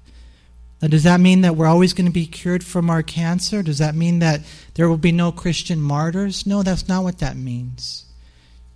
Now, 0.82 0.88
does 0.88 1.04
that 1.04 1.20
mean 1.20 1.42
that 1.42 1.56
we're 1.56 1.68
always 1.68 1.94
going 1.94 2.08
to 2.08 2.12
be 2.12 2.26
cured 2.26 2.64
from 2.64 2.90
our 2.90 3.04
cancer? 3.04 3.62
Does 3.62 3.78
that 3.78 3.96
mean 3.96 4.20
that 4.20 4.42
there 4.74 4.90
will 4.90 4.98
be 4.98 5.12
no 5.12 5.32
Christian 5.32 5.80
martyrs? 5.80 6.48
No, 6.48 6.64
that's 6.64 6.88
not 6.88 7.04
what 7.04 7.20
that 7.20 7.38
means. 7.38 8.06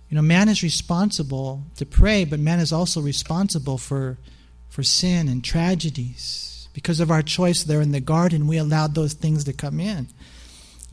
You 0.08 0.14
know, 0.14 0.22
man 0.22 0.48
is 0.48 0.62
responsible 0.62 1.64
to 1.76 1.84
pray, 1.84 2.24
but 2.24 2.38
man 2.38 2.60
is 2.60 2.72
also 2.72 3.00
responsible 3.00 3.76
for 3.76 4.18
for 4.68 4.82
sin 4.82 5.28
and 5.28 5.42
tragedies. 5.42 6.68
Because 6.72 7.00
of 7.00 7.10
our 7.10 7.22
choice 7.22 7.62
there 7.62 7.80
in 7.80 7.92
the 7.92 8.00
garden, 8.00 8.46
we 8.46 8.58
allowed 8.58 8.94
those 8.94 9.14
things 9.14 9.44
to 9.44 9.52
come 9.52 9.80
in. 9.80 10.08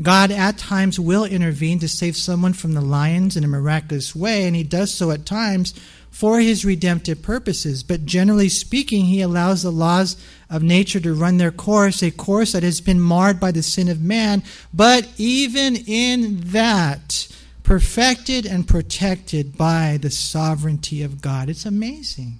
God 0.02 0.32
at 0.32 0.58
times 0.58 1.00
will 1.00 1.26
intervene 1.26 1.80
to 1.80 1.88
save 1.88 2.18
someone 2.18 2.54
from 2.54 2.74
the 2.74 2.82
lions 2.82 3.38
in 3.38 3.44
a 3.44 3.48
miraculous 3.48 4.16
way, 4.16 4.48
and 4.48 4.56
He 4.56 4.64
does 4.64 4.94
so 4.94 5.12
at 5.12 5.26
times 5.26 5.74
for 6.10 6.40
His 6.40 6.66
redemptive 6.66 7.22
purposes. 7.22 7.84
But 7.84 8.06
generally 8.06 8.50
speaking, 8.50 9.06
He 9.06 9.22
allows 9.22 9.62
the 9.62 9.72
laws 9.72 10.18
of 10.50 10.64
nature 10.64 11.00
to 11.02 11.14
run 11.14 11.38
their 11.38 11.52
course, 11.52 12.02
a 12.02 12.12
course 12.12 12.54
that 12.54 12.64
has 12.64 12.82
been 12.82 13.00
marred 13.00 13.40
by 13.40 13.52
the 13.52 13.64
sin 13.64 13.88
of 13.88 14.02
man. 14.02 14.42
But 14.74 15.08
even 15.18 15.76
in 15.76 16.40
that, 16.52 17.28
perfected 17.64 18.46
and 18.46 18.68
protected 18.68 19.58
by 19.58 19.98
the 20.02 20.12
sovereignty 20.12 21.02
of 21.02 21.22
God. 21.22 21.50
It's 21.50 21.66
amazing. 21.66 22.40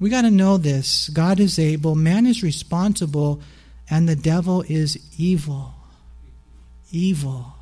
We 0.00 0.10
got 0.10 0.22
to 0.22 0.30
know 0.30 0.56
this. 0.56 1.08
God 1.08 1.40
is 1.40 1.58
able, 1.58 1.94
man 1.94 2.26
is 2.26 2.42
responsible, 2.42 3.40
and 3.88 4.08
the 4.08 4.16
devil 4.16 4.62
is 4.68 4.98
evil. 5.18 5.74
Evil. 6.90 7.54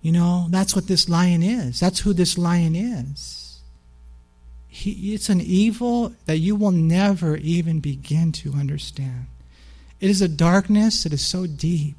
You 0.00 0.12
know, 0.12 0.46
that's 0.50 0.74
what 0.74 0.88
this 0.88 1.08
lion 1.08 1.42
is. 1.42 1.78
That's 1.78 2.00
who 2.00 2.12
this 2.12 2.36
lion 2.36 2.74
is. 2.74 3.60
He, 4.68 5.14
it's 5.14 5.28
an 5.28 5.40
evil 5.40 6.14
that 6.26 6.38
you 6.38 6.56
will 6.56 6.70
never 6.72 7.36
even 7.36 7.80
begin 7.80 8.32
to 8.32 8.54
understand. 8.54 9.26
It 10.00 10.10
is 10.10 10.22
a 10.22 10.28
darkness 10.28 11.04
that 11.04 11.12
is 11.12 11.24
so 11.24 11.46
deep 11.46 11.96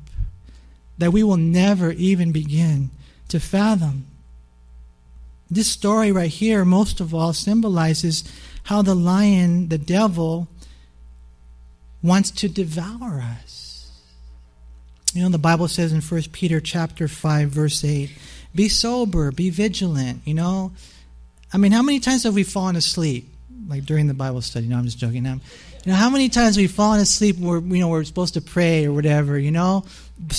that 0.98 1.14
we 1.14 1.24
will 1.24 1.38
never 1.38 1.92
even 1.92 2.32
begin 2.32 2.90
to 3.30 3.40
fathom. 3.40 4.08
This 5.50 5.70
story 5.70 6.12
right 6.12 6.30
here, 6.30 6.66
most 6.66 7.00
of 7.00 7.14
all, 7.14 7.34
symbolizes 7.34 8.24
how 8.64 8.82
the 8.82 8.96
lion, 8.96 9.70
the 9.70 9.78
devil, 9.78 10.48
wants 12.02 12.32
to 12.32 12.50
devour 12.50 13.22
us. 13.22 13.92
You 15.14 15.22
know, 15.24 15.30
the 15.30 15.38
Bible 15.38 15.68
says 15.68 15.94
in 15.94 16.02
1 16.02 16.22
Peter 16.32 16.60
chapter 16.60 17.08
5, 17.08 17.50
verse 17.50 17.84
8, 17.84 18.10
be 18.56 18.68
sober, 18.68 19.32
be 19.32 19.50
vigilant, 19.50 20.22
you 20.26 20.34
know. 20.34 20.72
I 21.54 21.58
mean, 21.58 21.72
how 21.72 21.84
many 21.84 22.00
times 22.00 22.24
have 22.24 22.34
we 22.34 22.44
fallen 22.44 22.76
asleep? 22.76 23.30
Like 23.68 23.86
during 23.86 24.08
the 24.08 24.14
Bible 24.14 24.42
study. 24.42 24.68
No, 24.68 24.78
I'm 24.78 24.86
just 24.86 24.98
joking. 24.98 25.26
You 25.26 25.40
know, 25.86 25.94
how 25.94 26.10
many 26.10 26.30
times 26.30 26.58
we've 26.58 26.70
we 26.70 26.76
fallen 26.76 27.00
asleep 27.00 27.38
where 27.38 27.60
you 27.60 27.80
know 27.80 27.90
we're 27.90 28.04
supposed 28.04 28.34
to 28.34 28.42
pray 28.42 28.86
or 28.86 28.94
whatever, 28.94 29.38
you 29.38 29.52
know? 29.52 29.86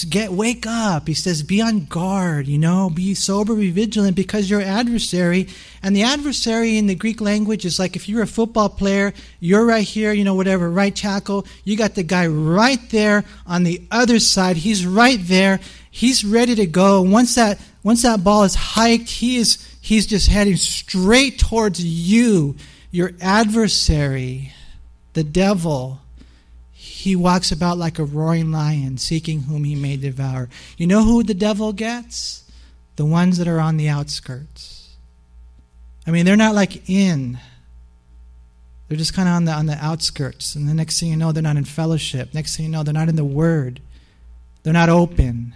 Get 0.08 0.32
wake 0.32 0.66
up. 0.66 1.08
He 1.08 1.14
says 1.14 1.42
be 1.42 1.60
on 1.60 1.86
guard 1.86 2.46
you 2.46 2.58
know 2.58 2.90
be 2.90 3.14
sober 3.14 3.54
be 3.54 3.70
vigilant 3.70 4.16
because 4.16 4.50
your 4.50 4.60
adversary 4.60 5.48
and 5.82 5.94
the 5.94 6.02
adversary 6.02 6.78
in 6.78 6.86
the 6.86 6.94
greek 6.94 7.20
language 7.20 7.64
is 7.64 7.78
like 7.78 7.96
if 7.96 8.08
you're 8.08 8.22
a 8.22 8.26
football 8.26 8.68
player 8.68 9.12
you're 9.40 9.64
right 9.66 9.84
here 9.84 10.12
you 10.12 10.24
know 10.24 10.34
whatever 10.34 10.70
right 10.70 10.94
tackle. 10.94 11.46
You 11.64 11.76
got 11.76 11.94
the 11.94 12.02
guy 12.02 12.26
right 12.26 12.80
there 12.90 13.24
on 13.46 13.64
the 13.64 13.82
other 13.90 14.18
side. 14.18 14.56
He's 14.56 14.86
right 14.86 15.18
there. 15.20 15.60
He's 15.90 16.24
ready 16.24 16.54
to 16.54 16.66
go. 16.66 17.02
Once 17.02 17.34
that 17.36 17.60
once 17.82 18.02
that 18.02 18.24
ball 18.24 18.44
is 18.44 18.54
hiked 18.54 19.08
he 19.08 19.36
is 19.36 19.76
he's 19.80 20.06
just 20.06 20.28
heading 20.28 20.56
straight 20.56 21.38
towards 21.38 21.84
you 21.84 22.56
your 22.90 23.12
adversary 23.20 24.52
the 25.12 25.22
devil 25.22 26.00
he 27.04 27.14
walks 27.14 27.52
about 27.52 27.76
like 27.76 27.98
a 27.98 28.04
roaring 28.04 28.50
lion, 28.50 28.96
seeking 28.96 29.42
whom 29.42 29.64
he 29.64 29.74
may 29.74 29.94
devour. 29.94 30.48
You 30.78 30.86
know 30.86 31.04
who 31.04 31.22
the 31.22 31.34
devil 31.34 31.74
gets? 31.74 32.50
The 32.96 33.04
ones 33.04 33.36
that 33.36 33.46
are 33.46 33.60
on 33.60 33.76
the 33.76 33.90
outskirts. 33.90 34.96
I 36.06 36.12
mean, 36.12 36.24
they're 36.24 36.34
not 36.34 36.54
like 36.54 36.88
in. 36.88 37.38
They're 38.88 38.96
just 38.96 39.12
kind 39.12 39.28
of 39.28 39.34
on 39.34 39.44
the 39.44 39.52
on 39.52 39.66
the 39.66 39.76
outskirts. 39.84 40.54
And 40.54 40.66
the 40.66 40.72
next 40.72 40.98
thing 40.98 41.10
you 41.10 41.16
know, 41.16 41.30
they're 41.30 41.42
not 41.42 41.58
in 41.58 41.66
fellowship. 41.66 42.32
Next 42.32 42.56
thing 42.56 42.64
you 42.64 42.72
know, 42.72 42.82
they're 42.82 42.94
not 42.94 43.10
in 43.10 43.16
the 43.16 43.22
word. 43.24 43.82
They're 44.62 44.72
not 44.72 44.88
open. 44.88 45.54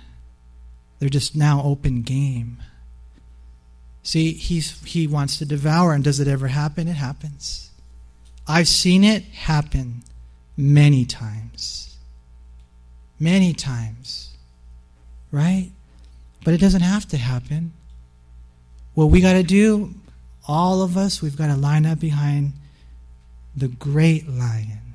They're 0.98 1.08
just 1.08 1.34
now 1.34 1.62
open 1.64 2.02
game. 2.02 2.58
See, 4.02 4.32
he's 4.32 4.84
he 4.84 5.06
wants 5.06 5.38
to 5.38 5.46
devour, 5.46 5.94
and 5.94 6.04
does 6.04 6.20
it 6.20 6.28
ever 6.28 6.48
happen? 6.48 6.88
It 6.88 6.96
happens. 6.96 7.70
I've 8.46 8.68
seen 8.68 9.02
it 9.02 9.22
happen 9.22 10.02
many 10.58 11.06
times. 11.06 11.96
Many 13.18 13.54
times. 13.54 14.36
Right? 15.30 15.70
But 16.44 16.52
it 16.52 16.60
doesn't 16.60 16.82
have 16.82 17.06
to 17.08 17.16
happen. 17.16 17.72
What 18.94 19.06
we 19.06 19.20
got 19.20 19.34
to 19.34 19.42
do, 19.42 19.94
all 20.46 20.82
of 20.82 20.96
us, 20.96 21.22
we've 21.22 21.36
got 21.36 21.46
to 21.46 21.56
line 21.56 21.86
up 21.86 22.00
behind 22.00 22.52
the 23.56 23.68
great 23.68 24.28
lion, 24.28 24.94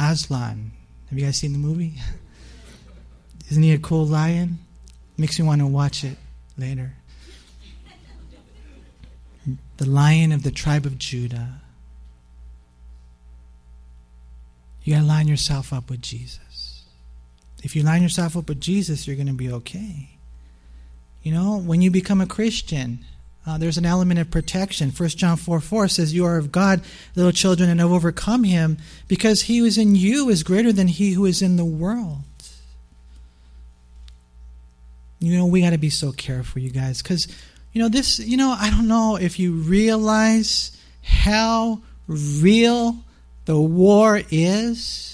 Aslan. 0.00 0.72
Have 1.10 1.18
you 1.18 1.24
guys 1.24 1.36
seen 1.36 1.52
the 1.52 1.58
movie? 1.58 1.94
Isn't 3.50 3.62
he 3.62 3.72
a 3.72 3.78
cool 3.78 4.06
lion? 4.06 4.58
Makes 5.18 5.38
me 5.38 5.46
want 5.46 5.60
to 5.60 5.66
watch 5.66 6.04
it 6.04 6.16
later. 6.58 6.94
The 9.76 9.88
lion 9.88 10.32
of 10.32 10.42
the 10.42 10.50
tribe 10.50 10.86
of 10.86 10.98
Judah. 10.98 11.60
You 14.86 14.94
got 14.94 15.00
to 15.00 15.06
line 15.06 15.26
yourself 15.26 15.72
up 15.72 15.90
with 15.90 16.00
Jesus. 16.00 16.84
If 17.64 17.74
you 17.74 17.82
line 17.82 18.04
yourself 18.04 18.36
up 18.36 18.48
with 18.48 18.60
Jesus, 18.60 19.04
you're 19.04 19.16
going 19.16 19.26
to 19.26 19.32
be 19.32 19.50
okay. 19.50 20.10
You 21.24 21.32
know, 21.32 21.58
when 21.58 21.82
you 21.82 21.90
become 21.90 22.20
a 22.20 22.26
Christian, 22.26 23.00
uh, 23.44 23.58
there's 23.58 23.78
an 23.78 23.84
element 23.84 24.20
of 24.20 24.30
protection. 24.30 24.92
1 24.92 25.08
John 25.08 25.38
4 25.38 25.58
4 25.58 25.88
says, 25.88 26.14
You 26.14 26.24
are 26.24 26.36
of 26.36 26.52
God, 26.52 26.82
little 27.16 27.32
children, 27.32 27.68
and 27.68 27.80
have 27.80 27.90
overcome 27.90 28.44
him, 28.44 28.78
because 29.08 29.42
he 29.42 29.58
who 29.58 29.64
is 29.64 29.76
in 29.76 29.96
you 29.96 30.28
is 30.28 30.44
greater 30.44 30.72
than 30.72 30.86
he 30.86 31.14
who 31.14 31.26
is 31.26 31.42
in 31.42 31.56
the 31.56 31.64
world. 31.64 32.22
You 35.18 35.36
know, 35.36 35.46
we 35.46 35.62
got 35.62 35.70
to 35.70 35.78
be 35.78 35.90
so 35.90 36.12
careful, 36.12 36.62
you 36.62 36.70
guys, 36.70 37.02
because, 37.02 37.26
you 37.72 37.82
know, 37.82 37.88
this, 37.88 38.20
you 38.20 38.36
know, 38.36 38.54
I 38.56 38.70
don't 38.70 38.86
know 38.86 39.16
if 39.16 39.40
you 39.40 39.54
realize 39.54 40.80
how 41.02 41.80
real 42.06 43.02
the 43.46 43.58
war 43.58 44.20
is. 44.30 45.12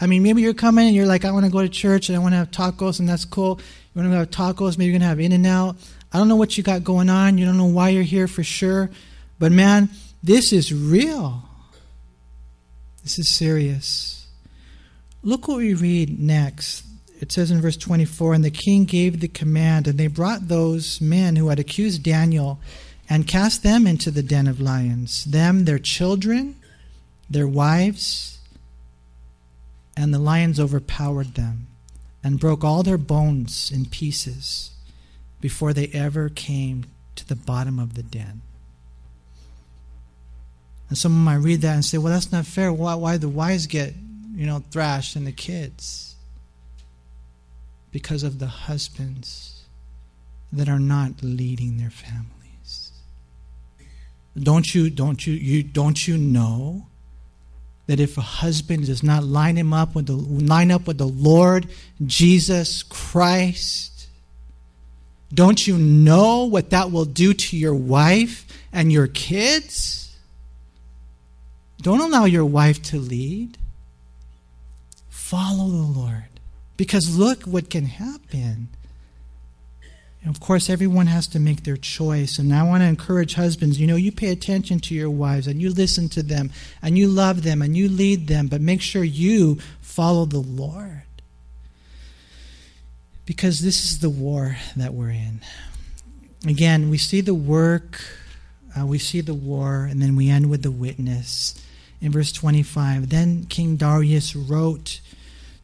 I 0.00 0.06
mean, 0.06 0.22
maybe 0.22 0.42
you're 0.42 0.54
coming 0.54 0.86
and 0.86 0.94
you're 0.94 1.06
like, 1.06 1.24
I 1.24 1.32
want 1.32 1.46
to 1.46 1.50
go 1.52 1.62
to 1.62 1.68
church 1.68 2.08
and 2.08 2.16
I 2.16 2.20
want 2.20 2.32
to 2.32 2.36
have 2.36 2.50
tacos, 2.50 3.00
and 3.00 3.08
that's 3.08 3.24
cool. 3.24 3.58
You 3.94 4.00
want 4.00 4.12
to 4.12 4.18
have 4.18 4.30
tacos, 4.30 4.78
maybe 4.78 4.86
you're 4.86 4.92
going 4.92 5.02
to 5.02 5.08
have 5.08 5.20
In-N-Out. 5.20 5.76
I 6.12 6.18
don't 6.18 6.28
know 6.28 6.36
what 6.36 6.56
you 6.56 6.62
got 6.62 6.84
going 6.84 7.08
on. 7.08 7.38
You 7.38 7.46
don't 7.46 7.56
know 7.56 7.64
why 7.64 7.88
you're 7.88 8.02
here 8.02 8.28
for 8.28 8.44
sure. 8.44 8.90
But 9.38 9.50
man, 9.50 9.88
this 10.22 10.52
is 10.52 10.72
real. 10.72 11.42
This 13.02 13.18
is 13.18 13.28
serious. 13.28 14.28
Look 15.22 15.48
what 15.48 15.58
we 15.58 15.74
read 15.74 16.20
next. 16.20 16.84
It 17.20 17.32
says 17.32 17.50
in 17.50 17.60
verse 17.60 17.76
24 17.76 18.34
And 18.34 18.44
the 18.44 18.50
king 18.50 18.84
gave 18.84 19.20
the 19.20 19.28
command, 19.28 19.88
and 19.88 19.98
they 19.98 20.06
brought 20.06 20.48
those 20.48 21.00
men 21.00 21.36
who 21.36 21.48
had 21.48 21.58
accused 21.58 22.02
Daniel 22.02 22.60
and 23.08 23.26
cast 23.26 23.62
them 23.62 23.86
into 23.86 24.10
the 24.10 24.22
den 24.22 24.46
of 24.46 24.60
lions, 24.60 25.24
them, 25.24 25.64
their 25.64 25.78
children, 25.78 26.56
their 27.34 27.48
wives, 27.48 28.38
and 29.96 30.14
the 30.14 30.20
lions 30.20 30.60
overpowered 30.60 31.34
them 31.34 31.66
and 32.22 32.38
broke 32.38 32.62
all 32.62 32.84
their 32.84 32.96
bones 32.96 33.72
in 33.74 33.86
pieces 33.86 34.70
before 35.40 35.72
they 35.72 35.88
ever 35.88 36.28
came 36.28 36.86
to 37.16 37.26
the 37.26 37.34
bottom 37.34 37.80
of 37.80 37.94
the 37.94 38.04
den. 38.04 38.40
And 40.88 40.96
someone 40.96 41.24
might 41.24 41.44
read 41.44 41.60
that 41.62 41.74
and 41.74 41.84
say, 41.84 41.98
well, 41.98 42.12
that's 42.12 42.30
not 42.30 42.46
fair. 42.46 42.72
Why, 42.72 42.94
why 42.94 43.16
the 43.16 43.28
wives 43.28 43.66
get, 43.66 43.94
you 44.36 44.46
know, 44.46 44.62
thrashed 44.70 45.16
and 45.16 45.26
the 45.26 45.32
kids? 45.32 46.14
Because 47.90 48.22
of 48.22 48.38
the 48.38 48.46
husbands 48.46 49.64
that 50.52 50.68
are 50.68 50.78
not 50.78 51.14
leading 51.20 51.78
their 51.78 51.90
families. 51.90 52.92
Don't 54.38 54.72
you, 54.72 54.88
don't 54.88 55.26
you, 55.26 55.34
you, 55.34 55.64
don't 55.64 56.06
you 56.06 56.16
know 56.16 56.86
that 57.86 58.00
if 58.00 58.16
a 58.16 58.22
husband 58.22 58.86
does 58.86 59.02
not 59.02 59.24
line 59.24 59.56
him 59.56 59.72
up 59.72 59.94
with 59.94 60.06
the 60.06 60.16
line 60.16 60.70
up 60.70 60.86
with 60.86 60.98
the 60.98 61.06
Lord 61.06 61.68
Jesus 62.04 62.82
Christ, 62.82 64.08
don't 65.32 65.66
you 65.66 65.76
know 65.76 66.44
what 66.44 66.70
that 66.70 66.90
will 66.90 67.04
do 67.04 67.34
to 67.34 67.56
your 67.56 67.74
wife 67.74 68.46
and 68.72 68.92
your 68.92 69.06
kids? 69.06 70.16
Don't 71.82 72.00
allow 72.00 72.24
your 72.24 72.46
wife 72.46 72.82
to 72.84 72.98
lead. 72.98 73.58
Follow 75.10 75.68
the 75.68 76.00
Lord. 76.00 76.24
Because 76.76 77.18
look 77.18 77.42
what 77.42 77.68
can 77.68 77.84
happen. 77.84 78.68
Of 80.26 80.40
course, 80.40 80.70
everyone 80.70 81.06
has 81.08 81.26
to 81.28 81.38
make 81.38 81.64
their 81.64 81.76
choice. 81.76 82.38
And 82.38 82.54
I 82.54 82.62
want 82.62 82.82
to 82.82 82.86
encourage 82.86 83.34
husbands 83.34 83.78
you 83.78 83.86
know, 83.86 83.96
you 83.96 84.10
pay 84.10 84.30
attention 84.30 84.80
to 84.80 84.94
your 84.94 85.10
wives 85.10 85.46
and 85.46 85.60
you 85.60 85.70
listen 85.70 86.08
to 86.10 86.22
them 86.22 86.50
and 86.80 86.96
you 86.96 87.08
love 87.08 87.42
them 87.42 87.60
and 87.60 87.76
you 87.76 87.88
lead 87.88 88.26
them, 88.26 88.46
but 88.48 88.62
make 88.62 88.80
sure 88.80 89.04
you 89.04 89.58
follow 89.82 90.24
the 90.24 90.38
Lord. 90.38 91.02
Because 93.26 93.60
this 93.60 93.84
is 93.84 93.98
the 94.00 94.10
war 94.10 94.56
that 94.76 94.94
we're 94.94 95.10
in. 95.10 95.40
Again, 96.46 96.90
we 96.90 96.98
see 96.98 97.20
the 97.20 97.34
work, 97.34 98.02
uh, 98.78 98.86
we 98.86 98.98
see 98.98 99.20
the 99.20 99.34
war, 99.34 99.84
and 99.90 100.00
then 100.00 100.14
we 100.14 100.28
end 100.28 100.50
with 100.50 100.62
the 100.62 100.70
witness. 100.70 101.54
In 102.00 102.12
verse 102.12 102.32
25, 102.32 103.08
then 103.08 103.44
King 103.44 103.76
Darius 103.76 104.36
wrote 104.36 105.00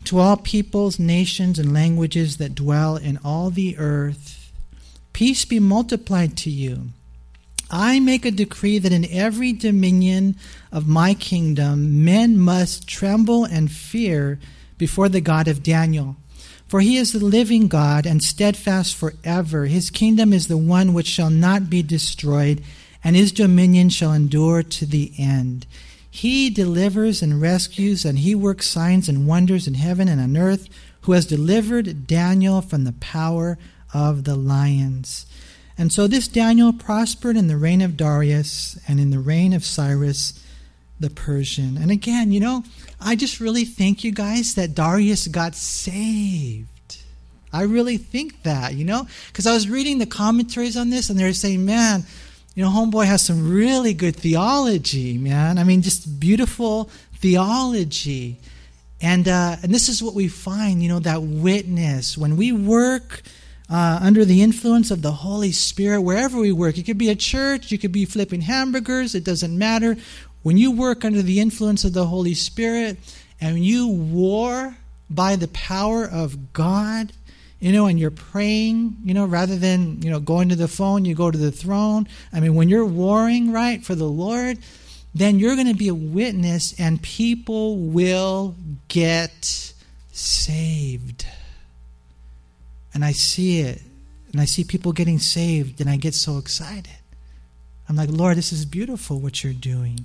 to 0.04 0.18
all 0.18 0.38
peoples, 0.38 0.98
nations, 0.98 1.58
and 1.58 1.74
languages 1.74 2.38
that 2.38 2.54
dwell 2.54 2.96
in 2.96 3.18
all 3.22 3.50
the 3.50 3.76
earth 3.76 4.39
Peace 5.20 5.44
be 5.44 5.60
multiplied 5.60 6.34
to 6.34 6.48
you. 6.48 6.92
I 7.70 8.00
make 8.00 8.24
a 8.24 8.30
decree 8.30 8.78
that 8.78 8.90
in 8.90 9.04
every 9.10 9.52
dominion 9.52 10.36
of 10.72 10.88
my 10.88 11.12
kingdom 11.12 12.02
men 12.02 12.38
must 12.38 12.88
tremble 12.88 13.44
and 13.44 13.70
fear 13.70 14.40
before 14.78 15.10
the 15.10 15.20
God 15.20 15.46
of 15.46 15.62
Daniel. 15.62 16.16
For 16.66 16.80
he 16.80 16.96
is 16.96 17.12
the 17.12 17.22
living 17.22 17.68
God 17.68 18.06
and 18.06 18.22
steadfast 18.22 18.94
forever. 18.94 19.66
His 19.66 19.90
kingdom 19.90 20.32
is 20.32 20.48
the 20.48 20.56
one 20.56 20.94
which 20.94 21.08
shall 21.08 21.28
not 21.28 21.68
be 21.68 21.82
destroyed, 21.82 22.62
and 23.04 23.14
his 23.14 23.30
dominion 23.30 23.90
shall 23.90 24.14
endure 24.14 24.62
to 24.62 24.86
the 24.86 25.12
end. 25.18 25.66
He 26.10 26.48
delivers 26.48 27.20
and 27.20 27.42
rescues, 27.42 28.06
and 28.06 28.20
he 28.20 28.34
works 28.34 28.68
signs 28.68 29.06
and 29.06 29.26
wonders 29.26 29.66
in 29.66 29.74
heaven 29.74 30.08
and 30.08 30.18
on 30.18 30.38
earth, 30.38 30.70
who 31.02 31.12
has 31.12 31.26
delivered 31.26 32.06
Daniel 32.06 32.62
from 32.62 32.84
the 32.84 32.94
power 32.94 33.58
of 33.92 34.24
the 34.24 34.36
lions. 34.36 35.26
And 35.78 35.92
so 35.92 36.06
this 36.06 36.28
Daniel 36.28 36.72
prospered 36.72 37.36
in 37.36 37.46
the 37.46 37.56
reign 37.56 37.80
of 37.80 37.96
Darius 37.96 38.78
and 38.86 39.00
in 39.00 39.10
the 39.10 39.18
reign 39.18 39.52
of 39.52 39.64
Cyrus 39.64 40.44
the 41.00 41.10
Persian. 41.10 41.78
And 41.78 41.90
again, 41.90 42.30
you 42.30 42.40
know, 42.40 42.62
I 43.00 43.16
just 43.16 43.40
really 43.40 43.64
thank 43.64 44.04
you 44.04 44.12
guys 44.12 44.54
that 44.54 44.74
Darius 44.74 45.26
got 45.26 45.54
saved. 45.54 46.68
I 47.52 47.62
really 47.62 47.96
think 47.96 48.42
that, 48.42 48.74
you 48.74 48.84
know, 48.84 49.08
because 49.28 49.46
I 49.46 49.54
was 49.54 49.68
reading 49.68 49.98
the 49.98 50.06
commentaries 50.06 50.76
on 50.76 50.90
this 50.90 51.10
and 51.10 51.18
they're 51.18 51.32
saying, 51.32 51.64
man, 51.64 52.04
you 52.54 52.62
know, 52.62 52.70
Homeboy 52.70 53.06
has 53.06 53.22
some 53.22 53.50
really 53.50 53.94
good 53.94 54.14
theology, 54.14 55.16
man. 55.18 55.58
I 55.58 55.64
mean, 55.64 55.82
just 55.82 56.20
beautiful 56.20 56.90
theology. 57.14 58.38
And, 59.00 59.26
uh, 59.26 59.56
and 59.62 59.72
this 59.72 59.88
is 59.88 60.02
what 60.02 60.14
we 60.14 60.28
find, 60.28 60.82
you 60.82 60.88
know, 60.88 61.00
that 61.00 61.22
witness. 61.22 62.18
When 62.18 62.36
we 62.36 62.52
work 62.52 63.22
uh, 63.70 64.00
under 64.02 64.24
the 64.24 64.42
influence 64.42 64.90
of 64.90 65.00
the 65.00 65.12
Holy 65.12 65.52
Spirit 65.52 66.02
wherever 66.02 66.38
we 66.38 66.50
work. 66.50 66.76
It 66.76 66.82
could 66.82 66.98
be 66.98 67.08
a 67.08 67.14
church, 67.14 67.70
you 67.70 67.78
could 67.78 67.92
be 67.92 68.04
flipping 68.04 68.40
hamburgers, 68.40 69.14
it 69.14 69.24
doesn't 69.24 69.56
matter. 69.56 69.96
When 70.42 70.56
you 70.56 70.72
work 70.72 71.04
under 71.04 71.22
the 71.22 71.38
influence 71.38 71.84
of 71.84 71.92
the 71.92 72.06
Holy 72.06 72.34
Spirit 72.34 72.98
and 73.40 73.64
you 73.64 73.86
war 73.86 74.76
by 75.08 75.36
the 75.36 75.48
power 75.48 76.04
of 76.04 76.52
God, 76.52 77.12
you 77.60 77.72
know, 77.72 77.86
and 77.86 78.00
you're 78.00 78.10
praying, 78.10 78.96
you 79.04 79.14
know, 79.14 79.26
rather 79.26 79.56
than, 79.56 80.02
you 80.02 80.10
know, 80.10 80.18
going 80.18 80.48
to 80.48 80.56
the 80.56 80.66
phone, 80.66 81.04
you 81.04 81.14
go 81.14 81.30
to 81.30 81.38
the 81.38 81.52
throne. 81.52 82.08
I 82.32 82.40
mean, 82.40 82.54
when 82.54 82.70
you're 82.70 82.86
warring, 82.86 83.52
right, 83.52 83.84
for 83.84 83.94
the 83.94 84.08
Lord, 84.08 84.58
then 85.14 85.38
you're 85.38 85.56
going 85.56 85.68
to 85.68 85.74
be 85.74 85.88
a 85.88 85.94
witness 85.94 86.78
and 86.80 87.02
people 87.02 87.76
will 87.76 88.56
get 88.88 89.74
saved 90.10 91.26
and 92.94 93.04
I 93.04 93.12
see 93.12 93.60
it 93.60 93.82
and 94.32 94.40
I 94.40 94.44
see 94.44 94.64
people 94.64 94.92
getting 94.92 95.18
saved 95.18 95.80
and 95.80 95.90
I 95.90 95.96
get 95.96 96.14
so 96.14 96.38
excited. 96.38 96.92
I'm 97.88 97.96
like, 97.96 98.10
Lord, 98.10 98.36
this 98.36 98.52
is 98.52 98.64
beautiful 98.64 99.18
what 99.18 99.42
you're 99.42 99.52
doing. 99.52 100.04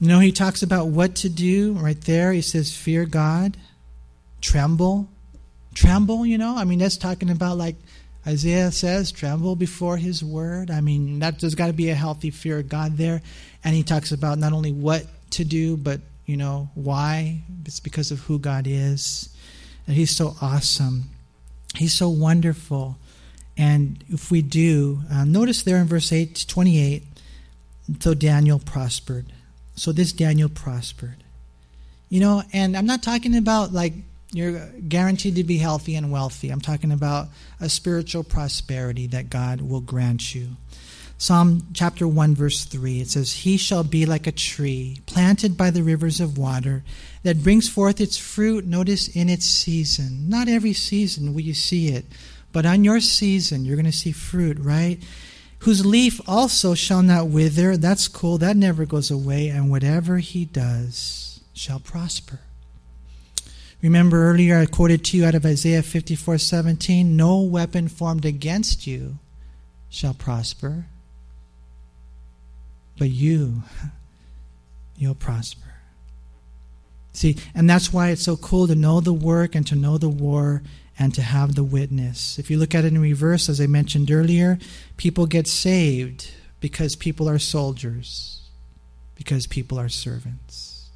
You 0.00 0.08
know, 0.08 0.18
he 0.18 0.32
talks 0.32 0.62
about 0.62 0.88
what 0.88 1.14
to 1.16 1.28
do 1.28 1.72
right 1.74 2.00
there. 2.02 2.32
He 2.32 2.42
says, 2.42 2.76
Fear 2.76 3.06
God, 3.06 3.56
tremble. 4.40 5.08
Tremble, 5.74 6.26
you 6.26 6.36
know? 6.36 6.56
I 6.56 6.64
mean, 6.64 6.78
that's 6.78 6.96
talking 6.96 7.30
about 7.30 7.56
like 7.56 7.76
Isaiah 8.26 8.70
says, 8.70 9.12
tremble 9.12 9.54
before 9.54 9.96
his 9.96 10.24
word. 10.24 10.70
I 10.70 10.80
mean, 10.80 11.18
that 11.18 11.40
there's 11.40 11.54
got 11.54 11.66
to 11.66 11.72
be 11.72 11.90
a 11.90 11.94
healthy 11.94 12.30
fear 12.30 12.58
of 12.58 12.68
God 12.68 12.96
there. 12.96 13.22
And 13.62 13.74
he 13.74 13.82
talks 13.82 14.12
about 14.12 14.38
not 14.38 14.52
only 14.52 14.72
what 14.72 15.06
to 15.32 15.44
do, 15.44 15.76
but, 15.76 16.00
you 16.26 16.36
know, 16.36 16.70
why. 16.74 17.42
It's 17.66 17.80
because 17.80 18.10
of 18.10 18.20
who 18.20 18.38
God 18.38 18.66
is. 18.66 19.28
And 19.86 19.96
he's 19.96 20.10
so 20.10 20.36
awesome. 20.40 21.10
He's 21.76 21.94
so 21.94 22.08
wonderful. 22.08 22.96
And 23.56 24.02
if 24.08 24.30
we 24.30 24.42
do, 24.42 25.00
uh, 25.12 25.24
notice 25.24 25.62
there 25.62 25.78
in 25.78 25.86
verse 25.86 26.12
8 26.12 26.44
28, 26.48 27.02
so 28.00 28.14
Daniel 28.14 28.58
prospered. 28.58 29.26
So 29.76 29.92
this 29.92 30.12
Daniel 30.12 30.48
prospered. 30.48 31.16
You 32.08 32.20
know, 32.20 32.42
and 32.52 32.76
I'm 32.76 32.86
not 32.86 33.02
talking 33.02 33.36
about 33.36 33.72
like 33.72 33.92
you're 34.32 34.66
guaranteed 34.88 35.36
to 35.36 35.44
be 35.44 35.58
healthy 35.58 35.94
and 35.94 36.10
wealthy. 36.10 36.50
I'm 36.50 36.60
talking 36.60 36.90
about 36.90 37.28
a 37.60 37.68
spiritual 37.68 38.24
prosperity 38.24 39.06
that 39.08 39.30
God 39.30 39.60
will 39.60 39.80
grant 39.80 40.34
you. 40.34 40.56
Psalm 41.16 41.68
chapter 41.72 42.06
1, 42.08 42.34
verse 42.34 42.64
3, 42.64 43.00
it 43.00 43.08
says, 43.08 43.32
He 43.32 43.56
shall 43.56 43.84
be 43.84 44.04
like 44.04 44.26
a 44.26 44.32
tree 44.32 44.98
planted 45.06 45.56
by 45.56 45.70
the 45.70 45.82
rivers 45.82 46.20
of 46.20 46.36
water 46.36 46.82
that 47.22 47.42
brings 47.42 47.68
forth 47.68 48.00
its 48.00 48.18
fruit, 48.18 48.66
notice, 48.66 49.08
in 49.08 49.28
its 49.28 49.46
season. 49.46 50.28
Not 50.28 50.48
every 50.48 50.72
season 50.72 51.32
will 51.32 51.40
you 51.40 51.54
see 51.54 51.88
it, 51.88 52.04
but 52.52 52.66
on 52.66 52.84
your 52.84 53.00
season, 53.00 53.64
you're 53.64 53.76
going 53.76 53.86
to 53.86 53.92
see 53.92 54.12
fruit, 54.12 54.58
right? 54.58 55.02
Whose 55.60 55.86
leaf 55.86 56.20
also 56.28 56.74
shall 56.74 57.02
not 57.02 57.28
wither. 57.28 57.76
That's 57.76 58.06
cool. 58.06 58.36
That 58.36 58.56
never 58.56 58.84
goes 58.84 59.10
away. 59.10 59.48
And 59.48 59.70
whatever 59.70 60.18
he 60.18 60.44
does 60.44 61.40
shall 61.54 61.80
prosper. 61.80 62.40
Remember 63.80 64.30
earlier 64.30 64.58
I 64.58 64.66
quoted 64.66 65.04
to 65.06 65.16
you 65.16 65.24
out 65.24 65.34
of 65.34 65.46
Isaiah 65.46 65.82
54 65.82 66.38
17, 66.38 67.16
no 67.16 67.40
weapon 67.40 67.88
formed 67.88 68.24
against 68.24 68.86
you 68.86 69.18
shall 69.88 70.14
prosper 70.14 70.86
but 72.98 73.10
you, 73.10 73.62
you'll 74.96 75.14
prosper. 75.14 75.60
See, 77.12 77.36
and 77.54 77.70
that's 77.70 77.92
why 77.92 78.10
it's 78.10 78.24
so 78.24 78.36
cool 78.36 78.66
to 78.66 78.74
know 78.74 79.00
the 79.00 79.12
work 79.12 79.54
and 79.54 79.66
to 79.68 79.76
know 79.76 79.98
the 79.98 80.08
war 80.08 80.62
and 80.98 81.14
to 81.14 81.22
have 81.22 81.54
the 81.54 81.64
witness. 81.64 82.38
If 82.38 82.50
you 82.50 82.58
look 82.58 82.74
at 82.74 82.84
it 82.84 82.92
in 82.92 83.00
reverse, 83.00 83.48
as 83.48 83.60
I 83.60 83.66
mentioned 83.66 84.10
earlier, 84.10 84.58
people 84.96 85.26
get 85.26 85.46
saved 85.46 86.32
because 86.60 86.96
people 86.96 87.28
are 87.28 87.38
soldiers, 87.38 88.42
because 89.14 89.46
people 89.46 89.78
are 89.78 89.88
servants. 89.88 90.88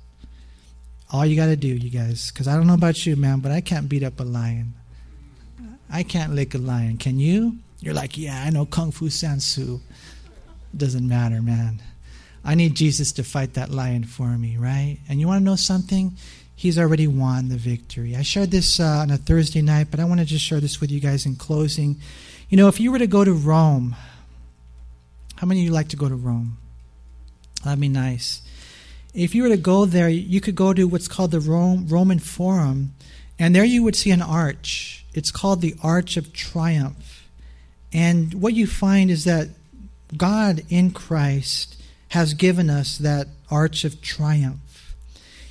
All 1.11 1.25
you 1.25 1.37
got 1.37 1.47
to 1.47 1.57
do, 1.57 1.69
you 1.69 1.91
guys, 1.91 2.31
because 2.31 2.49
I 2.49 2.57
don't 2.57 2.67
know 2.67 2.75
about 2.75 3.07
you, 3.07 3.17
man, 3.17 3.41
but 3.41 3.53
I 3.53 3.61
can't 3.61 3.89
beat 3.89 4.03
up 4.03 4.21
a 4.21 4.25
lion. 4.25 4.75
I 5.91 6.03
can't 6.03 6.35
lick 6.35 6.55
a 6.55 6.59
lion. 6.59 6.99
Can 6.99 7.19
you? 7.19 7.59
You're 7.81 7.95
like, 7.95 8.19
yeah, 8.19 8.45
I 8.45 8.51
know 8.51 8.67
Kung 8.67 8.91
Fu 8.91 9.09
Sansu. 9.09 9.81
Doesn't 10.77 11.07
matter, 11.07 11.43
man. 11.43 11.83
I 12.45 12.55
need 12.55 12.75
Jesus 12.75 13.13
to 13.13 13.25
fight 13.25 13.55
that 13.55 13.71
lion 13.71 14.05
for 14.05 14.29
me, 14.29 14.57
right? 14.57 14.99
And 15.09 15.21
you 15.21 15.27
want 15.27 15.41
to 15.41 15.45
know 15.45 15.57
something? 15.57 16.17
He's 16.55 16.79
already 16.79 17.07
won 17.07 17.49
the 17.49 17.57
victory. 17.57 18.17
I 18.17 18.23
shared 18.23 18.51
this 18.51 18.81
uh, 18.81 18.85
on 18.85 19.11
a 19.11 19.17
Thursday 19.17 19.63
night, 19.63 19.89
but 19.91 20.01
I 20.01 20.05
want 20.05 20.21
to 20.21 20.27
just 20.27 20.45
share 20.45 20.61
this 20.61 20.81
with 20.81 20.91
you 20.91 21.01
guys 21.01 21.25
in 21.25 21.37
closing. 21.37 22.01
You 22.49 22.57
know, 22.57 22.69
if 22.69 22.81
you 22.81 22.91
were 22.91 22.99
to 22.99 23.07
go 23.07 23.25
to 23.25 23.33
Rome, 23.33 23.95
how 25.37 25.47
many 25.47 25.61
of 25.61 25.67
you 25.67 25.73
like 25.73 25.89
to 25.89 25.97
go 25.97 26.09
to 26.09 26.15
Rome? 26.15 26.59
That'd 27.65 27.81
be 27.81 27.89
nice. 27.89 28.43
If 29.15 29.35
you 29.35 29.43
were 29.45 29.49
to 29.51 29.57
go 29.57 29.85
there, 29.85 30.09
you 30.09 30.41
could 30.41 30.55
go 30.55 30.73
to 30.73 30.85
what's 30.85 31.09
called 31.09 31.31
the 31.31 31.41
Rome, 31.41 31.87
Roman 31.89 32.19
Forum, 32.19 32.95
and 33.39 33.55
there 33.55 33.65
you 33.65 33.83
would 33.83 33.97
see 33.97 34.11
an 34.11 34.23
arch. 34.23 35.05
It's 35.15 35.31
called 35.31 35.61
the 35.61 35.75
Arch 35.83 36.17
of 36.17 36.33
Triumph. 36.33 37.29
And 37.93 38.35
what 38.35 38.55
you 38.55 38.67
find 38.67 39.11
is 39.11 39.25
that 39.25 39.49
God 40.17 40.63
in 40.69 40.91
Christ 40.91 41.81
has 42.09 42.35
given 42.35 42.71
us 42.71 42.99
that 42.99 43.29
arch 43.51 43.85
of 43.85 44.01
triumph. 44.01 44.95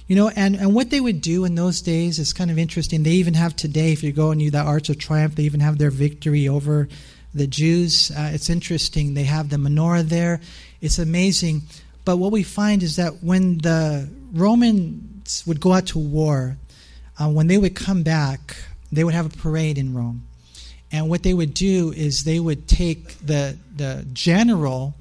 You 0.08 0.16
know, 0.16 0.30
and, 0.30 0.56
and 0.56 0.74
what 0.74 0.90
they 0.90 1.02
would 1.02 1.22
do 1.22 1.44
in 1.44 1.56
those 1.56 1.82
days 1.82 2.18
is 2.18 2.32
kind 2.32 2.50
of 2.50 2.58
interesting. 2.58 3.04
They 3.04 3.12
even 3.12 3.34
have 3.34 3.56
today, 3.56 3.92
if 3.92 4.04
you 4.04 4.14
go 4.14 4.32
and 4.32 4.42
you 4.42 4.52
that 4.52 4.66
arch 4.66 4.90
of 4.90 4.98
triumph, 4.98 5.36
they 5.36 5.44
even 5.44 5.60
have 5.60 5.78
their 5.78 5.92
victory 5.92 6.48
over 6.48 6.88
the 7.34 7.48
Jews. 7.48 8.10
Uh, 8.12 8.32
it's 8.34 8.50
interesting. 8.50 9.14
They 9.14 9.26
have 9.26 9.50
the 9.50 9.58
menorah 9.58 10.04
there. 10.04 10.40
It's 10.82 10.98
amazing. 10.98 11.64
But 12.06 12.18
what 12.18 12.32
we 12.32 12.44
find 12.44 12.84
is 12.84 12.96
that 12.96 13.22
when 13.22 13.58
the 13.58 14.10
Romans 14.32 15.46
would 15.46 15.60
go 15.60 15.74
out 15.74 15.88
to 15.88 16.00
war, 16.00 16.58
uh, 17.20 17.30
when 17.30 17.48
they 17.48 17.58
would 17.58 17.76
come 17.76 18.04
back, 18.04 18.56
they 18.92 19.04
would 19.04 19.14
have 19.14 19.26
a 19.26 19.38
parade 19.38 19.78
in 19.78 19.94
Rome. 19.94 20.27
And 20.92 21.10
what 21.10 21.24
they 21.24 21.34
would 21.34 21.54
do 21.54 21.92
is 21.92 22.24
they 22.24 22.40
would 22.40 22.68
take 22.68 23.18
the, 23.20 23.58
the 23.76 24.06
general, 24.14 24.96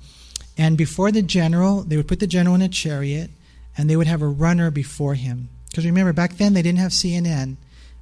and 0.58 0.76
before 0.76 1.12
the 1.12 1.22
general, 1.22 1.82
they 1.82 1.96
would 1.96 2.08
put 2.08 2.20
the 2.20 2.26
general 2.26 2.54
in 2.54 2.62
a 2.62 2.68
chariot, 2.68 3.30
and 3.76 3.88
they 3.88 3.96
would 3.96 4.06
have 4.06 4.22
a 4.22 4.28
runner 4.28 4.70
before 4.70 5.14
him. 5.14 5.48
Because 5.68 5.86
remember, 5.86 6.12
back 6.12 6.36
then 6.36 6.54
they 6.54 6.62
didn't 6.62 6.78
have 6.78 6.92
CNN, 6.92 7.56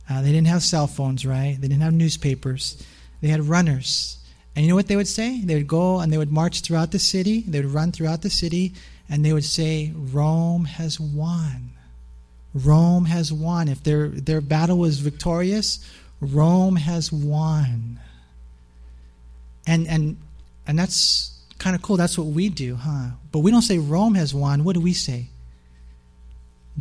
uh, 0.08 0.22
they 0.22 0.32
didn't 0.32 0.46
have 0.46 0.62
cell 0.62 0.86
phones, 0.86 1.26
right? 1.26 1.56
They 1.60 1.68
didn't 1.68 1.82
have 1.82 1.92
newspapers. 1.92 2.82
They 3.20 3.28
had 3.28 3.48
runners. 3.48 4.18
And 4.54 4.64
you 4.64 4.70
know 4.70 4.76
what 4.76 4.86
they 4.86 4.96
would 4.96 5.08
say? 5.08 5.40
They 5.40 5.56
would 5.56 5.66
go 5.66 5.98
and 5.98 6.12
they 6.12 6.18
would 6.18 6.30
march 6.30 6.60
throughout 6.60 6.92
the 6.92 6.98
city, 6.98 7.40
they 7.40 7.60
would 7.60 7.72
run 7.72 7.90
throughout 7.90 8.22
the 8.22 8.30
city, 8.30 8.74
and 9.08 9.24
they 9.24 9.32
would 9.32 9.44
say, 9.44 9.92
Rome 9.94 10.64
has 10.64 11.00
won. 11.00 11.70
Rome 12.54 13.06
has 13.06 13.32
won. 13.32 13.68
If 13.68 13.82
their, 13.82 14.08
their 14.08 14.40
battle 14.40 14.78
was 14.78 15.00
victorious, 15.00 15.84
Rome 16.20 16.76
has 16.76 17.12
won. 17.12 18.00
And 19.66 19.86
and 19.86 20.16
and 20.66 20.78
that's 20.78 21.38
kind 21.58 21.74
of 21.74 21.82
cool. 21.82 21.96
That's 21.96 22.18
what 22.18 22.28
we 22.28 22.48
do, 22.48 22.76
huh? 22.76 23.10
But 23.32 23.40
we 23.40 23.50
don't 23.50 23.62
say 23.62 23.78
Rome 23.78 24.14
has 24.14 24.34
won. 24.34 24.64
What 24.64 24.74
do 24.74 24.80
we 24.80 24.92
say? 24.92 25.28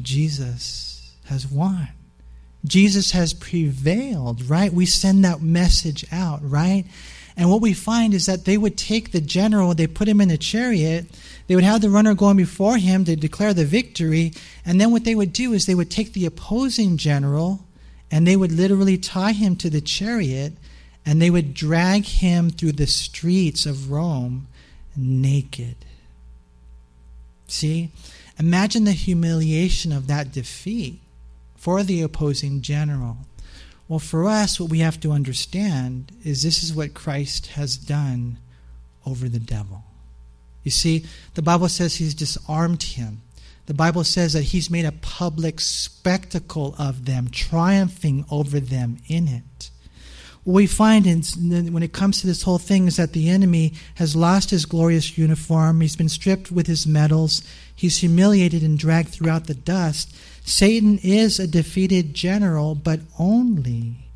Jesus 0.02 1.16
has 1.26 1.48
won. 1.48 1.90
Jesus 2.66 3.12
has 3.12 3.34
prevailed, 3.34 4.50
right? 4.50 4.72
We 4.74 4.86
send 4.86 5.26
that 5.26 5.42
message 5.42 6.06
out, 6.12 6.40
right? 6.42 6.86
And 7.36 7.50
what 7.50 7.62
we 7.62 7.74
find 7.74 8.14
is 8.14 8.26
that 8.28 8.46
they 8.46 8.58
would 8.58 8.78
take 8.78 9.12
the 9.12 9.22
general, 9.22 9.74
they 9.74 9.88
put 9.88 10.08
him 10.08 10.22
in 10.22 10.32
a 10.32 10.38
chariot, 10.38 11.08
they 11.48 11.56
would 11.56 11.64
have 11.64 11.82
the 11.82 11.90
runner 11.90 12.14
going 12.14 12.38
before 12.38 12.78
him 12.78 13.06
to 13.06 13.16
declare 13.16 13.54
the 13.54 13.66
victory, 13.66 14.34
and 14.66 14.80
then 14.80 14.92
what 14.92 15.04
they 15.04 15.16
would 15.16 15.34
do 15.34 15.54
is 15.54 15.66
they 15.66 15.76
would 15.76 15.92
take 15.92 16.14
the 16.14 16.26
opposing 16.26 16.96
general 16.98 17.66
and 18.14 18.28
they 18.28 18.36
would 18.36 18.52
literally 18.52 18.96
tie 18.96 19.32
him 19.32 19.56
to 19.56 19.72
the 19.72 19.82
chariot 19.82 20.54
and 21.04 21.20
they 21.20 21.32
would 21.32 21.56
drag 21.56 22.06
him 22.06 22.52
through 22.52 22.74
the 22.74 22.86
streets 22.86 23.66
of 23.66 23.90
Rome 23.90 24.48
naked. 24.96 25.78
See? 27.48 27.90
Imagine 28.38 28.84
the 28.84 28.92
humiliation 28.92 29.92
of 29.92 30.06
that 30.06 30.32
defeat 30.32 31.00
for 31.56 31.82
the 31.82 32.04
opposing 32.04 32.62
general. 32.62 33.18
Well, 33.88 33.98
for 33.98 34.28
us, 34.28 34.60
what 34.60 34.70
we 34.70 34.80
have 34.80 35.00
to 35.00 35.12
understand 35.12 36.12
is 36.24 36.44
this 36.44 36.62
is 36.62 36.72
what 36.72 36.94
Christ 36.94 37.48
has 37.48 37.78
done 37.78 38.38
over 39.08 39.28
the 39.28 39.40
devil. 39.40 39.86
You 40.64 40.70
see, 40.70 41.04
the 41.34 41.42
Bible 41.42 41.68
says 41.68 41.96
he's 41.96 42.14
disarmed 42.14 42.84
him. 42.84 43.24
The 43.66 43.74
Bible 43.74 44.04
says 44.04 44.34
that 44.34 44.44
he's 44.44 44.70
made 44.70 44.86
a 44.86 44.92
public 44.92 45.60
spectacle 45.62 46.76
of 46.78 47.06
them, 47.06 47.30
triumphing 47.30 48.26
over 48.30 48.60
them 48.60 48.98
in 49.08 49.28
it. 49.28 49.70
What 50.44 50.56
we 50.56 50.68
find 50.68 51.08
in, 51.08 51.22
when 51.72 51.84
it 51.84 51.94
comes 51.94 52.20
to 52.20 52.28
this 52.28 52.44
whole 52.44 52.58
thing 52.58 52.88
is 52.88 52.98
that 52.98 53.14
the 53.14 53.30
enemy 53.30 53.74
has 53.96 54.14
lost 54.16 54.50
his 54.50 54.66
glorious 54.66 55.18
uniform. 55.18 55.80
He's 55.80 55.96
been 55.96 56.10
stripped 56.10 56.52
with 56.52 56.68
his 56.68 56.86
medals. 56.86 57.44
He's 57.74 58.00
humiliated 58.00 58.62
and 58.62 58.78
dragged 58.78 59.10
throughout 59.10 59.48
the 59.48 59.54
dust. 59.54 60.14
Satan 60.44 61.00
is 61.02 61.40
a 61.40 61.48
defeated 61.48 62.14
general, 62.14 62.76
but 62.76 63.00
only 63.18 64.10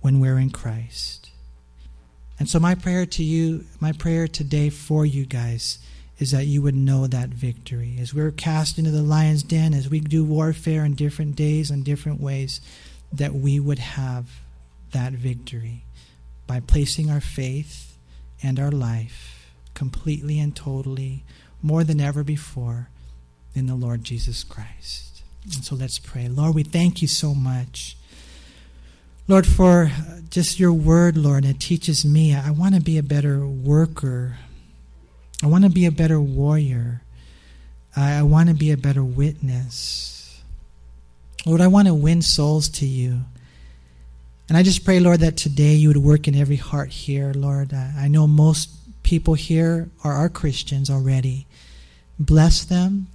when 0.00 0.18
we're 0.18 0.38
in 0.38 0.50
Christ. 0.50 1.30
And 2.40 2.48
so, 2.48 2.58
my 2.58 2.74
prayer 2.74 3.06
to 3.06 3.22
you, 3.22 3.64
my 3.78 3.92
prayer 3.92 4.26
today 4.26 4.68
for 4.68 5.06
you 5.06 5.24
guys, 5.26 5.78
is 6.18 6.30
that 6.30 6.46
you 6.46 6.62
would 6.62 6.74
know 6.74 7.06
that 7.06 7.28
victory. 7.28 7.96
As 8.00 8.14
we're 8.14 8.30
cast 8.30 8.78
into 8.78 8.90
the 8.90 9.02
lion's 9.02 9.42
den, 9.42 9.74
as 9.74 9.90
we 9.90 10.00
do 10.00 10.24
warfare 10.24 10.84
in 10.84 10.94
different 10.94 11.36
days 11.36 11.70
and 11.70 11.84
different 11.84 12.20
ways, 12.20 12.60
that 13.12 13.34
we 13.34 13.60
would 13.60 13.78
have 13.78 14.26
that 14.92 15.12
victory 15.12 15.84
by 16.46 16.60
placing 16.60 17.10
our 17.10 17.20
faith 17.20 17.98
and 18.42 18.58
our 18.58 18.70
life 18.70 19.50
completely 19.74 20.38
and 20.38 20.56
totally, 20.56 21.24
more 21.62 21.84
than 21.84 22.00
ever 22.00 22.24
before, 22.24 22.88
in 23.54 23.66
the 23.66 23.74
Lord 23.74 24.04
Jesus 24.04 24.44
Christ. 24.44 25.22
And 25.44 25.64
so 25.64 25.74
let's 25.74 25.98
pray. 25.98 26.28
Lord, 26.28 26.54
we 26.54 26.62
thank 26.62 27.02
you 27.02 27.08
so 27.08 27.34
much. 27.34 27.96
Lord, 29.28 29.46
for 29.46 29.90
just 30.30 30.60
your 30.60 30.72
word, 30.72 31.16
Lord, 31.16 31.44
and 31.44 31.56
it 31.56 31.60
teaches 31.60 32.04
me. 32.04 32.34
I 32.34 32.50
want 32.50 32.74
to 32.74 32.80
be 32.80 32.96
a 32.96 33.02
better 33.02 33.46
worker 33.46 34.36
I 35.42 35.46
want 35.46 35.64
to 35.64 35.70
be 35.70 35.86
a 35.86 35.92
better 35.92 36.20
warrior. 36.20 37.02
I, 37.94 38.18
I 38.18 38.22
want 38.22 38.48
to 38.48 38.54
be 38.54 38.70
a 38.70 38.76
better 38.76 39.04
witness. 39.04 40.42
Lord, 41.44 41.60
I 41.60 41.66
want 41.66 41.88
to 41.88 41.94
win 41.94 42.22
souls 42.22 42.68
to 42.70 42.86
you. 42.86 43.20
And 44.48 44.56
I 44.56 44.62
just 44.62 44.84
pray, 44.84 45.00
Lord, 45.00 45.20
that 45.20 45.36
today 45.36 45.74
you 45.74 45.88
would 45.88 45.96
work 45.96 46.28
in 46.28 46.34
every 46.34 46.56
heart 46.56 46.90
here, 46.90 47.32
Lord. 47.34 47.74
I, 47.74 47.92
I 47.98 48.08
know 48.08 48.26
most 48.26 48.70
people 49.02 49.34
here 49.34 49.90
are, 50.04 50.12
are 50.12 50.28
Christians 50.28 50.90
already. 50.90 51.46
Bless 52.18 52.64
them 52.64 53.08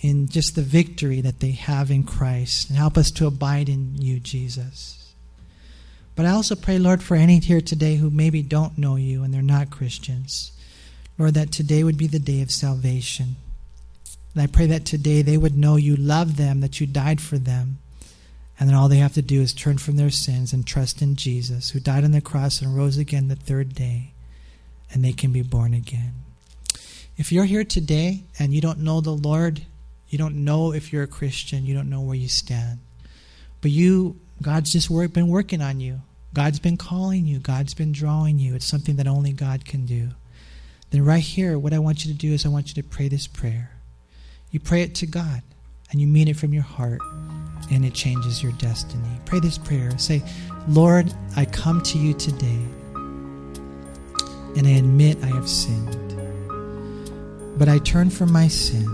in 0.00 0.28
just 0.28 0.54
the 0.54 0.62
victory 0.62 1.20
that 1.20 1.40
they 1.40 1.52
have 1.52 1.90
in 1.90 2.04
Christ 2.04 2.68
and 2.68 2.78
help 2.78 2.96
us 2.96 3.10
to 3.12 3.26
abide 3.26 3.68
in 3.68 4.00
you, 4.00 4.20
Jesus. 4.20 5.12
But 6.14 6.26
I 6.26 6.30
also 6.30 6.54
pray, 6.54 6.78
Lord, 6.78 7.02
for 7.02 7.14
any 7.14 7.38
here 7.38 7.60
today 7.60 7.96
who 7.96 8.10
maybe 8.10 8.42
don't 8.42 8.78
know 8.78 8.96
you 8.96 9.22
and 9.22 9.32
they're 9.32 9.42
not 9.42 9.70
Christians. 9.70 10.52
Lord, 11.18 11.34
that 11.34 11.50
today 11.50 11.82
would 11.82 11.98
be 11.98 12.06
the 12.06 12.20
day 12.20 12.42
of 12.42 12.50
salvation. 12.52 13.36
And 14.34 14.42
I 14.42 14.46
pray 14.46 14.66
that 14.66 14.84
today 14.84 15.20
they 15.20 15.36
would 15.36 15.58
know 15.58 15.74
you 15.74 15.96
love 15.96 16.36
them, 16.36 16.60
that 16.60 16.80
you 16.80 16.86
died 16.86 17.20
for 17.20 17.38
them, 17.38 17.78
and 18.58 18.68
then 18.68 18.76
all 18.76 18.88
they 18.88 18.98
have 18.98 19.14
to 19.14 19.22
do 19.22 19.40
is 19.40 19.52
turn 19.52 19.78
from 19.78 19.96
their 19.96 20.10
sins 20.10 20.52
and 20.52 20.64
trust 20.64 21.02
in 21.02 21.16
Jesus, 21.16 21.70
who 21.70 21.80
died 21.80 22.04
on 22.04 22.12
the 22.12 22.20
cross 22.20 22.62
and 22.62 22.76
rose 22.76 22.98
again 22.98 23.26
the 23.26 23.36
third 23.36 23.74
day, 23.74 24.12
and 24.92 25.04
they 25.04 25.12
can 25.12 25.32
be 25.32 25.42
born 25.42 25.74
again. 25.74 26.14
If 27.16 27.32
you're 27.32 27.46
here 27.46 27.64
today 27.64 28.22
and 28.38 28.54
you 28.54 28.60
don't 28.60 28.78
know 28.78 29.00
the 29.00 29.10
Lord, 29.10 29.62
you 30.08 30.18
don't 30.18 30.44
know 30.44 30.72
if 30.72 30.92
you're 30.92 31.02
a 31.02 31.08
Christian, 31.08 31.66
you 31.66 31.74
don't 31.74 31.90
know 31.90 32.00
where 32.00 32.14
you 32.14 32.28
stand, 32.28 32.78
but 33.60 33.72
you, 33.72 34.20
God's 34.40 34.72
just 34.72 34.88
work, 34.88 35.12
been 35.12 35.26
working 35.26 35.60
on 35.60 35.80
you. 35.80 36.00
God's 36.32 36.60
been 36.60 36.76
calling 36.76 37.26
you. 37.26 37.40
God's 37.40 37.74
been 37.74 37.90
drawing 37.90 38.38
you. 38.38 38.54
It's 38.54 38.66
something 38.66 38.96
that 38.96 39.08
only 39.08 39.32
God 39.32 39.64
can 39.64 39.84
do 39.84 40.10
then 40.90 41.04
right 41.04 41.22
here, 41.22 41.58
what 41.58 41.74
I 41.74 41.78
want 41.78 42.04
you 42.04 42.12
to 42.12 42.18
do 42.18 42.32
is 42.32 42.46
I 42.46 42.48
want 42.48 42.68
you 42.68 42.82
to 42.82 42.88
pray 42.88 43.08
this 43.08 43.26
prayer. 43.26 43.70
You 44.50 44.60
pray 44.60 44.82
it 44.82 44.94
to 44.96 45.06
God, 45.06 45.42
and 45.90 46.00
you 46.00 46.06
mean 46.06 46.28
it 46.28 46.36
from 46.36 46.54
your 46.54 46.62
heart, 46.62 47.00
and 47.70 47.84
it 47.84 47.92
changes 47.92 48.42
your 48.42 48.52
destiny. 48.52 49.20
Pray 49.26 49.40
this 49.40 49.58
prayer. 49.58 49.96
Say, 49.98 50.22
Lord, 50.66 51.12
I 51.36 51.44
come 51.44 51.82
to 51.82 51.98
you 51.98 52.14
today, 52.14 52.62
and 54.56 54.66
I 54.66 54.70
admit 54.70 55.22
I 55.22 55.26
have 55.26 55.48
sinned. 55.48 56.14
But 57.58 57.68
I 57.68 57.78
turn 57.78 58.08
from 58.08 58.32
my 58.32 58.48
sin, 58.48 58.86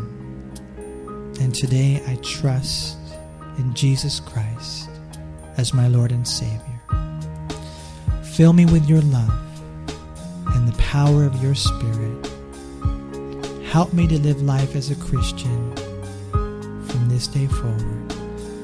and 1.40 1.54
today 1.54 2.02
I 2.08 2.16
trust 2.16 2.98
in 3.58 3.72
Jesus 3.74 4.18
Christ 4.18 4.90
as 5.56 5.72
my 5.72 5.86
Lord 5.86 6.10
and 6.10 6.26
Savior. 6.26 6.60
Fill 8.24 8.52
me 8.52 8.64
with 8.66 8.88
your 8.88 9.00
love 9.02 9.43
and 10.48 10.68
the 10.68 10.76
power 10.78 11.24
of 11.24 11.42
your 11.42 11.54
Spirit. 11.54 12.30
Help 13.64 13.92
me 13.92 14.06
to 14.06 14.18
live 14.18 14.40
life 14.42 14.76
as 14.76 14.90
a 14.90 14.94
Christian 14.94 15.74
from 16.86 17.08
this 17.08 17.26
day 17.26 17.46
forward. 17.46 18.12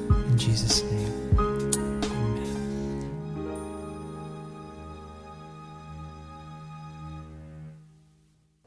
In 0.09 0.37
Jesus' 0.37 0.83
name. 0.83 1.37
Amen. 1.37 1.71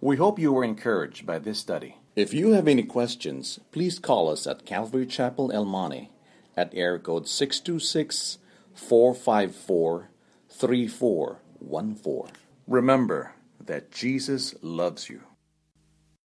We 0.00 0.16
hope 0.16 0.38
you 0.38 0.52
were 0.52 0.64
encouraged 0.64 1.24
by 1.24 1.38
this 1.38 1.58
study. 1.58 1.96
If 2.14 2.34
you 2.34 2.50
have 2.52 2.68
any 2.68 2.82
questions, 2.82 3.58
please 3.72 3.98
call 3.98 4.30
us 4.30 4.46
at 4.46 4.66
Calvary 4.66 5.06
Chapel 5.06 5.50
El 5.50 5.64
Monte 5.64 6.10
at 6.56 6.72
air 6.74 6.98
code 6.98 7.26
626 7.26 8.38
454 8.74 10.10
3414. 10.48 12.43
Remember 12.66 13.32
that 13.66 13.90
Jesus 13.92 14.54
loves 14.62 15.10
you. 15.10 15.20